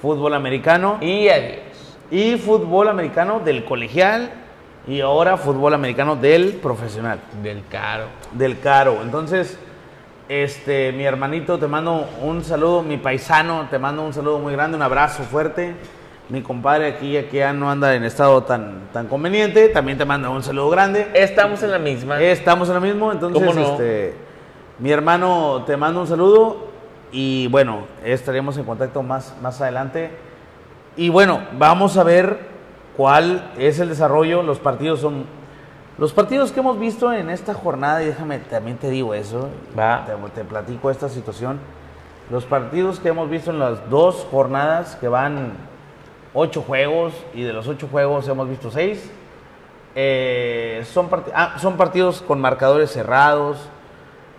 fútbol 0.01 0.35
americano 0.35 0.99
Y 1.01 1.29
adiós. 1.29 1.59
y 2.13 2.37
fútbol 2.37 2.87
americano 2.87 3.41
del 3.41 3.65
colegial 3.65 4.31
y 4.87 5.01
ahora 5.01 5.37
fútbol 5.37 5.75
americano 5.75 6.15
del 6.15 6.53
profesional 6.53 7.19
Del 7.43 7.65
caro. 7.69 8.05
del 8.31 8.61
caro. 8.61 8.99
Entonces, 9.03 9.59
este, 10.29 10.93
mi 10.93 11.03
hermanito, 11.03 11.59
te 11.59 11.67
mando 11.67 12.09
un 12.23 12.45
saludo, 12.45 12.85
mi 12.85 12.97
paisano, 12.97 13.67
te 13.69 13.81
mando 13.81 14.05
un 14.05 14.13
saludo 14.13 14.39
muy 14.39 14.53
grande, 14.53 14.77
un 14.77 14.83
abrazo 14.83 15.25
fuerte. 15.25 15.75
Mi 16.33 16.41
compadre 16.41 16.87
aquí, 16.87 17.15
aquí 17.19 17.37
ya 17.37 17.53
no 17.53 17.71
anda 17.71 17.95
en 17.95 18.05
estado 18.05 18.43
tan, 18.45 18.89
tan 18.91 19.07
conveniente, 19.07 19.69
también 19.69 19.99
te 19.99 20.07
mando 20.07 20.33
un 20.33 20.43
saludo 20.43 20.71
grande. 20.71 21.11
Estamos 21.13 21.63
en 21.63 21.71
la 21.71 21.79
misma. 21.79 22.23
Estamos 22.23 22.71
en 22.71 22.75
lo 22.77 22.81
mismo, 22.81 23.13
entonces, 23.13 23.55
este, 23.55 24.15
mi 24.79 24.91
hermano, 24.91 25.65
te 25.67 25.77
mando 25.77 26.01
un 26.01 26.07
saludo 26.07 26.69
y 27.13 27.49
bueno, 27.49 27.81
estaremos 28.03 28.57
en 28.57 28.65
contacto 28.65 29.03
más, 29.03 29.35
más 29.43 29.61
adelante. 29.61 30.11
Y 30.97 31.11
bueno, 31.11 31.43
vamos 31.59 31.99
a 31.99 32.03
ver 32.03 32.39
cuál 32.97 33.53
es 33.59 33.79
el 33.79 33.91
desarrollo. 33.91 34.43
Los 34.43 34.59
partidos 34.59 35.01
son. 35.01 35.27
Los 35.99 36.15
partidos 36.15 36.51
que 36.51 36.61
hemos 36.61 36.79
visto 36.79 37.13
en 37.13 37.29
esta 37.29 37.53
jornada, 37.53 38.03
y 38.03 38.07
déjame 38.07 38.39
también 38.39 38.79
te 38.79 38.89
digo 38.89 39.13
eso, 39.13 39.51
Va. 39.79 40.07
Te, 40.07 40.15
te 40.35 40.49
platico 40.49 40.91
esta 40.91 41.11
situación. 41.11 41.59
Los 42.31 42.47
partidos 42.47 43.01
que 43.01 43.11
hemos 43.11 43.29
visto 43.29 43.51
en 43.51 43.59
las 43.59 43.91
dos 43.91 44.27
jornadas, 44.31 44.97
que 44.97 45.09
van 45.09 45.71
ocho 46.35 46.63
juegos, 46.63 47.13
y 47.35 47.43
de 47.43 47.53
los 47.53 47.69
ocho 47.69 47.89
juegos 47.91 48.27
hemos 48.29 48.49
visto 48.49 48.71
seis, 48.71 49.11
eh, 49.95 50.83
son, 50.93 51.11
part- 51.11 51.31
ah, 51.35 51.57
son 51.59 51.77
partidos 51.77 52.23
con 52.23 52.41
marcadores 52.41 52.91
cerrados, 52.91 53.69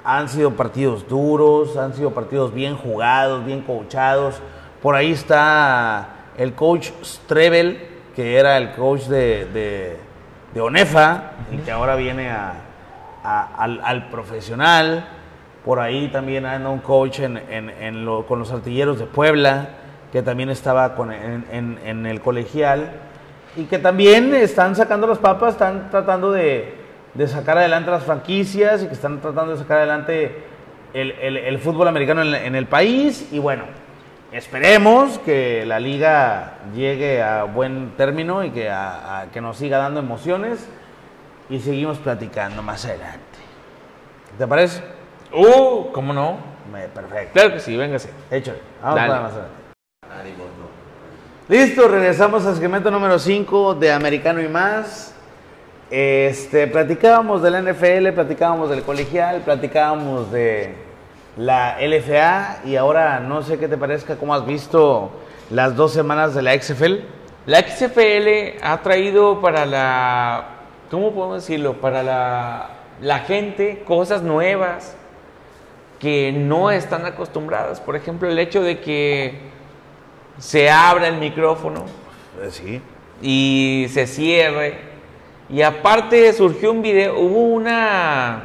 han 0.04 0.28
sido 0.28 0.52
partidos 0.52 1.08
duros, 1.08 1.78
han 1.78 1.94
sido 1.94 2.12
partidos 2.12 2.54
bien 2.54 2.76
jugados, 2.76 3.46
bien 3.46 3.62
coachados. 3.62 4.36
Por 4.82 4.96
ahí 4.96 5.12
está 5.12 6.10
el 6.38 6.54
coach 6.56 6.90
Strebel, 7.04 7.88
que 8.16 8.38
era 8.38 8.58
el 8.58 8.72
coach 8.74 9.04
de, 9.04 9.46
de, 9.46 9.98
de 10.54 10.62
Onefa 10.62 11.32
y 11.52 11.58
que 11.58 11.72
ahora 11.72 11.96
viene 11.96 12.30
a- 12.32 12.54
a- 13.24 13.56
al, 13.58 13.80
al 13.84 14.10
profesional. 14.10 15.08
Por 15.64 15.80
ahí 15.80 16.10
también 16.10 16.46
anda 16.46 16.70
un 16.70 16.80
coach 16.80 17.20
en, 17.20 17.38
en- 17.38 17.70
en 17.70 18.04
lo- 18.04 18.26
con 18.26 18.40
los 18.40 18.52
artilleros 18.52 19.00
de 19.00 19.06
Puebla, 19.06 19.70
que 20.14 20.22
también 20.22 20.50
estaba 20.52 20.94
con- 20.96 21.12
en, 21.12 21.44
en- 21.52 21.80
en 21.84 22.06
el 22.06 22.22
colegial 22.22 22.92
y 23.58 23.64
que 23.66 23.80
también 23.80 24.34
están 24.36 24.76
sacando 24.76 25.08
las 25.08 25.18
papas, 25.18 25.54
están 25.56 25.90
tratando 25.90 26.32
de, 26.32 26.76
de 27.16 27.28
sacar 27.28 27.58
adelante 27.58 27.90
las 27.92 28.04
franquicias 28.04 28.84
y 28.84 28.88
que 28.88 28.94
están 28.94 29.20
tratando 29.22 29.54
de 29.54 29.58
sacar 29.58 29.80
adelante 29.80 30.44
el, 30.94 31.12
el- 31.14 31.38
el 31.38 31.58
fútbol 31.60 31.88
americano 31.88 32.22
en, 32.22 32.36
en 32.36 32.56
el 32.56 32.68
país. 32.68 33.28
Y 33.32 33.40
bueno, 33.40 33.64
esperemos 34.32 35.18
que 35.20 35.66
la 35.66 35.80
liga 35.80 36.54
llegue 36.76 37.22
a 37.24 37.44
buen 37.46 37.92
término 37.98 38.44
y 38.44 38.52
que, 38.52 38.70
a- 38.70 39.22
a- 39.22 39.26
que 39.32 39.42
nos 39.42 39.58
siga 39.58 39.80
dando 39.80 40.00
emociones 40.00 40.70
y 41.50 41.60
seguimos 41.60 41.98
platicando 41.98 42.62
más 42.62 42.86
adelante. 42.86 43.20
¿Te 44.38 44.46
parece? 44.48 44.84
Uh, 45.34 45.92
¿cómo 45.92 46.14
no? 46.14 46.38
Perfecto. 46.94 47.34
Claro 47.34 47.54
que 47.54 47.60
sí, 47.60 47.76
véngase. 47.76 48.10
Hecho. 48.32 48.56
Vamos 48.82 48.96
Dale. 48.96 49.10
para 49.10 49.22
más 49.22 49.32
adelante. 49.32 49.63
Listo, 51.54 51.88
regresamos 51.88 52.48
al 52.48 52.56
segmento 52.56 52.90
número 52.90 53.20
5 53.20 53.76
de 53.76 53.92
Americano 53.92 54.42
y 54.42 54.48
más. 54.48 55.14
Este, 55.92 56.66
platicábamos 56.66 57.44
de 57.44 57.52
la 57.52 57.62
NFL, 57.62 58.10
platicábamos 58.16 58.72
del 58.72 58.82
colegial, 58.82 59.42
platicábamos 59.42 60.32
de 60.32 60.74
la 61.38 61.78
LFA 61.80 62.62
y 62.66 62.76
ahora 62.76 63.20
no 63.20 63.44
sé 63.44 63.60
qué 63.60 63.68
te 63.68 63.78
parezca, 63.78 64.16
cómo 64.16 64.34
has 64.34 64.48
visto 64.48 65.12
las 65.52 65.76
dos 65.76 65.94
semanas 65.94 66.34
de 66.34 66.42
la 66.42 66.60
XFL. 66.60 67.02
La 67.46 67.62
XFL 67.62 68.58
ha 68.64 68.82
traído 68.82 69.40
para 69.40 69.68
la, 69.68 70.46
¿cómo 70.90 71.12
podemos 71.12 71.44
decirlo? 71.44 71.74
Para 71.74 72.02
la, 72.02 72.70
la 73.00 73.20
gente 73.20 73.84
cosas 73.86 74.24
nuevas 74.24 74.96
que 76.00 76.32
no 76.32 76.72
están 76.72 77.06
acostumbradas. 77.06 77.80
Por 77.80 77.96
ejemplo, 77.96 78.28
el 78.28 78.40
hecho 78.40 78.64
de 78.64 78.80
que 78.80 79.53
se 80.44 80.70
abra 80.70 81.08
el 81.08 81.16
micrófono 81.16 81.86
Eh, 82.42 82.50
sí. 82.52 82.82
y 83.22 83.88
se 83.90 84.06
cierre. 84.06 84.78
Y 85.50 85.62
aparte 85.62 86.34
surgió 86.34 86.72
un 86.72 86.82
video, 86.82 87.18
hubo 87.18 87.44
una 87.44 88.44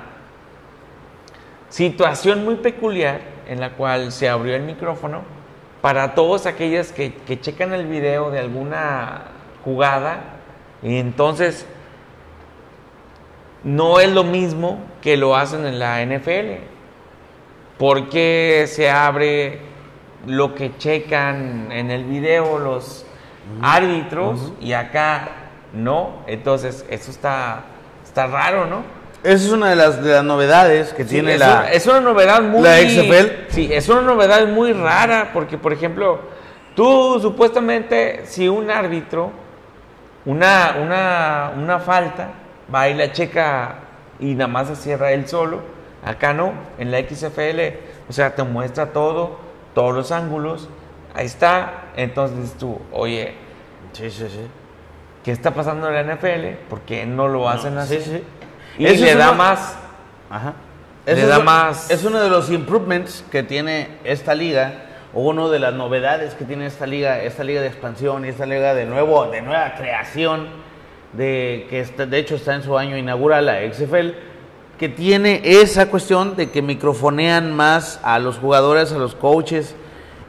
situación 1.69 2.45
muy 2.45 2.55
peculiar 2.57 3.21
en 3.49 3.59
la 3.59 3.71
cual 3.71 4.13
se 4.13 4.29
abrió 4.29 4.55
el 4.55 4.63
micrófono 4.63 5.23
para 5.81 6.15
todos 6.15 6.47
aquellos 6.47 6.93
que, 6.93 7.15
que 7.15 7.41
checan 7.41 7.73
el 7.73 7.87
video 7.87 8.31
de 8.31 8.39
alguna 8.39 9.23
jugada 9.65 10.21
y 10.83 10.99
entonces 10.99 11.67
no 13.65 13.99
es 13.99 14.13
lo 14.13 14.23
mismo 14.23 14.79
que 15.03 15.17
lo 15.17 15.35
hacen 15.35 15.67
en 15.67 15.79
la 15.81 16.05
NFL. 16.05 16.63
Porque 17.77 18.67
se 18.69 18.89
abre 18.91 19.68
lo 20.27 20.55
que 20.55 20.77
checan 20.77 21.71
en 21.71 21.91
el 21.91 22.05
video 22.05 22.59
los 22.59 23.05
árbitros 23.63 24.53
y 24.61 24.73
acá 24.73 25.29
no? 25.73 26.23
Entonces, 26.27 26.85
eso 26.89 27.11
está, 27.11 27.63
está 28.05 28.27
raro, 28.27 28.67
¿no? 28.67 28.83
Esa 29.23 29.47
es 29.47 29.53
una 29.53 29.71
de 29.71 29.77
las, 29.77 30.03
de 30.03 30.13
las 30.13 30.25
novedades 30.25 30.93
que 30.93 31.03
Sí, 31.05 31.11
tiene 31.11 31.35
es, 31.35 31.41
la... 31.41 31.47
una, 31.47 31.71
es 31.73 31.87
una 31.87 32.01
novedad 32.01 32.41
muy... 32.43 32.63
la 32.63 32.79
XFL. 32.79 33.49
Sí, 33.49 33.69
es 33.73 33.89
una 33.89 34.03
novedad 34.03 34.47
muy 34.47 34.73
rara 34.73 35.31
porque, 35.33 35.59
por 35.59 35.73
ejemplo, 35.73 36.21
tú 36.77 37.19
supuestamente, 37.21 38.23
si 38.27 38.49
un 38.49 38.71
árbitro, 38.71 39.33
una, 40.25 40.77
una, 40.81 41.53
una 41.57 41.79
falta, 41.81 42.31
va 42.73 42.89
y 42.89 42.95
la 42.95 43.13
checa 43.13 43.77
y 44.21 44.35
nada 44.35 44.49
más 44.49 44.69
se 44.69 44.77
cierra 44.77 45.13
él 45.13 45.27
solo, 45.27 45.61
acá 46.05 46.33
no, 46.33 46.53
en 46.79 46.91
la 46.91 47.01
XFL, 47.01 47.61
o 48.09 48.13
sea, 48.13 48.35
te 48.35 48.43
muestra 48.45 48.93
todo, 48.93 49.48
todos 49.79 49.95
los 49.95 50.11
ángulos. 50.11 50.69
Ahí 51.15 51.27
está. 51.27 51.85
Entonces 51.97 52.55
tú, 52.59 52.81
oye, 52.91 53.35
Sí, 53.93 54.11
sí, 54.11 54.27
sí. 54.29 54.41
¿qué 55.23 55.31
está 55.31 55.55
pasando 55.55 55.89
en 55.89 55.95
la 55.95 56.03
NFL? 56.15 56.57
¿Por 56.69 56.81
qué 56.81 57.07
no 57.07 57.29
lo 57.29 57.49
hacen 57.49 57.77
No, 57.77 57.83
así? 57.83 57.99
sí, 58.01 58.11
sí. 58.17 58.25
Y 58.77 58.87
Eso 58.87 59.05
le 59.05 59.15
da 59.15 59.29
uno- 59.29 59.39
más. 59.39 59.77
Ajá. 60.29 60.55
Le 61.07 61.27
da 61.27 61.39
es, 61.39 61.45
más- 61.45 61.91
Es 61.93 62.05
uno 62.05 62.19
de 62.19 62.29
los 62.29 62.51
improvements 62.51 63.25
que 63.31 63.45
tiene 63.45 63.87
esta 64.03 64.35
liga, 64.35 64.73
o 65.15 65.23
uno 65.23 65.49
de 65.49 65.61
las 65.61 65.75
novedades 65.75 66.35
que 66.35 66.45
tiene 66.45 66.67
esta 66.67 66.85
liga, 66.87 67.23
esta 67.23 67.45
liga 67.45 67.61
de 67.61 67.69
expansión 67.69 68.25
y 68.25 68.29
esta 68.31 68.45
liga 68.47 68.75
de 68.75 68.85
nuevo, 68.85 69.27
de 69.29 69.43
nueva 69.43 69.75
creación, 69.77 70.49
de 71.13 71.69
que 71.71 71.81
está- 71.81 72.05
de 72.05 72.19
hecho 72.19 72.35
está 72.35 72.55
en 72.57 72.63
su 72.65 72.77
año 72.77 72.97
inaugural 72.97 73.47
la 73.47 73.61
XFL, 73.63 74.13
que 74.79 74.89
tiene 74.89 75.41
esa 75.45 75.91
cuestión 75.91 76.37
de 76.37 76.51
que 76.51 76.63
microfonean 76.63 77.53
más 77.55 77.99
a 78.03 78.19
los 78.19 78.39
jugadores, 78.39 78.93
a 78.93 78.99
los 78.99 79.15
coaches, 79.15 79.75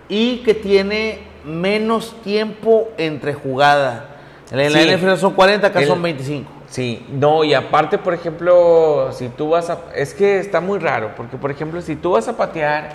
y 0.10 0.38
que 0.38 0.54
tiene 0.56 1.20
menos 1.46 2.16
tiempo 2.24 2.90
entre 2.98 3.34
jugada. 3.34 4.18
En 4.52 4.58
la 4.58 4.70
Sí. 4.82 4.90
NFL 4.90 5.16
son 5.18 5.34
40, 5.34 5.68
acá 5.68 5.80
El- 5.82 5.88
son 5.88 6.02
25. 6.02 6.52
Sí, 6.68 7.06
no, 7.12 7.44
y 7.44 7.54
aparte, 7.54 7.98
por 7.98 8.14
ejemplo, 8.14 9.10
si 9.12 9.30
tú 9.30 9.50
vas 9.50 9.70
a... 9.70 9.80
Es 9.96 10.14
que 10.14 10.40
está 10.40 10.60
muy 10.62 10.78
raro, 10.80 11.12
porque, 11.16 11.38
por 11.38 11.50
ejemplo, 11.52 11.82
si 11.82 11.96
tú 11.96 12.12
vas 12.12 12.28
a 12.28 12.38
patear 12.38 12.90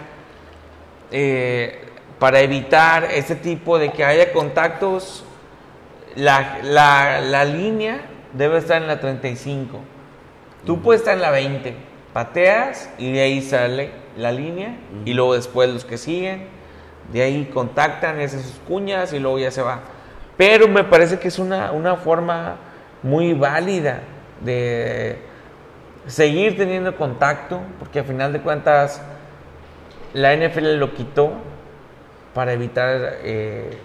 eh, 1.10 1.84
para 2.18 2.40
evitar 2.40 3.04
ese 3.12 3.34
tipo 3.36 3.78
de 3.78 3.90
que 3.92 4.04
haya 4.04 4.32
contactos, 4.32 5.24
la, 6.16 6.58
la- 6.62 7.20
la 7.20 7.44
línea 7.44 8.00
debe 8.32 8.58
estar 8.58 8.80
en 8.80 8.88
la 8.88 9.00
35. 9.00 9.78
Tú 10.64 10.80
puedes 10.80 11.02
estar 11.02 11.14
en 11.14 11.22
la 11.22 11.30
20, 11.30 11.74
pateas 12.12 12.90
y 12.98 13.12
de 13.12 13.20
ahí 13.20 13.42
sale 13.42 13.90
la 14.16 14.32
línea 14.32 14.76
y 15.04 15.12
luego 15.12 15.34
después 15.34 15.68
los 15.72 15.84
que 15.84 15.98
siguen, 15.98 16.46
de 17.12 17.22
ahí 17.22 17.50
contactan, 17.52 18.20
hacen 18.20 18.42
sus 18.42 18.58
cuñas 18.66 19.12
y 19.12 19.18
luego 19.18 19.38
ya 19.38 19.50
se 19.50 19.62
va. 19.62 19.80
Pero 20.36 20.68
me 20.68 20.84
parece 20.84 21.18
que 21.18 21.28
es 21.28 21.38
una, 21.38 21.72
una 21.72 21.96
forma 21.96 22.56
muy 23.02 23.34
válida 23.34 24.00
de 24.40 25.18
seguir 26.06 26.56
teniendo 26.56 26.96
contacto, 26.96 27.60
porque 27.78 28.00
al 28.00 28.04
final 28.04 28.32
de 28.32 28.40
cuentas 28.40 29.02
la 30.12 30.34
NFL 30.34 30.76
lo 30.76 30.94
quitó 30.94 31.32
para 32.34 32.52
evitar 32.52 33.18
eh, 33.22 33.78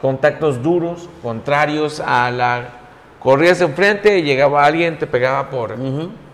contactos 0.00 0.62
duros, 0.62 1.08
contrarios 1.22 2.00
a 2.00 2.30
la... 2.30 2.77
Corrías 3.20 3.60
enfrente, 3.60 4.22
llegaba 4.22 4.64
alguien, 4.64 4.98
te 4.98 5.06
pegaba 5.06 5.50
por, 5.50 5.74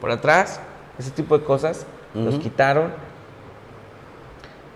por 0.00 0.10
atrás, 0.10 0.60
ese 0.98 1.10
tipo 1.10 1.38
de 1.38 1.44
cosas, 1.44 1.86
los 2.14 2.34
quitaron. 2.36 2.92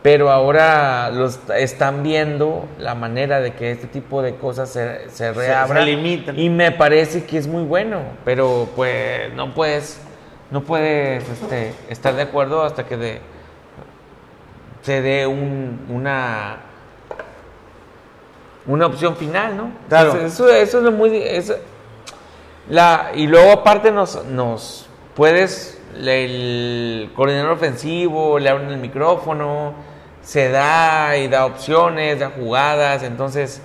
Pero 0.02 0.30
ahora 0.30 1.10
los 1.10 1.40
están 1.56 2.02
viendo 2.04 2.66
la 2.78 2.94
manera 2.94 3.40
de 3.40 3.52
que 3.54 3.72
este 3.72 3.88
tipo 3.88 4.22
de 4.22 4.36
cosas 4.36 4.70
se, 4.70 5.10
se 5.10 5.32
reabran. 5.32 5.78
se 5.84 5.84
limitan. 5.84 6.38
Y 6.38 6.48
me 6.48 6.70
parece 6.70 7.24
que 7.24 7.36
es 7.36 7.46
muy 7.48 7.64
bueno, 7.64 8.00
pero 8.24 8.68
pues 8.76 9.32
no 9.34 9.52
puedes, 9.54 10.00
no 10.50 10.62
puedes 10.62 11.28
este, 11.28 11.74
estar 11.90 12.14
de 12.14 12.22
acuerdo 12.22 12.62
hasta 12.62 12.86
que 12.86 12.96
de- 12.96 13.20
se 14.82 15.02
dé 15.02 15.26
un- 15.26 15.84
una 15.90 16.58
una 18.66 18.86
opción 18.86 19.16
final, 19.16 19.56
¿no? 19.56 19.70
Claro. 19.88 20.10
Eso, 20.10 20.20
eso, 20.26 20.48
eso 20.50 20.78
es 20.78 20.84
lo 20.84 20.92
muy 20.92 21.16
eso- 21.16 21.56
la 22.68 23.12
y 23.14 23.26
luego 23.26 23.52
aparte 23.52 23.90
nos 23.90 24.24
nos 24.26 24.88
puedes 25.14 25.80
el 25.96 27.10
coordinador 27.16 27.52
ofensivo 27.52 28.38
le 28.38 28.50
abren 28.50 28.68
el 28.68 28.78
micrófono, 28.78 29.74
se 30.22 30.50
da 30.50 31.16
y 31.16 31.28
da 31.28 31.46
opciones, 31.46 32.20
da 32.20 32.30
jugadas, 32.30 33.02
entonces 33.02 33.62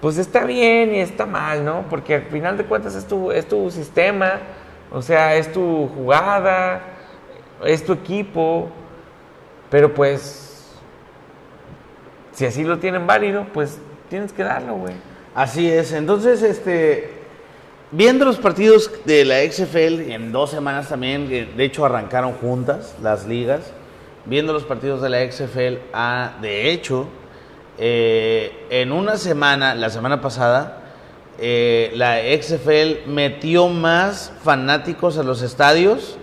pues 0.00 0.16
está 0.16 0.44
bien 0.44 0.94
y 0.94 1.00
está 1.00 1.26
mal, 1.26 1.64
¿no? 1.64 1.84
Porque 1.90 2.14
al 2.14 2.22
final 2.22 2.56
de 2.56 2.64
cuentas 2.64 2.94
es 2.94 3.06
tu, 3.06 3.30
es 3.30 3.46
tu 3.46 3.70
sistema, 3.70 4.40
o 4.90 5.02
sea, 5.02 5.36
es 5.36 5.52
tu 5.52 5.88
jugada, 5.88 6.80
es 7.64 7.84
tu 7.84 7.92
equipo, 7.92 8.70
pero 9.68 9.92
pues, 9.92 10.74
si 12.32 12.46
así 12.46 12.64
lo 12.64 12.78
tienen 12.78 13.06
válido, 13.06 13.46
pues 13.52 13.78
tienes 14.08 14.32
que 14.32 14.42
darlo, 14.42 14.76
güey. 14.76 14.94
Así 15.34 15.70
es, 15.70 15.92
entonces, 15.92 16.42
este, 16.42 17.19
viendo 17.92 18.24
los 18.24 18.36
partidos 18.36 18.90
de 19.04 19.24
la 19.24 19.40
XFL 19.40 20.12
en 20.12 20.32
dos 20.32 20.50
semanas 20.50 20.88
también, 20.88 21.28
de 21.28 21.64
hecho 21.64 21.84
arrancaron 21.84 22.34
juntas 22.34 22.94
las 23.02 23.26
ligas, 23.26 23.72
viendo 24.26 24.52
los 24.52 24.64
partidos 24.64 25.02
de 25.02 25.08
la 25.08 25.30
XFL, 25.30 25.78
ah, 25.92 26.32
de 26.40 26.70
hecho, 26.70 27.08
eh, 27.78 28.66
en 28.70 28.92
una 28.92 29.16
semana, 29.16 29.74
la 29.74 29.90
semana 29.90 30.20
pasada, 30.20 30.82
eh, 31.38 31.90
la 31.94 32.18
XFL 32.18 33.06
metió 33.10 33.68
más 33.68 34.32
fanáticos 34.42 35.16
a 35.16 35.22
los 35.22 35.42
estadios 35.42 36.18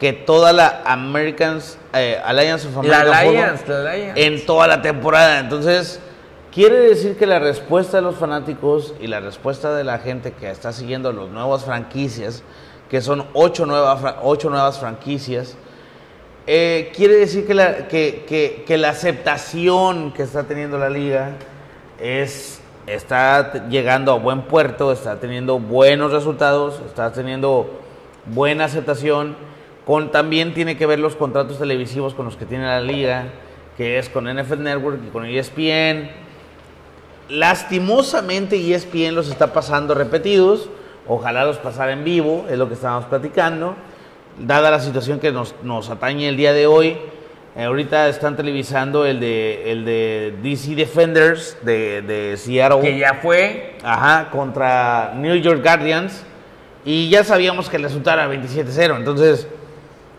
que 0.00 0.12
toda 0.12 0.52
la 0.52 0.82
Americans, 0.86 1.78
eh, 1.92 2.20
Alliance 2.24 2.66
of 2.66 2.84
La 2.86 3.00
American 3.00 3.24
Football 3.24 3.36
Alliance, 3.36 3.64
la 3.68 3.92
Alliance. 3.92 4.26
en 4.26 4.46
toda 4.46 4.66
la 4.66 4.82
temporada. 4.82 5.38
Entonces, 5.38 6.00
quiere 6.56 6.76
decir 6.88 7.16
que 7.18 7.26
la 7.26 7.38
respuesta 7.38 7.98
de 7.98 8.02
los 8.02 8.16
fanáticos 8.16 8.94
y 8.98 9.08
la 9.08 9.20
respuesta 9.20 9.74
de 9.76 9.84
la 9.84 9.98
gente 9.98 10.32
que 10.32 10.50
está 10.50 10.72
siguiendo 10.72 11.12
las 11.12 11.28
nuevas 11.28 11.64
franquicias, 11.66 12.42
que 12.88 13.02
son 13.02 13.26
ocho, 13.34 13.66
nuevas 13.66 14.00
fra- 14.00 14.16
ocho 14.22 14.48
nuevas 14.48 14.78
franquicias, 14.80 15.54
eh, 16.46 16.92
quiere 16.96 17.16
decir 17.16 17.46
que 17.46 17.52
la, 17.52 17.88
que, 17.88 18.24
que- 18.66 18.78
la 18.78 18.88
aceptación 18.88 20.12
que 20.14 20.22
está 20.22 20.44
teniendo 20.44 20.78
la 20.78 20.88
liga 20.88 21.32
es, 22.00 22.60
está 22.86 23.68
llegando 23.68 24.12
a 24.12 24.18
buen 24.18 24.42
puerto, 24.42 24.92
está 24.92 25.20
teniendo 25.20 25.58
buenos 25.58 26.10
resultados, 26.10 26.80
está 26.86 27.12
teniendo 27.12 27.68
buena 28.24 28.64
aceptación. 28.64 29.36
Con, 29.84 30.10
también 30.10 30.54
tiene 30.54 30.78
que 30.78 30.86
ver 30.86 31.00
los 31.00 31.16
contratos 31.16 31.58
televisivos 31.58 32.14
con 32.14 32.24
los 32.24 32.36
que 32.38 32.46
tiene 32.46 32.64
la 32.64 32.80
liga, 32.80 33.26
que 33.76 33.98
es 33.98 34.08
con 34.08 34.24
NFL 34.24 34.62
Network 34.62 35.00
y 35.06 35.10
con 35.10 35.26
ESPN. 35.26 36.24
Lastimosamente 37.28 38.56
ESPN 38.56 39.14
los 39.14 39.28
está 39.28 39.52
pasando 39.52 39.94
repetidos. 39.94 40.68
Ojalá 41.08 41.44
los 41.44 41.58
pasara 41.58 41.92
en 41.92 42.04
vivo, 42.04 42.46
es 42.48 42.58
lo 42.58 42.68
que 42.68 42.74
estábamos 42.74 43.06
platicando. 43.06 43.74
Dada 44.38 44.70
la 44.70 44.80
situación 44.80 45.18
que 45.18 45.32
nos, 45.32 45.54
nos 45.62 45.88
atañe 45.90 46.28
el 46.28 46.36
día 46.36 46.52
de 46.52 46.66
hoy, 46.66 46.96
eh, 47.56 47.64
ahorita 47.64 48.08
están 48.08 48.36
televisando 48.36 49.06
el 49.06 49.18
de, 49.18 49.72
el 49.72 49.84
de 49.84 50.34
DC 50.42 50.74
Defenders 50.74 51.56
de, 51.62 52.02
de 52.02 52.36
Seattle. 52.36 52.80
Que 52.80 52.98
ya 52.98 53.14
fue. 53.14 53.76
Ajá, 53.82 54.28
contra 54.30 55.14
New 55.16 55.36
York 55.36 55.62
Guardians. 55.62 56.22
Y 56.84 57.08
ya 57.08 57.24
sabíamos 57.24 57.68
que 57.68 57.76
el 57.76 57.82
resultado 57.82 58.20
era 58.20 58.30
27-0. 58.30 58.96
Entonces, 58.96 59.48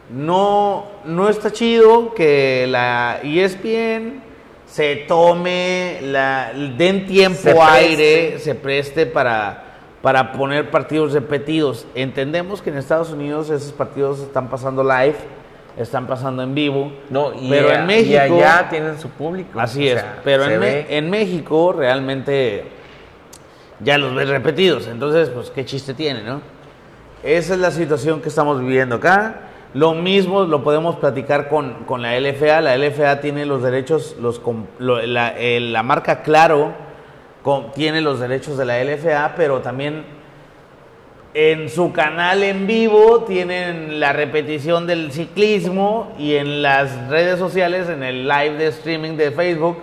no, 0.10 0.86
no 1.06 1.30
está 1.30 1.52
chido 1.52 2.14
que 2.14 2.66
la 2.68 3.20
ESPN 3.24 4.27
se 4.68 5.06
tome, 5.08 6.00
la, 6.04 6.52
den 6.78 7.06
tiempo 7.08 7.40
Se 7.42 7.60
aire, 7.60 8.40
se 8.40 8.54
preste 8.54 9.06
para, 9.06 9.64
para 10.02 10.34
poner 10.34 10.70
partidos 10.70 11.14
repetidos. 11.14 11.86
Entendemos 11.96 12.62
que 12.62 12.70
en 12.70 12.78
Estados 12.78 13.12
Unidos 13.12 13.50
esos 13.50 13.72
partidos 13.72 14.20
están 14.20 14.50
pasando 14.50 14.84
live, 14.84 15.16
están 15.78 16.06
pasando 16.06 16.44
en 16.44 16.54
vivo. 16.54 16.92
No, 17.10 17.34
y, 17.34 17.50
pero 17.50 17.70
a- 17.70 17.76
en 17.76 17.84
y 17.84 17.88
México. 17.88 18.36
allá 18.36 18.68
tienen 18.70 19.00
su 19.00 19.10
público. 19.10 19.60
Así 19.60 19.88
es, 19.88 20.02
sea, 20.02 20.20
pero 20.24 20.46
en, 20.46 20.60
Me- 20.60 20.98
en 20.98 21.10
México 21.10 21.72
realmente 21.74 22.66
ya 23.80 23.98
los 23.98 24.14
ves 24.16 24.28
repetidos, 24.28 24.88
entonces 24.88 25.30
pues 25.30 25.50
qué 25.52 25.64
chiste 25.64 25.94
tiene, 25.94 26.24
¿no? 26.24 26.42
Esa 27.24 27.54
es 27.54 27.60
la 27.60 27.72
situación 27.72 28.22
que 28.22 28.30
estamos 28.30 28.60
viviendo 28.60 28.96
acá. 28.96 29.42
Lo 29.78 29.94
mismo 29.94 30.44
lo 30.46 30.64
podemos 30.64 30.96
platicar 30.96 31.50
con, 31.50 31.84
con 31.86 32.02
la 32.02 32.20
LFA. 32.20 32.62
La 32.62 32.76
LFA 32.78 33.20
tiene 33.22 33.46
los 33.46 33.62
derechos, 33.62 34.16
los, 34.20 34.42
lo- 34.80 35.02
la, 35.06 35.36
eh, 35.38 35.60
la 35.60 35.84
marca 35.84 36.24
Claro 36.24 36.72
con- 37.44 37.72
tiene 37.74 38.02
los 38.02 38.20
derechos 38.20 38.58
de 38.58 38.66
la 38.66 38.84
LFA, 38.84 39.34
pero 39.36 39.60
también 39.60 40.04
en 41.36 41.70
su 41.70 41.92
canal 41.92 42.42
en 42.42 42.66
vivo 42.66 43.26
tienen 43.28 44.00
la 44.00 44.14
repetición 44.14 44.88
del 44.88 45.12
ciclismo 45.12 46.12
y 46.18 46.34
en 46.36 46.64
las 46.64 47.08
redes 47.10 47.38
sociales, 47.38 47.88
en 47.90 48.02
el 48.02 48.28
live 48.28 48.56
de 48.58 48.68
streaming 48.68 49.12
de 49.18 49.30
Facebook, 49.30 49.78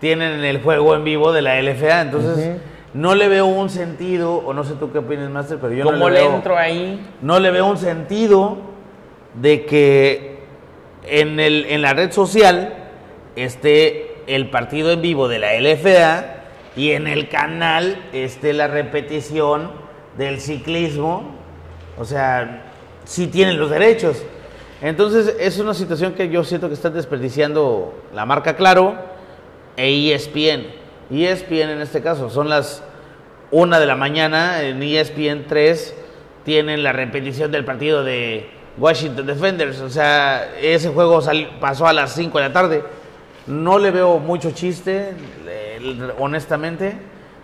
tienen 0.00 0.42
el 0.44 0.60
juego 0.62 0.96
en 0.96 1.04
vivo 1.04 1.32
de 1.32 1.42
la 1.42 1.60
LFA. 1.62 2.00
Entonces, 2.00 2.56
no 2.94 3.14
le 3.14 3.28
veo 3.28 3.46
un 3.46 3.70
sentido, 3.70 4.34
o 4.34 4.52
no 4.52 4.64
sé 4.64 4.74
tú 4.74 4.90
qué 4.90 4.98
opinas, 4.98 5.30
Master, 5.30 5.58
pero 5.60 5.72
yo 5.74 5.84
no 5.84 5.92
¿Cómo 5.92 6.08
le 6.08 6.16
le 6.16 6.20
veo, 6.26 6.34
entro 6.34 6.56
ahí? 6.58 7.06
no 7.22 7.38
le 7.38 7.50
veo 7.52 7.66
un 7.66 7.76
sentido 7.78 8.56
de 9.40 9.66
que 9.66 10.38
en, 11.04 11.40
el, 11.40 11.66
en 11.66 11.82
la 11.82 11.94
red 11.94 12.12
social 12.12 12.74
esté 13.36 14.16
el 14.26 14.50
partido 14.50 14.92
en 14.92 15.02
vivo 15.02 15.28
de 15.28 15.38
la 15.38 15.58
LFA 15.58 16.34
y 16.76 16.92
en 16.92 17.06
el 17.06 17.28
canal 17.28 17.96
esté 18.12 18.52
la 18.52 18.68
repetición 18.68 19.70
del 20.16 20.40
ciclismo. 20.40 21.34
O 21.98 22.04
sea, 22.04 22.64
sí 23.04 23.26
tienen 23.26 23.58
los 23.58 23.70
derechos. 23.70 24.22
Entonces 24.80 25.34
es 25.40 25.58
una 25.58 25.74
situación 25.74 26.14
que 26.14 26.28
yo 26.28 26.44
siento 26.44 26.68
que 26.68 26.74
están 26.74 26.94
desperdiciando 26.94 27.94
la 28.14 28.26
marca 28.26 28.54
Claro 28.54 28.96
e 29.76 30.12
ESPN. 30.12 30.66
ESPN 31.10 31.70
en 31.70 31.80
este 31.80 32.02
caso 32.02 32.30
son 32.30 32.48
las 32.48 32.82
1 33.50 33.80
de 33.80 33.86
la 33.86 33.96
mañana, 33.96 34.62
en 34.62 34.82
E 34.82 35.00
ESPN 35.00 35.46
3 35.48 35.94
tienen 36.44 36.82
la 36.82 36.92
repetición 36.92 37.50
del 37.50 37.64
partido 37.64 38.04
de 38.04 38.57
Washington 38.78 39.26
Defenders, 39.26 39.80
o 39.80 39.90
sea, 39.90 40.54
ese 40.60 40.88
juego 40.90 41.20
sal- 41.20 41.50
pasó 41.60 41.86
a 41.86 41.92
las 41.92 42.12
5 42.14 42.38
de 42.38 42.48
la 42.48 42.52
tarde. 42.52 42.82
No 43.46 43.78
le 43.78 43.90
veo 43.90 44.18
mucho 44.18 44.50
chiste, 44.52 45.14
eh, 45.46 46.12
honestamente, 46.18 46.96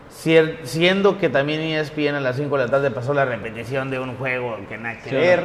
siendo 0.08 1.18
que 1.18 1.28
también 1.28 1.60
ESPN 1.60 2.16
a 2.16 2.20
las 2.20 2.36
5 2.36 2.56
de 2.58 2.64
la 2.66 2.70
tarde 2.70 2.90
pasó 2.90 3.14
la 3.14 3.24
repetición 3.24 3.90
de 3.90 3.98
un 3.98 4.16
juego 4.16 4.56
que 4.68 4.76
nada 4.78 4.98
que 5.02 5.10
Sí, 5.10 5.16
¿o 5.16 5.18
no? 5.18 5.24
ver, 5.24 5.44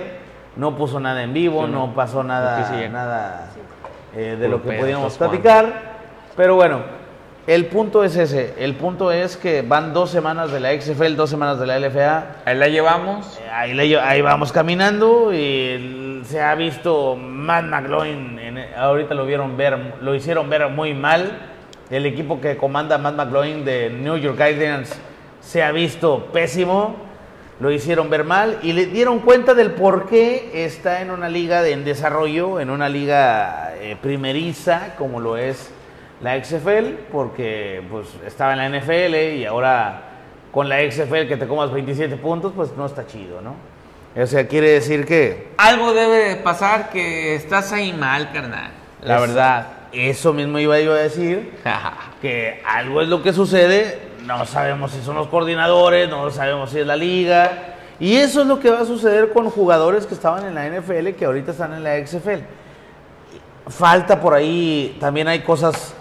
no 0.58 0.76
puso 0.76 1.00
nada 1.00 1.24
en 1.24 1.34
vivo, 1.34 1.66
Sí, 1.66 1.72
no 1.72 1.88
¿no? 1.88 1.94
pasó 1.96 2.24
nada, 2.24 2.90
nada 2.90 3.50
eh, 4.16 4.36
de 4.40 4.48
lo 4.48 4.62
que 4.62 4.70
pedo, 4.70 4.82
podíamos 4.82 5.18
platicar, 5.18 5.74
pero 6.36 6.56
bueno, 6.56 6.82
el 7.56 7.66
punto 7.66 8.04
es 8.04 8.16
ese, 8.16 8.54
el 8.60 8.76
punto 8.76 9.12
es 9.12 9.36
que 9.36 9.62
van 9.64 9.92
dos 9.94 10.12
semanas 10.12 10.52
de 10.52 10.60
la 10.60 10.70
XFL, 10.80 11.16
dos 11.16 11.30
semanas 11.30 11.60
de 11.60 11.66
la 11.66 11.80
LFA, 11.80 12.36
Ahí 12.46 12.56
la 12.58 12.68
llevamos. 12.68 13.38
eh, 13.40 13.50
Ahí, 13.52 13.74
le- 13.74 14.00
ahí 14.00 14.22
vamos 14.22 14.52
caminando 14.52 15.34
y 15.34 16.22
se 16.26 16.42
ha 16.42 16.54
visto 16.56 17.16
Matt 17.16 17.66
McLaurin, 17.66 18.38
en- 18.40 18.66
ahorita 18.78 19.14
lo 19.16 19.26
vieron 19.26 19.58
ver, 19.58 19.78
lo 20.02 20.14
hicieron 20.14 20.50
ver 20.50 20.68
muy 20.70 20.94
mal. 20.94 21.40
El 21.90 22.06
equipo 22.06 22.40
que 22.40 22.56
comanda 22.56 22.98
Matt 23.00 23.16
McLaurin 23.16 23.66
de 23.66 23.90
New 23.90 24.18
York 24.18 24.38
Guardians 24.38 24.94
se 25.42 25.64
ha 25.64 25.72
visto 25.72 26.28
pésimo, 26.32 26.98
lo 27.60 27.72
hicieron 27.72 28.10
ver 28.12 28.24
mal 28.26 28.60
y 28.62 28.74
le 28.74 28.86
dieron 28.86 29.20
cuenta 29.20 29.56
del 29.56 29.72
por 29.72 30.08
qué 30.08 30.52
está 30.66 31.02
en 31.02 31.10
una 31.10 31.28
liga 31.30 31.64
de- 31.64 31.72
en 31.72 31.84
desarrollo, 31.84 32.60
en 32.60 32.70
una 32.70 32.88
liga 32.90 33.74
eh, 33.82 33.98
primeriza 34.00 34.94
como 35.00 35.20
lo 35.20 35.36
es 35.36 35.74
la 36.22 36.44
XFL, 36.44 37.08
porque 37.12 37.82
pues 37.90 38.08
estaba 38.26 38.54
en 38.54 38.58
la 38.72 38.80
NFL 38.80 39.16
y 39.38 39.46
ahora 39.46 40.02
con 40.52 40.68
la 40.68 40.80
XFL 40.80 41.28
que 41.28 41.38
te 41.38 41.48
comas 41.48 41.72
27 41.72 42.18
puntos, 42.18 42.52
pues 42.56 42.72
no 42.76 42.86
está 42.86 43.06
chido, 43.08 43.42
¿no? 43.42 43.56
O 44.22 44.26
sea, 44.26 44.48
quiere 44.48 44.72
decir 44.72 45.06
que 45.06 45.50
Algo 45.58 45.94
debe 45.94 46.30
de 46.30 46.36
pasar 46.38 46.90
que 46.90 47.36
estás 47.36 47.72
ahí 47.72 47.94
mal, 47.94 48.32
carnal. 48.32 48.72
La 49.04 49.16
Es- 49.16 49.22
verdad. 49.22 49.68
eso 49.94 50.34
mismo 50.34 50.60
iba 50.60 50.80
yo 50.80 50.94
a 50.94 50.98
decir, 50.98 51.54
que 52.22 52.62
algo 52.66 53.02
es 53.02 53.08
lo 53.08 53.22
que 53.24 53.32
sucede, 53.32 54.00
no 54.26 54.46
sabemos 54.46 54.92
si 54.92 55.02
son 55.02 55.16
los 55.16 55.28
coordinadores, 55.28 56.10
no 56.10 56.30
sabemos 56.32 56.72
si 56.72 56.80
es 56.80 56.86
la 56.88 56.96
liga, 56.96 57.76
y 58.00 58.16
eso 58.18 58.42
es 58.42 58.48
lo 58.48 58.60
que 58.60 58.70
va 58.72 58.82
a 58.82 58.86
suceder 58.86 59.32
con 59.32 59.50
jugadores 59.50 60.06
que 60.06 60.16
estaban 60.16 60.46
en 60.46 60.56
la 60.56 60.66
NFL 60.68 61.10
que 61.18 61.26
ahorita 61.26 61.52
están 61.52 61.74
en 61.74 61.84
la 61.84 61.96
XFL. 62.06 62.42
Falta 63.68 64.20
por 64.20 64.34
ahí, 64.34 64.98
también 65.00 65.28
hay 65.28 65.42
cosas 65.42 65.94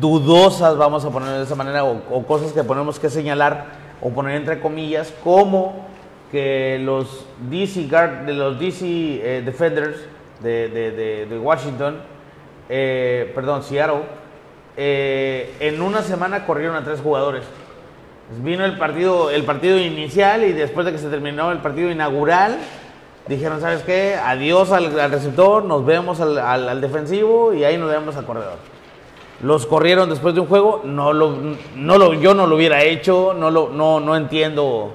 dudosas, 0.00 0.76
vamos 0.76 1.04
a 1.04 1.10
ponerlo 1.10 1.38
de 1.38 1.44
esa 1.44 1.54
manera, 1.54 1.84
o, 1.84 2.22
cosas 2.26 2.52
que 2.52 2.62
ponemos 2.62 2.98
que 2.98 3.08
señalar 3.08 3.64
o 4.00 4.10
poner 4.10 4.36
entre 4.36 4.60
comillas, 4.60 5.12
como 5.24 5.86
que 6.30 6.78
los 6.82 7.24
DC, 7.50 7.88
Guard, 7.88 8.26
de 8.26 8.34
los 8.34 8.58
DC 8.60 8.84
eh, 8.86 9.42
Defenders 9.44 9.96
de, 10.40 11.40
Washington, 11.42 11.96
eh, 12.68 13.32
perdón, 13.34 13.62
Seattle, 13.62 14.02
eh, 14.76 15.54
en 15.60 15.80
una 15.80 16.02
semana 16.02 16.44
corrieron 16.44 16.76
a 16.76 16.84
tres 16.84 17.00
jugadores. 17.00 17.44
Vino 18.42 18.66
el 18.66 18.76
partido, 18.76 19.30
el 19.30 19.44
partido 19.44 19.78
inicial 19.78 20.44
y 20.44 20.52
después 20.52 20.84
de 20.84 20.92
que 20.92 20.98
se 20.98 21.08
terminó 21.08 21.50
el 21.50 21.58
partido 21.58 21.90
inaugural, 21.90 22.58
dijeron, 23.26 23.60
¿sabes 23.62 23.82
qué? 23.82 24.16
Adiós 24.22 24.70
al, 24.70 24.92
receptor, 25.10 25.64
nos 25.64 25.84
vemos 25.86 26.20
al, 26.20 26.36
al- 26.38 26.68
al 26.68 26.80
defensivo 26.82 27.54
y 27.54 27.64
ahí 27.64 27.78
nos 27.78 27.90
vemos 27.90 28.16
al 28.16 28.26
corredor. 28.26 28.58
Los 29.40 29.66
corrieron 29.66 30.08
después 30.10 30.34
de 30.34 30.40
un 30.40 30.46
juego, 30.48 30.82
no 30.84 31.12
lo, 31.12 31.32
no 31.76 31.96
lo, 31.98 32.14
yo 32.14 32.34
no 32.34 32.46
lo 32.48 32.56
hubiera 32.56 32.82
hecho, 32.82 33.34
no, 33.38 33.50
lo, 33.50 33.68
no, 33.68 34.00
no 34.00 34.16
entiendo 34.16 34.92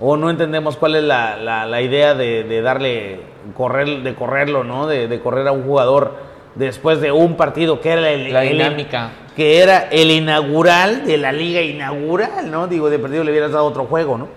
o 0.00 0.16
no 0.16 0.30
entendemos 0.30 0.76
cuál 0.78 0.94
es 0.96 1.04
la, 1.04 1.36
la- 1.36 1.66
la 1.66 1.82
idea 1.82 2.14
de, 2.14 2.42
de 2.44 2.62
darle, 2.62 3.20
correr, 3.56 4.02
de 4.02 4.14
correrlo, 4.14 4.64
¿no? 4.64 4.86
De, 4.86 5.08
de 5.08 5.20
correr 5.20 5.46
a 5.46 5.52
un 5.52 5.64
jugador 5.64 6.14
después 6.54 7.00
de 7.02 7.12
un 7.12 7.36
partido 7.36 7.80
que 7.80 7.90
era 7.90 8.10
el, 8.10 8.32
La 8.32 8.44
el- 8.44 8.52
dinámica. 8.56 9.10
que 9.36 9.60
era 9.60 9.88
el 9.90 10.10
inaugural 10.10 11.04
de 11.06 11.18
la 11.18 11.30
liga 11.30 11.60
inaugural, 11.60 12.50
¿no? 12.50 12.66
Digo, 12.68 12.88
de 12.88 12.98
perdido 12.98 13.24
le 13.24 13.30
hubieras 13.30 13.52
dado 13.52 13.66
otro 13.66 13.84
juego, 13.84 14.16
¿no? 14.16 14.28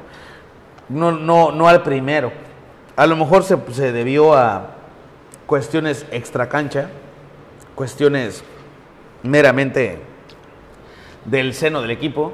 No, 0.90 1.12
no, 1.14 1.52
no 1.52 1.68
al 1.70 1.82
primero. 1.82 2.32
A 2.98 3.08
lo 3.08 3.16
mejor 3.16 3.44
se, 3.44 3.58
se 3.72 3.92
debió 3.94 4.34
a 4.36 4.68
cuestiones 5.48 6.06
extra 6.12 6.48
cancha, 6.50 6.90
cuestiones 7.74 8.44
meramente 9.26 10.00
del 11.26 11.54
seno 11.54 11.82
del 11.82 11.92
equipo. 11.92 12.34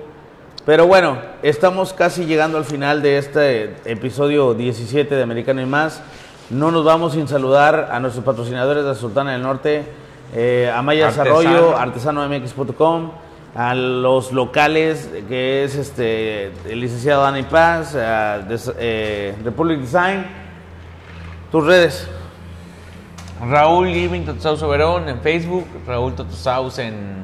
Pero 0.66 0.86
bueno, 0.86 1.18
estamos 1.42 1.94
casi 1.94 2.26
llegando 2.26 2.58
al 2.58 2.66
final 2.66 3.02
de 3.02 3.18
este 3.18 3.76
episodio 3.86 4.54
17 4.54 5.16
de 5.16 5.24
Americano 5.24 5.62
y 5.62 5.66
más. 5.66 6.04
No 6.52 6.70
nos 6.70 6.84
vamos 6.86 7.14
sin 7.14 7.28
saludar 7.28 7.90
a 7.92 8.00
nuestros 8.00 8.24
patrocinadores 8.26 8.84
de 8.86 8.94
Sultana 8.94 9.32
del 9.32 9.42
Norte, 9.42 9.84
eh, 10.36 10.72
Amaya 10.76 11.08
Artesano. 11.08 11.40
Desarrollo, 11.40 11.78
artesanomx.com, 11.78 13.12
a 13.56 13.74
los 13.74 14.32
locales 14.34 15.10
que 15.28 15.64
es 15.64 15.76
este 15.76 16.52
el 16.70 16.80
licenciado 16.82 17.24
Dani 17.24 17.44
Paz, 17.44 17.96
a 17.96 18.40
Des- 18.40 18.72
eh, 18.78 19.34
Republic 19.44 19.80
Design. 19.80 20.26
Tus 21.52 21.66
redes. 21.66 22.08
Raúl 23.50 23.90
Irving 23.90 24.22
Totosaus 24.22 24.62
Oberón 24.62 25.10
en 25.10 25.20
Facebook, 25.20 25.66
Raúl 25.88 26.14
Totosaus 26.14 26.78
en 26.78 27.24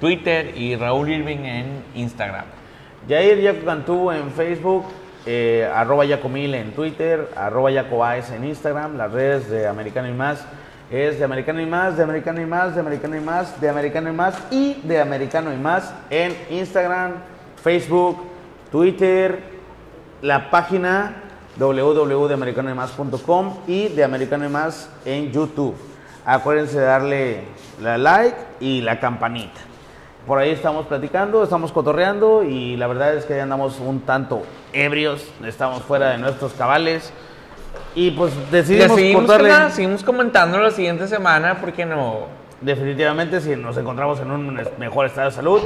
Twitter 0.00 0.56
y 0.56 0.74
Raúl 0.74 1.08
Irving 1.08 1.44
en 1.44 1.84
Instagram. 1.94 2.46
Jair 3.08 3.40
Yaco 3.40 3.64
Cantú 3.64 4.10
en 4.10 4.32
Facebook, 4.32 4.86
eh, 5.24 5.70
arroba 5.72 6.04
Yacomil 6.04 6.52
en 6.54 6.72
Twitter, 6.72 7.30
arroba 7.36 7.70
Yacobaez 7.70 8.32
en 8.32 8.44
Instagram, 8.44 8.96
las 8.96 9.12
redes 9.12 9.48
de 9.48 9.68
Americano 9.68 10.08
y 10.08 10.12
Más 10.14 10.44
es 10.90 11.18
de 11.18 11.24
Americano 11.24 11.60
y 11.60 11.66
Más, 11.66 11.96
de 11.96 12.02
Americano 12.02 12.40
y 12.40 12.46
Más, 12.46 12.74
de 12.74 12.80
Americano 12.80 13.16
y 13.16 13.20
Más, 13.20 13.60
de 13.60 13.68
Americano 13.68 14.10
y 14.10 14.12
Más 14.12 14.34
y 14.50 14.74
de 14.82 15.00
Americano 15.00 15.52
y 15.52 15.56
Más 15.56 15.94
en 16.10 16.36
Instagram, 16.50 17.12
Facebook, 17.62 18.18
Twitter, 18.72 19.38
la 20.22 20.50
página 20.50 21.22
www.americanoymás.com 21.58 23.56
y 23.66 23.88
de 23.88 24.04
Americano 24.04 24.44
y 24.46 24.48
Más 24.48 24.90
en 25.04 25.32
YouTube. 25.32 25.74
Acuérdense 26.24 26.78
de 26.78 26.84
darle 26.84 27.44
la 27.80 27.98
like 27.98 28.36
y 28.60 28.80
la 28.80 28.98
campanita. 29.00 29.60
Por 30.26 30.38
ahí 30.38 30.50
estamos 30.50 30.86
platicando, 30.86 31.44
estamos 31.44 31.70
cotorreando 31.70 32.42
y 32.42 32.76
la 32.76 32.88
verdad 32.88 33.14
es 33.14 33.24
que 33.24 33.36
ya 33.36 33.44
andamos 33.44 33.78
un 33.78 34.00
tanto 34.00 34.42
ebrios, 34.72 35.24
estamos 35.44 35.82
fuera 35.82 36.10
de 36.10 36.18
nuestros 36.18 36.52
cabales 36.52 37.12
y 37.94 38.10
pues 38.10 38.32
decidimos 38.50 38.96
seguimos, 38.96 39.22
cortarle. 39.22 39.48
carnal, 39.48 39.72
seguimos 39.72 40.02
comentando 40.02 40.58
la 40.58 40.72
siguiente 40.72 41.06
semana, 41.06 41.60
¿por 41.60 41.72
qué 41.72 41.86
no? 41.86 42.26
Definitivamente 42.60 43.40
si 43.40 43.54
nos 43.54 43.76
encontramos 43.76 44.18
en 44.18 44.32
un 44.32 44.60
mejor 44.78 45.06
estado 45.06 45.30
de 45.30 45.36
salud. 45.36 45.60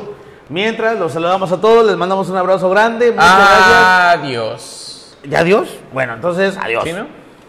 Mientras 0.50 0.98
los 0.98 1.12
saludamos 1.12 1.50
a 1.52 1.60
todos, 1.60 1.86
les 1.86 1.96
mandamos 1.96 2.28
un 2.28 2.36
abrazo 2.36 2.68
grande. 2.68 3.12
Muchas 3.12 3.24
Adiós. 3.30 4.18
gracias. 4.20 4.89
¿Ya 5.24 5.40
adiós? 5.40 5.68
Bueno, 5.92 6.14
entonces 6.14 6.56
adiós. 6.56 6.84
¿Sí, 6.84 6.92
no? 6.92 7.06